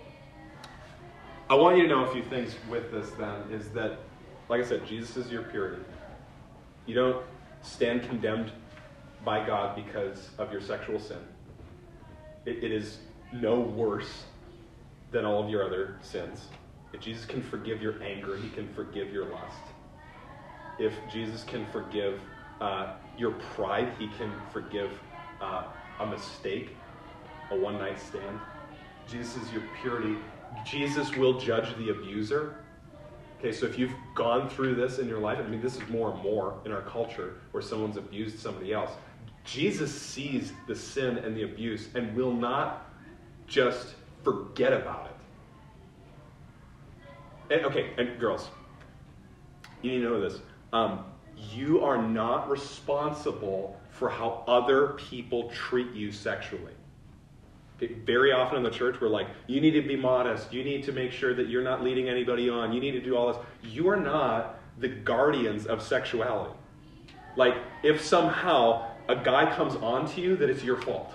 I 1.49 1.55
want 1.55 1.75
you 1.75 1.83
to 1.83 1.89
know 1.89 2.05
a 2.05 2.13
few 2.13 2.23
things 2.23 2.55
with 2.69 2.91
this 2.91 3.09
then 3.11 3.41
is 3.51 3.69
that, 3.71 3.99
like 4.47 4.61
I 4.61 4.65
said, 4.65 4.85
Jesus 4.85 5.17
is 5.17 5.29
your 5.29 5.43
purity. 5.43 5.81
You 6.85 6.95
don't 6.95 7.25
stand 7.61 8.03
condemned 8.03 8.53
by 9.25 9.45
God 9.45 9.75
because 9.75 10.29
of 10.37 10.49
your 10.53 10.61
sexual 10.61 10.97
sin. 10.97 11.19
It, 12.45 12.63
it 12.63 12.71
is 12.71 12.99
no 13.33 13.59
worse 13.59 14.23
than 15.11 15.25
all 15.25 15.43
of 15.43 15.49
your 15.49 15.65
other 15.65 15.97
sins. 16.01 16.47
If 16.93 17.01
Jesus 17.01 17.25
can 17.25 17.41
forgive 17.41 17.81
your 17.81 18.01
anger, 18.03 18.37
he 18.37 18.49
can 18.49 18.67
forgive 18.73 19.11
your 19.11 19.25
lust. 19.25 19.61
If 20.79 20.93
Jesus 21.11 21.43
can 21.43 21.65
forgive 21.71 22.19
uh, 22.59 22.93
your 23.17 23.31
pride, 23.31 23.93
he 23.97 24.07
can 24.17 24.31
forgive 24.51 24.91
uh, 25.41 25.65
a 25.99 26.05
mistake, 26.05 26.75
a 27.51 27.55
one 27.55 27.77
night 27.77 27.99
stand. 27.99 28.39
Jesus 29.07 29.35
is 29.37 29.51
your 29.51 29.63
purity. 29.81 30.17
Jesus 30.65 31.15
will 31.15 31.39
judge 31.39 31.75
the 31.77 31.89
abuser. 31.89 32.55
Okay, 33.39 33.51
so 33.51 33.65
if 33.65 33.77
you've 33.79 33.93
gone 34.13 34.49
through 34.49 34.75
this 34.75 34.99
in 34.99 35.07
your 35.07 35.19
life, 35.19 35.39
I 35.39 35.47
mean, 35.47 35.61
this 35.61 35.75
is 35.75 35.87
more 35.89 36.11
and 36.11 36.21
more 36.21 36.59
in 36.65 36.71
our 36.71 36.83
culture 36.83 37.35
where 37.51 37.63
someone's 37.63 37.97
abused 37.97 38.37
somebody 38.37 38.73
else. 38.73 38.91
Jesus 39.43 39.93
sees 39.93 40.53
the 40.67 40.75
sin 40.75 41.17
and 41.17 41.35
the 41.35 41.43
abuse 41.43 41.89
and 41.95 42.15
will 42.15 42.33
not 42.33 42.89
just 43.47 43.95
forget 44.23 44.73
about 44.73 45.07
it. 45.07 47.55
And, 47.55 47.65
okay, 47.65 47.91
and 47.97 48.19
girls, 48.19 48.49
you 49.81 49.91
need 49.91 49.99
to 49.99 50.05
know 50.05 50.21
this. 50.21 50.39
Um, 50.71 51.05
you 51.53 51.83
are 51.83 52.01
not 52.01 52.49
responsible 52.49 53.79
for 53.89 54.09
how 54.09 54.43
other 54.47 54.93
people 54.93 55.49
treat 55.49 55.91
you 55.93 56.11
sexually. 56.11 56.73
Very 58.05 58.31
often 58.31 58.57
in 58.57 58.63
the 58.63 58.69
church, 58.69 59.01
we're 59.01 59.09
like, 59.09 59.27
you 59.47 59.59
need 59.59 59.71
to 59.71 59.81
be 59.81 59.95
modest. 59.95 60.53
You 60.53 60.63
need 60.63 60.83
to 60.83 60.91
make 60.91 61.11
sure 61.11 61.33
that 61.33 61.47
you're 61.47 61.63
not 61.63 61.83
leading 61.83 62.09
anybody 62.09 62.47
on. 62.47 62.73
You 62.73 62.79
need 62.79 62.91
to 62.91 63.01
do 63.01 63.17
all 63.17 63.33
this. 63.33 63.41
You 63.63 63.89
are 63.89 63.97
not 63.97 64.59
the 64.77 64.87
guardians 64.87 65.65
of 65.65 65.81
sexuality. 65.81 66.53
Like, 67.35 67.55
if 67.83 68.01
somehow 68.01 68.90
a 69.11 69.23
guy 69.23 69.53
comes 69.55 69.75
on 69.75 70.09
to 70.13 70.21
you, 70.21 70.35
that 70.37 70.49
it's 70.49 70.63
your 70.63 70.77
fault. 70.77 71.13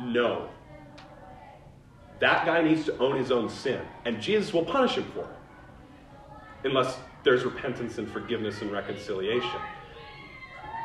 No. 0.00 0.48
That 2.20 2.44
guy 2.44 2.62
needs 2.62 2.84
to 2.84 2.98
own 2.98 3.16
his 3.16 3.30
own 3.30 3.48
sin, 3.48 3.80
and 4.04 4.20
Jesus 4.20 4.52
will 4.52 4.64
punish 4.64 4.94
him 4.94 5.10
for 5.14 5.20
it. 5.20 6.68
Unless 6.68 6.98
there's 7.22 7.44
repentance 7.44 7.98
and 7.98 8.10
forgiveness 8.10 8.60
and 8.60 8.70
reconciliation. 8.70 9.60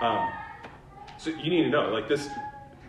Um, 0.01 0.29
so 1.17 1.29
you 1.31 1.49
need 1.49 1.63
to 1.63 1.69
know, 1.69 1.89
like 1.89 2.07
this, 2.07 2.29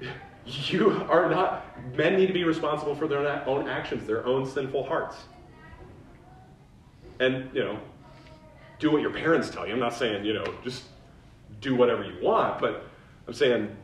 you 0.47 0.91
are 1.09 1.29
not, 1.29 1.97
men 1.97 2.17
need 2.17 2.27
to 2.27 2.33
be 2.33 2.45
responsible 2.45 2.95
for 2.95 3.09
their 3.09 3.47
own 3.49 3.69
actions, 3.69 4.07
their 4.07 4.25
own 4.25 4.47
sinful 4.47 4.85
hearts. 4.85 5.17
And, 7.19 7.51
you 7.53 7.65
know, 7.65 7.81
do 8.79 8.93
what 8.93 9.01
your 9.01 9.13
parents 9.13 9.51
tell 9.51 9.67
you. 9.67 9.73
I'm 9.73 9.81
not 9.81 9.95
saying, 9.95 10.25
you 10.25 10.35
know, 10.35 10.45
just 10.63 10.85
do 11.61 11.75
whatever 11.75 12.05
you 12.05 12.17
want, 12.23 12.61
but 12.61 12.87
I'm 13.27 13.35
saying 13.35 13.75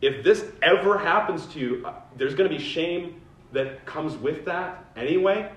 if 0.00 0.22
this 0.22 0.44
ever 0.62 0.98
happens 0.98 1.46
to 1.46 1.58
you, 1.58 1.86
uh, 1.86 1.94
there's 2.16 2.34
going 2.34 2.50
to 2.50 2.54
be 2.54 2.62
shame 2.62 3.20
that 3.52 3.86
comes 3.86 4.16
with 4.16 4.44
that 4.44 4.84
anyway. 4.96 5.50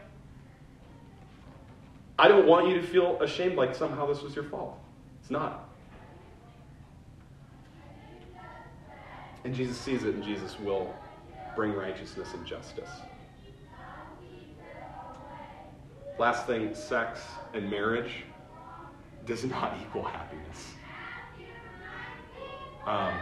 I 2.19 2.27
don't 2.27 2.47
want 2.47 2.69
you 2.69 2.75
to 2.75 2.81
feel 2.81 3.21
ashamed 3.21 3.55
like 3.55 3.75
somehow 3.75 4.05
this 4.07 4.21
was 4.21 4.35
your 4.35 4.45
fault. 4.45 4.79
It's 5.21 5.29
not. 5.29 5.69
And 9.43 9.53
Jesus 9.53 9.77
sees 9.77 10.03
it, 10.03 10.15
and 10.15 10.23
Jesus 10.23 10.57
will 10.59 10.95
bring 11.55 11.73
righteousness 11.73 12.33
and 12.33 12.45
justice. 12.45 12.89
Last 16.17 16.47
thing 16.47 16.73
sex 16.73 17.21
and 17.53 17.69
marriage 17.69 18.23
does 19.25 19.43
not 19.43 19.77
equal 19.81 20.03
happiness. 20.03 20.73
Um, 22.87 23.13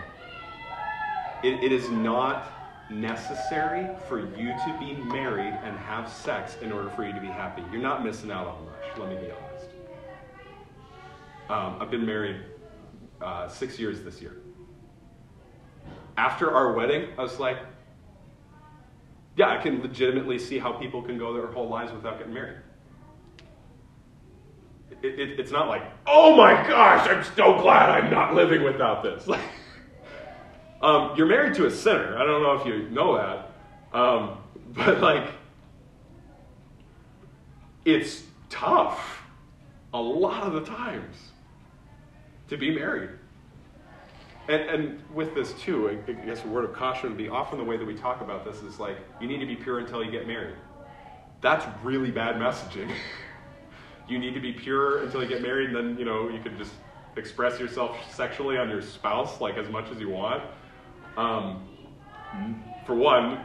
it, 1.43 1.63
it 1.63 1.71
is 1.71 1.89
not 1.89 2.51
necessary 2.91 3.87
for 4.07 4.19
you 4.19 4.49
to 4.49 4.77
be 4.79 4.93
married 4.93 5.57
and 5.63 5.75
have 5.75 6.07
sex 6.07 6.55
in 6.61 6.71
order 6.71 6.91
for 6.91 7.03
you 7.03 7.13
to 7.13 7.19
be 7.19 7.27
happy. 7.27 7.63
You're 7.71 7.81
not 7.81 8.05
missing 8.05 8.29
out 8.31 8.45
on 8.45 8.63
much, 8.65 8.97
let 8.99 9.09
me 9.09 9.15
be 9.15 9.31
honest. 9.31 9.69
Um, 11.49 11.77
I've 11.81 11.89
been 11.89 12.05
married 12.05 12.43
uh, 13.21 13.47
six 13.47 13.79
years 13.79 14.01
this 14.03 14.21
year. 14.21 14.37
After 16.15 16.51
our 16.51 16.73
wedding, 16.73 17.09
I 17.17 17.23
was 17.23 17.39
like, 17.39 17.57
yeah, 19.35 19.49
I 19.49 19.57
can 19.57 19.81
legitimately 19.81 20.37
see 20.37 20.59
how 20.59 20.73
people 20.73 21.01
can 21.01 21.17
go 21.17 21.33
their 21.33 21.47
whole 21.47 21.67
lives 21.67 21.91
without 21.91 22.19
getting 22.19 22.33
married. 22.33 22.57
It, 25.01 25.19
it, 25.19 25.39
it's 25.39 25.51
not 25.51 25.67
like, 25.67 25.83
oh 26.07 26.35
my 26.35 26.53
gosh, 26.67 27.07
I'm 27.07 27.23
so 27.35 27.61
glad 27.61 27.89
I'm 27.89 28.11
not 28.11 28.33
living 28.33 28.63
without 28.63 29.03
this. 29.03 29.27
um, 30.81 31.13
you're 31.15 31.27
married 31.27 31.55
to 31.55 31.65
a 31.65 31.71
sinner. 31.71 32.17
I 32.17 32.25
don't 32.25 32.41
know 32.41 32.53
if 32.53 32.65
you 32.65 32.89
know 32.89 33.17
that. 33.17 33.51
Um, 33.97 34.37
but, 34.73 34.99
like, 34.99 35.29
it's 37.85 38.23
tough 38.49 39.21
a 39.93 40.01
lot 40.01 40.43
of 40.43 40.53
the 40.53 40.61
times 40.61 41.15
to 42.49 42.57
be 42.57 42.73
married. 42.73 43.11
And, 44.47 44.61
and 44.61 44.99
with 45.13 45.33
this 45.33 45.53
too, 45.53 45.89
I 45.89 46.11
guess 46.11 46.43
a 46.43 46.47
word 46.47 46.65
of 46.65 46.73
caution 46.73 47.09
would 47.09 47.17
be 47.17 47.29
often 47.29 47.57
the 47.57 47.63
way 47.63 47.77
that 47.77 47.85
we 47.85 47.95
talk 47.95 48.21
about 48.21 48.45
this 48.45 48.61
is 48.61 48.79
like, 48.79 48.97
you 49.19 49.27
need 49.27 49.39
to 49.39 49.45
be 49.45 49.55
pure 49.55 49.79
until 49.79 50.03
you 50.03 50.11
get 50.11 50.27
married. 50.27 50.55
That's 51.41 51.65
really 51.83 52.11
bad 52.11 52.35
messaging. 52.35 52.91
you 54.07 54.19
need 54.19 54.33
to 54.33 54.39
be 54.39 54.53
pure 54.53 55.03
until 55.03 55.21
you 55.21 55.29
get 55.29 55.41
married, 55.41 55.69
and 55.69 55.75
then, 55.75 55.97
you 55.97 56.05
know, 56.05 56.29
you 56.29 56.39
can 56.41 56.57
just 56.57 56.73
express 57.17 57.59
yourself 57.59 57.97
sexually 58.13 58.57
on 58.57 58.69
your 58.69 58.81
spouse 58.81 59.39
like 59.41 59.57
as 59.57 59.69
much 59.69 59.89
as 59.89 59.99
you 59.99 60.09
want. 60.09 60.43
Um, 61.17 61.67
for 62.85 62.93
one, 62.93 63.39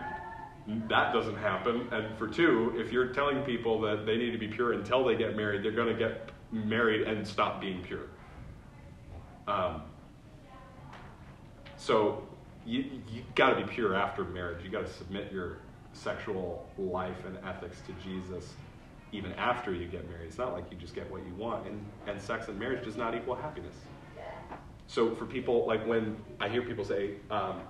that 0.89 1.13
doesn't 1.13 1.37
happen. 1.37 1.89
And 1.93 2.17
for 2.19 2.29
two, 2.29 2.75
if 2.77 2.93
you're 2.93 3.09
telling 3.09 3.43
people 3.43 3.81
that 3.83 4.05
they 4.07 4.17
need 4.17 4.33
to 4.33 4.39
be 4.39 4.49
pure 4.49 4.73
until 4.73 5.05
they 5.05 5.17
get 5.17 5.37
married, 5.37 5.65
they're 5.65 5.73
going 5.73 5.89
to 5.89 5.99
get 5.99 6.31
married 6.53 7.03
and 7.03 7.27
stop 7.27 7.61
being 7.61 7.83
pure. 7.83 8.07
Um, 9.47 9.83
so 11.77 12.29
you 12.67 12.85
you 13.09 13.23
got 13.35 13.51
to 13.51 13.65
be 13.65 13.73
pure 13.73 13.95
after 13.95 14.25
marriage. 14.25 14.63
You 14.63 14.71
got 14.71 14.87
to 14.87 14.93
submit 14.93 15.33
your 15.33 15.59
sexual 15.93 16.69
life 16.77 17.25
and 17.25 17.39
ethics 17.45 17.79
to 17.87 17.93
Jesus 18.05 18.53
even 19.13 19.33
after 19.35 19.75
you 19.75 19.87
get 19.87 20.09
married. 20.09 20.27
It's 20.27 20.39
not 20.39 20.53
like 20.53 20.65
you 20.71 20.77
just 20.77 20.95
get 20.95 21.11
what 21.11 21.25
you 21.27 21.35
want. 21.35 21.67
And 21.67 21.85
and 22.07 22.21
sex 22.21 22.49
and 22.49 22.59
marriage 22.59 22.85
does 22.85 22.97
not 22.97 23.15
equal 23.15 23.35
happiness. 23.35 23.75
So 24.87 25.15
for 25.15 25.27
people 25.27 25.67
like 25.67 25.87
when 25.87 26.17
I 26.41 26.49
hear 26.49 26.63
people 26.63 26.85
say, 26.85 27.13
um, 27.31 27.61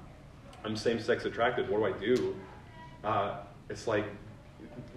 "I'm 0.64 0.76
same-sex 0.76 1.24
attracted. 1.24 1.68
What 1.68 1.78
do 1.78 1.84
I 1.86 1.98
do?" 1.98 2.36
Uh, 3.02 3.36
it's 3.68 3.86
like, 3.86 4.04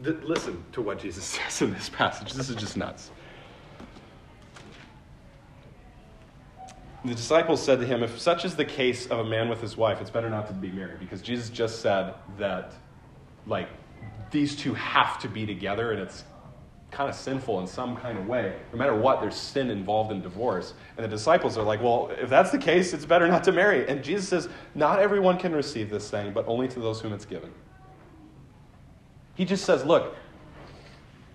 th- 0.03 0.17
listen 0.23 0.63
to 0.73 0.81
what 0.81 0.99
Jesus 0.99 1.23
says 1.37 1.61
in 1.61 1.73
this 1.73 1.89
passage. 1.89 2.33
This 2.33 2.49
is 2.49 2.55
just 2.55 2.75
nuts. 2.75 3.11
The 7.05 7.13
disciples 7.13 7.61
said 7.61 7.81
to 7.81 7.85
him, 7.85 8.01
If 8.01 8.19
such 8.19 8.45
is 8.45 8.55
the 8.55 8.63
case 8.63 9.07
of 9.07 9.19
a 9.19 9.25
man 9.25 9.49
with 9.49 9.59
his 9.59 9.75
wife, 9.75 9.99
it's 9.99 10.09
better 10.09 10.29
not 10.29 10.47
to 10.47 10.53
be 10.53 10.71
married. 10.71 10.99
Because 10.99 11.21
Jesus 11.21 11.49
just 11.49 11.81
said 11.81 12.13
that, 12.37 12.73
like, 13.45 13.67
these 14.31 14.55
two 14.55 14.73
have 14.73 15.19
to 15.19 15.27
be 15.27 15.45
together 15.45 15.91
and 15.91 16.01
it's 16.01 16.23
kind 16.93 17.09
of 17.09 17.15
sinful 17.15 17.59
in 17.59 17.67
some 17.67 17.95
kind 17.97 18.17
of 18.17 18.27
way. 18.27 18.55
No 18.71 18.77
matter 18.77 18.95
what, 18.95 19.19
there's 19.19 19.35
sin 19.35 19.69
involved 19.69 20.11
in 20.11 20.21
divorce. 20.21 20.73
And 20.95 21.03
the 21.03 21.09
disciples 21.09 21.57
are 21.57 21.63
like, 21.63 21.81
Well, 21.81 22.11
if 22.17 22.29
that's 22.29 22.51
the 22.51 22.57
case, 22.57 22.93
it's 22.93 23.05
better 23.05 23.27
not 23.27 23.43
to 23.45 23.51
marry. 23.51 23.87
And 23.89 24.03
Jesus 24.03 24.27
says, 24.27 24.49
Not 24.75 24.99
everyone 24.99 25.37
can 25.37 25.53
receive 25.53 25.89
this 25.89 26.09
thing, 26.09 26.31
but 26.31 26.47
only 26.47 26.67
to 26.69 26.79
those 26.79 27.01
whom 27.01 27.13
it's 27.13 27.25
given. 27.25 27.51
He 29.35 29.45
just 29.45 29.65
says, 29.65 29.83
Look, 29.83 30.15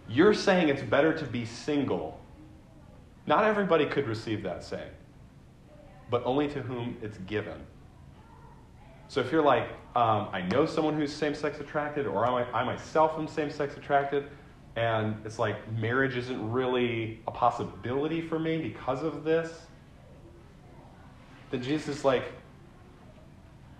you're 0.08 0.34
saying 0.34 0.68
it's 0.68 0.82
better 0.82 1.12
to 1.12 1.24
be 1.24 1.44
single. 1.44 2.18
Not 3.26 3.44
everybody 3.44 3.84
could 3.84 4.06
receive 4.06 4.42
that 4.44 4.64
saying 4.64 4.88
but 6.10 6.24
only 6.24 6.48
to 6.48 6.62
whom 6.62 6.96
it's 7.02 7.18
given. 7.18 7.58
So 9.08 9.20
if 9.20 9.32
you're 9.32 9.42
like, 9.42 9.68
um, 9.96 10.28
I 10.32 10.42
know 10.42 10.66
someone 10.66 10.94
who's 10.94 11.12
same 11.12 11.34
sex 11.34 11.60
attracted, 11.60 12.06
or 12.06 12.26
I, 12.26 12.42
I 12.52 12.64
myself 12.64 13.18
am 13.18 13.26
same 13.26 13.50
sex 13.50 13.76
attracted, 13.76 14.24
and 14.78 15.16
it's 15.24 15.40
like 15.40 15.56
marriage 15.72 16.16
isn't 16.16 16.52
really 16.52 17.20
a 17.26 17.32
possibility 17.32 18.20
for 18.20 18.38
me 18.38 18.58
because 18.58 19.02
of 19.02 19.24
this, 19.24 19.66
then 21.50 21.60
Jesus 21.60 21.98
is 21.98 22.04
like, 22.04 22.32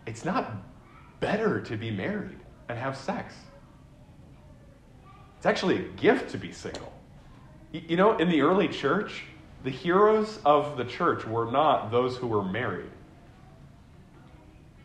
it's 0.07 0.25
not 0.25 0.51
better 1.21 1.61
to 1.61 1.77
be 1.77 1.93
married 1.93 2.41
and 2.69 2.77
have 2.77 2.97
sex. 2.97 3.33
It's 5.37 5.47
actually 5.47 5.77
a 5.77 5.89
gift 5.91 6.31
to 6.31 6.37
be 6.37 6.51
single. 6.51 6.93
You 7.71 7.97
know, 7.97 8.17
in 8.17 8.29
the 8.29 8.41
early 8.41 8.67
church, 8.67 9.23
the 9.63 9.71
heroes 9.71 10.41
of 10.45 10.77
the 10.77 10.85
church 10.85 11.25
were 11.25 11.49
not 11.49 11.93
those 11.93 12.17
who 12.17 12.27
were 12.27 12.43
married. 12.43 12.91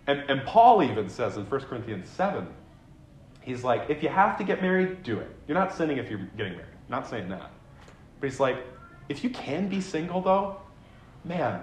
And, 0.06 0.20
and 0.30 0.46
Paul 0.46 0.84
even 0.84 1.10
says 1.10 1.38
in 1.38 1.46
1 1.46 1.62
Corinthians 1.62 2.08
7, 2.10 2.46
he's 3.44 3.64
like, 3.64 3.90
if 3.90 4.02
you 4.02 4.10
have 4.10 4.38
to 4.38 4.44
get 4.44 4.62
married, 4.62 5.04
do 5.04 5.20
it. 5.20 5.30
You're 5.48 5.58
not 5.58 5.74
sinning 5.74 5.98
if 5.98 6.10
you're 6.10 6.28
getting 6.38 6.54
married. 6.54 6.74
not 6.90 7.08
saying 7.10 7.30
that. 7.30 7.52
But 8.20 8.30
he's 8.30 8.40
like, 8.40 8.58
if 9.10 9.24
you 9.24 9.30
can 9.30 9.68
be 9.68 9.82
single, 9.82 10.22
though, 10.22 10.58
man, 11.24 11.62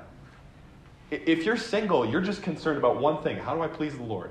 if 1.10 1.44
you're 1.44 1.56
single, 1.56 2.06
you're 2.06 2.20
just 2.20 2.42
concerned 2.42 2.78
about 2.78 3.00
one 3.00 3.22
thing 3.22 3.38
how 3.38 3.54
do 3.54 3.62
I 3.62 3.68
please 3.68 3.96
the 3.96 4.02
Lord? 4.02 4.30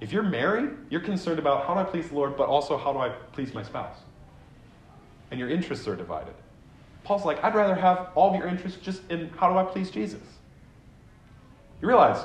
If 0.00 0.12
you're 0.12 0.22
married, 0.22 0.70
you're 0.90 1.00
concerned 1.00 1.38
about 1.38 1.66
how 1.66 1.74
do 1.74 1.80
I 1.80 1.84
please 1.84 2.08
the 2.08 2.14
Lord, 2.14 2.36
but 2.36 2.48
also 2.48 2.76
how 2.76 2.92
do 2.92 2.98
I 2.98 3.10
please 3.32 3.54
my 3.54 3.62
spouse? 3.62 3.96
And 5.30 5.38
your 5.38 5.48
interests 5.48 5.86
are 5.86 5.96
divided. 5.96 6.34
Paul's 7.04 7.24
like, 7.24 7.42
I'd 7.42 7.54
rather 7.54 7.74
have 7.74 8.08
all 8.14 8.30
of 8.30 8.36
your 8.36 8.48
interests 8.48 8.78
just 8.80 9.02
in 9.10 9.28
how 9.36 9.48
do 9.50 9.58
I 9.58 9.64
please 9.64 9.90
Jesus. 9.90 10.22
You 11.80 11.88
realize 11.88 12.24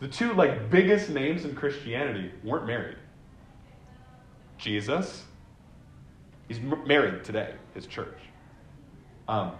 the 0.00 0.08
two 0.08 0.32
like 0.32 0.70
biggest 0.70 1.10
names 1.10 1.44
in 1.44 1.54
Christianity 1.54 2.32
weren't 2.42 2.66
married. 2.66 2.96
Jesus, 4.58 5.24
he's 6.48 6.58
m- 6.58 6.82
married 6.86 7.24
today, 7.24 7.54
his 7.74 7.86
church, 7.86 8.18
um, 9.28 9.52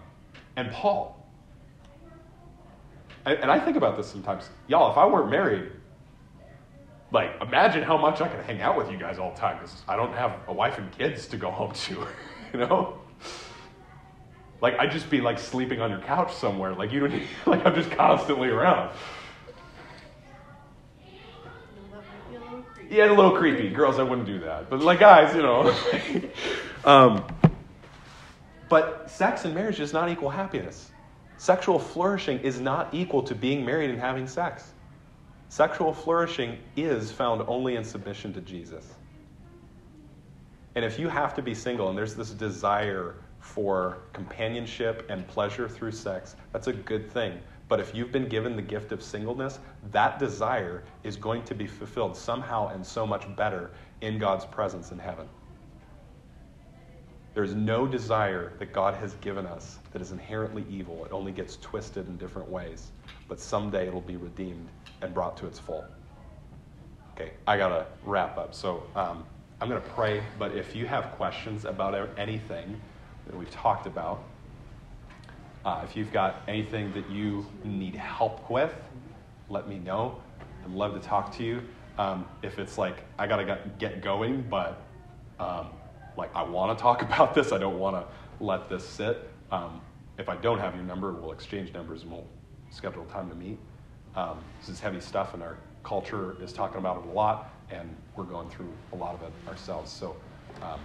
and 0.57 0.71
Paul. 0.73 1.17
And, 3.27 3.39
and 3.39 3.51
I 3.51 3.61
think 3.61 3.77
about 3.77 3.97
this 3.97 4.07
sometimes, 4.07 4.49
y'all. 4.67 4.91
If 4.91 4.97
I 4.99 5.07
weren't 5.07 5.31
married, 5.31 5.73
like 7.13 7.33
imagine 7.43 7.83
how 7.83 7.99
much 7.99 8.23
I 8.23 8.29
could 8.29 8.45
hang 8.45 8.63
out 8.63 8.77
with 8.77 8.91
you 8.91 8.97
guys 8.97 9.19
all 9.19 9.33
the 9.33 9.41
time 9.41 9.59
because 9.59 9.83
I 9.87 9.97
don't 9.97 10.13
have 10.15 10.37
a 10.49 10.53
wife 10.53 10.79
and 10.79 10.91
kids 10.93 11.27
to 11.29 11.37
go 11.37 11.51
home 11.51 11.73
to, 11.73 12.07
you 12.53 12.61
know. 12.61 12.99
Like 14.63 14.79
I'd 14.79 14.91
just 14.91 15.11
be 15.11 15.21
like 15.21 15.39
sleeping 15.39 15.81
on 15.83 15.91
your 15.91 16.01
couch 16.01 16.35
somewhere. 16.35 16.75
Like 16.75 16.93
you 16.93 17.01
don't 17.01 17.23
like 17.47 17.65
I'm 17.67 17.75
just 17.75 17.91
constantly 17.91 18.49
around. 18.49 18.91
Yeah, 22.91 23.09
a 23.09 23.15
little 23.15 23.37
creepy. 23.37 23.71
Girls, 23.71 24.01
I 24.01 24.03
wouldn't 24.03 24.27
do 24.27 24.41
that. 24.41 24.69
But 24.69 24.81
like 24.81 24.99
guys, 24.99 25.35
you 25.35 25.43
know. 25.43 25.75
um, 26.85 27.25
but 28.69 29.09
sex 29.09 29.45
and 29.45 29.55
marriage 29.55 29.77
does 29.77 29.93
not 29.93 30.11
equal 30.11 30.31
happiness. 30.31 30.91
Sexual 31.39 31.79
flourishing 31.79 32.41
is 32.41 32.61
not 32.61 32.93
equal 32.93 33.23
to 33.23 33.35
being 33.35 33.65
married 33.65 33.91
and 33.91 33.99
having 33.99 34.27
sex. 34.27 34.73
Sexual 35.49 35.95
flourishing 35.95 36.59
is 36.77 37.13
found 37.13 37.43
only 37.47 37.77
in 37.77 37.85
submission 37.85 38.33
to 38.35 38.41
Jesus. 38.41 38.93
And 40.75 40.85
if 40.85 40.99
you 40.99 41.09
have 41.09 41.35
to 41.35 41.43
be 41.43 41.55
single 41.55 41.89
and 41.89 41.97
there's 41.99 42.15
this 42.15 42.31
desire 42.31 43.15
for 43.39 43.99
companionship 44.13 45.07
and 45.09 45.27
pleasure 45.27 45.69
through 45.69 45.93
sex, 45.93 46.37
that's 46.53 46.67
a 46.67 46.73
good 46.73 47.11
thing. 47.11 47.41
But 47.71 47.81
if 47.81 47.95
you've 47.95 48.13
been 48.13 48.29
given 48.29 48.57
the 48.57 48.63
gift 48.63 48.93
of 48.93 49.03
singleness, 49.03 49.61
that 49.93 50.19
desire 50.19 50.85
is 51.05 51.17
going 51.17 51.45
to 51.45 51.55
be 51.55 51.69
fulfilled 51.69 52.17
somehow 52.17 52.69
and 52.69 52.85
so 52.87 53.07
much 53.07 53.25
better 53.37 53.71
in 54.03 54.19
God's 54.19 54.45
presence 54.45 54.93
in 54.93 54.99
heaven. 54.99 55.29
There's 57.35 57.55
no 57.55 57.87
desire 57.87 58.55
that 58.59 58.73
God 58.73 58.95
has 58.95 59.15
given 59.17 59.47
us 59.47 59.79
that 59.93 60.03
is 60.03 60.13
inherently 60.13 60.67
evil. 60.69 61.05
It 61.07 61.13
only 61.13 61.33
gets 61.33 61.59
twisted 61.59 62.09
in 62.09 62.19
different 62.19 62.51
ways. 62.51 62.93
but 63.29 63.41
someday 63.41 63.87
it'll 63.89 64.01
be 64.01 64.17
redeemed 64.17 64.69
and 65.03 65.15
brought 65.15 65.37
to 65.39 65.47
its 65.47 65.59
full. 65.59 65.87
Okay, 67.15 67.33
I 67.47 67.57
gotta 67.57 67.87
wrap 68.05 68.37
up. 68.39 68.55
So 68.55 68.85
um, 68.97 69.25
I'm 69.61 69.69
gonna 69.69 69.81
pray, 69.81 70.23
but 70.39 70.57
if 70.57 70.75
you 70.75 70.87
have 70.87 71.13
questions 71.13 71.65
about 71.65 71.95
anything 72.19 72.81
that 73.27 73.37
we've 73.37 73.51
talked 73.51 73.87
about, 73.87 74.30
uh, 75.65 75.83
if 75.85 75.97
you've 75.97 76.13
got 76.13 76.43
anything 76.49 76.93
that 76.93 77.09
you 77.11 77.47
need 77.65 77.95
help 77.95 78.49
with, 78.51 78.75
let 79.49 79.69
me 79.69 79.79
know. 79.79 80.23
I'd 80.65 80.71
love 80.71 80.95
to 80.95 81.01
talk 81.01 81.37
to 81.37 81.45
you. 81.45 81.63
Um, 81.99 82.27
if 82.43 82.59
it's 82.59 82.79
like 82.79 83.05
I 83.19 83.27
gotta 83.27 83.59
get 83.79 84.01
going, 84.01 84.43
but 84.49 84.81
um, 85.39 85.69
like 86.17 86.35
I 86.35 86.43
want 86.43 86.77
to 86.77 86.81
talk 86.81 87.03
about 87.11 87.35
this, 87.35 87.53
I 87.53 87.59
don't 87.59 87.79
want 87.79 87.97
to 87.97 88.45
let 88.45 88.69
this 88.69 88.87
sit. 88.89 89.31
Um, 89.51 89.81
if 90.19 90.29
I 90.29 90.37
don't 90.37 90.59
have 90.59 90.75
your 90.75 90.85
number, 90.85 91.13
we'll 91.13 91.33
exchange 91.33 91.73
numbers 91.73 92.03
and 92.03 92.13
we'll 92.13 92.27
schedule 92.71 93.03
a 93.03 93.13
time 93.13 93.29
to 93.29 93.35
meet. 93.35 93.59
Um, 94.15 94.39
this 94.59 94.69
is 94.69 94.81
heavy 94.81 95.01
stuff, 95.01 95.35
and 95.35 95.43
our 95.43 95.59
culture 95.83 96.37
is 96.43 96.53
talking 96.53 96.79
about 96.79 96.99
it 96.99 97.09
a 97.09 97.13
lot, 97.13 97.51
and 97.71 97.95
we're 98.17 98.25
going 98.25 98.49
through 98.51 98.73
a 98.93 98.97
lot 98.97 99.15
of 99.15 99.23
it 99.23 99.33
ourselves. 99.49 99.93
So 99.93 100.17
um, 100.63 100.81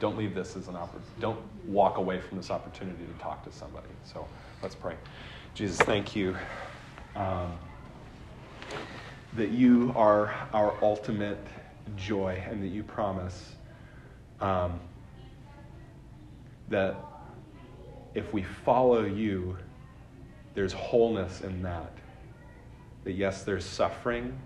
don't 0.00 0.16
leave 0.16 0.34
this 0.34 0.56
as 0.56 0.68
an 0.68 0.76
opportunity. 0.76 1.10
Don't 1.20 1.40
walk 1.66 1.98
away 1.98 2.20
from 2.20 2.36
this 2.36 2.50
opportunity 2.50 3.04
to 3.04 3.22
talk 3.22 3.44
to 3.44 3.52
somebody. 3.52 3.88
So 4.04 4.26
let's 4.62 4.74
pray. 4.74 4.96
Jesus, 5.54 5.78
thank 5.78 6.16
you 6.16 6.36
um, 7.16 7.56
that 9.36 9.50
you 9.50 9.92
are 9.96 10.34
our 10.52 10.74
ultimate 10.82 11.38
joy 11.96 12.42
and 12.48 12.62
that 12.62 12.68
you 12.68 12.82
promise 12.82 13.54
um, 14.40 14.80
that 16.68 16.96
if 18.14 18.32
we 18.32 18.42
follow 18.42 19.04
you, 19.04 19.56
there's 20.54 20.72
wholeness 20.72 21.40
in 21.40 21.62
that. 21.62 21.92
That 23.04 23.12
yes, 23.12 23.42
there's 23.42 23.64
suffering. 23.64 24.38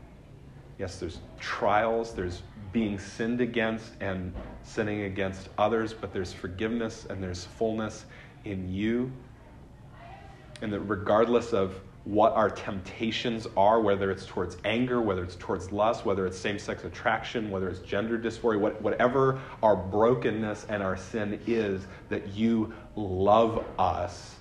Yes, 0.78 1.00
there's 1.00 1.18
trials. 1.40 2.14
There's 2.14 2.42
being 2.72 2.98
sinned 2.98 3.40
against 3.40 3.92
and 4.00 4.32
sinning 4.62 5.02
against 5.02 5.48
others, 5.58 5.92
but 5.92 6.12
there's 6.12 6.32
forgiveness 6.32 7.06
and 7.10 7.22
there's 7.22 7.44
fullness 7.44 8.04
in 8.44 8.72
you. 8.72 9.10
And 10.62 10.72
that 10.72 10.80
regardless 10.80 11.52
of 11.52 11.80
what 12.04 12.32
our 12.32 12.48
temptations 12.48 13.46
are, 13.56 13.80
whether 13.80 14.10
it's 14.10 14.24
towards 14.24 14.56
anger, 14.64 15.02
whether 15.02 15.22
it's 15.22 15.36
towards 15.36 15.72
lust, 15.72 16.06
whether 16.06 16.26
it's 16.26 16.38
same 16.38 16.58
sex 16.58 16.84
attraction, 16.84 17.50
whether 17.50 17.68
it's 17.68 17.80
gender 17.80 18.18
dysphoria, 18.18 18.58
what, 18.58 18.80
whatever 18.80 19.40
our 19.62 19.76
brokenness 19.76 20.64
and 20.68 20.82
our 20.82 20.96
sin 20.96 21.40
is, 21.46 21.86
that 22.08 22.28
you 22.28 22.72
love 22.96 23.64
us, 23.78 24.36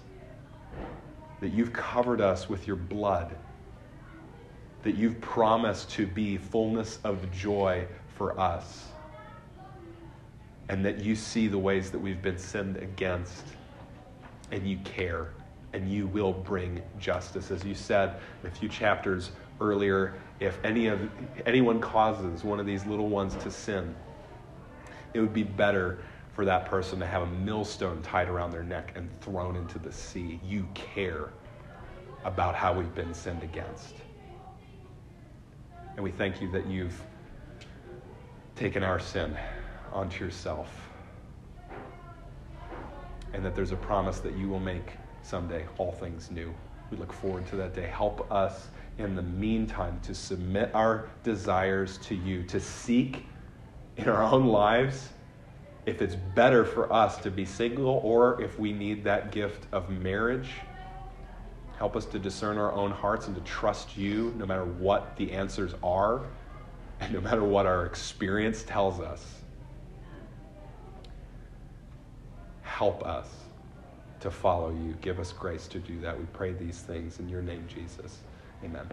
that 1.42 1.50
you've 1.50 1.74
covered 1.74 2.22
us 2.22 2.48
with 2.48 2.68
your 2.68 2.78
blood, 2.78 3.36
that 4.84 4.96
you've 4.96 5.20
promised 5.22 5.90
to 5.92 6.08
be 6.08 6.38
fullness 6.38 7.00
of 7.04 7.32
joy 7.32 7.86
for 8.16 8.40
us, 8.40 8.88
and 10.70 10.84
that 10.86 11.00
you 11.00 11.16
see 11.16 11.48
the 11.48 11.58
ways 11.58 11.92
that 11.92 12.00
we've 12.00 12.22
been 12.22 12.38
sinned 12.38 12.78
against, 12.78 13.46
and 14.52 14.68
you 14.68 14.78
care 14.84 15.30
and 15.74 15.92
you 15.92 16.08
will 16.08 16.34
bring 16.34 16.82
justice. 17.00 17.52
As 17.52 17.64
you 17.64 17.76
said 17.76 18.16
a 18.44 18.50
few 18.50 18.70
chapters 18.70 19.32
earlier, 19.60 20.16
if 20.40 20.58
any 20.64 20.88
of, 20.88 21.10
anyone 21.46 21.80
causes 21.80 22.44
one 22.44 22.60
of 22.60 22.66
these 22.66 22.86
little 22.86 23.10
ones 23.10 23.36
to 23.44 23.52
sin, 23.52 23.96
it 25.14 25.20
would 25.20 25.34
be 25.34 25.44
better 25.44 26.00
for 26.34 26.46
that 26.46 26.66
person 26.66 27.00
to 27.00 27.06
have 27.06 27.24
a 27.24 27.28
millstone 27.28 28.02
tied 28.02 28.30
around 28.30 28.52
their 28.52 28.64
neck 28.64 28.94
and 28.96 29.10
thrown 29.22 29.56
into 29.56 29.80
the 29.80 29.92
sea. 29.92 30.40
You 30.44 30.68
care 30.74 31.30
about 32.24 32.56
how 32.56 32.74
we've 32.74 32.94
been 32.94 33.14
sinned 33.14 33.44
against. 33.44 33.96
And 35.98 36.04
we 36.04 36.12
thank 36.12 36.42
you 36.42 36.50
that 36.52 36.68
you've 36.68 37.02
taken 38.56 38.84
our 38.84 39.00
sin 39.00 39.36
onto 39.92 40.24
yourself. 40.24 40.70
And 43.34 43.44
that 43.44 43.56
there's 43.56 43.72
a 43.72 43.78
promise 43.78 44.20
that 44.20 44.38
you 44.38 44.48
will 44.48 44.60
make 44.60 44.92
someday 45.24 45.66
all 45.80 45.92
things 45.92 46.30
new. 46.30 46.54
We 46.92 46.98
look 46.98 47.12
forward 47.12 47.48
to 47.48 47.56
that 47.56 47.74
day. 47.74 47.88
Help 47.88 48.32
us 48.32 48.68
in 49.00 49.16
the 49.16 49.24
meantime 49.24 50.00
to 50.04 50.14
submit 50.14 50.70
our 50.76 51.10
desires 51.24 51.98
to 52.04 52.16
you, 52.16 52.44
to 52.44 52.60
seek 52.60 53.26
in 53.98 54.08
our 54.08 54.22
own 54.22 54.46
lives 54.46 55.10
if 55.88 56.04
it's 56.04 56.16
better 56.16 56.64
for 56.64 56.94
us 56.94 57.18
to 57.18 57.32
be 57.32 57.44
single 57.44 58.02
or 58.04 58.40
if 58.40 58.60
we 58.60 58.72
need 58.72 59.04
that 59.06 59.32
gift 59.32 59.66
of 59.72 59.90
marriage. 59.90 60.50
Help 61.78 61.96
us 61.96 62.06
to 62.08 62.20
discern 62.20 62.58
our 62.58 62.74
own 62.74 62.92
hearts 62.92 63.28
and 63.28 63.36
to 63.36 63.42
trust 63.42 63.98
you 63.98 64.34
no 64.38 64.46
matter 64.46 64.66
what 64.66 65.16
the 65.18 65.32
answers 65.32 65.76
are 65.84 66.24
and 67.00 67.14
no 67.14 67.22
matter 67.22 67.44
what 67.44 67.66
our 67.66 67.86
experience 67.86 68.64
tells 68.64 69.00
us. 69.00 69.42
Help 72.64 73.06
us 73.06 73.28
to 74.20 74.32
follow 74.32 74.72
you. 74.72 74.96
Give 75.02 75.20
us 75.20 75.32
grace 75.32 75.68
to 75.68 75.80
do 75.80 76.00
that. 76.02 76.18
We 76.18 76.26
pray 76.34 76.54
these 76.54 76.80
things 76.80 77.20
in 77.20 77.30
your 77.30 77.42
name, 77.42 77.68
Jesus. 77.68 78.20
Amen. 78.64 78.88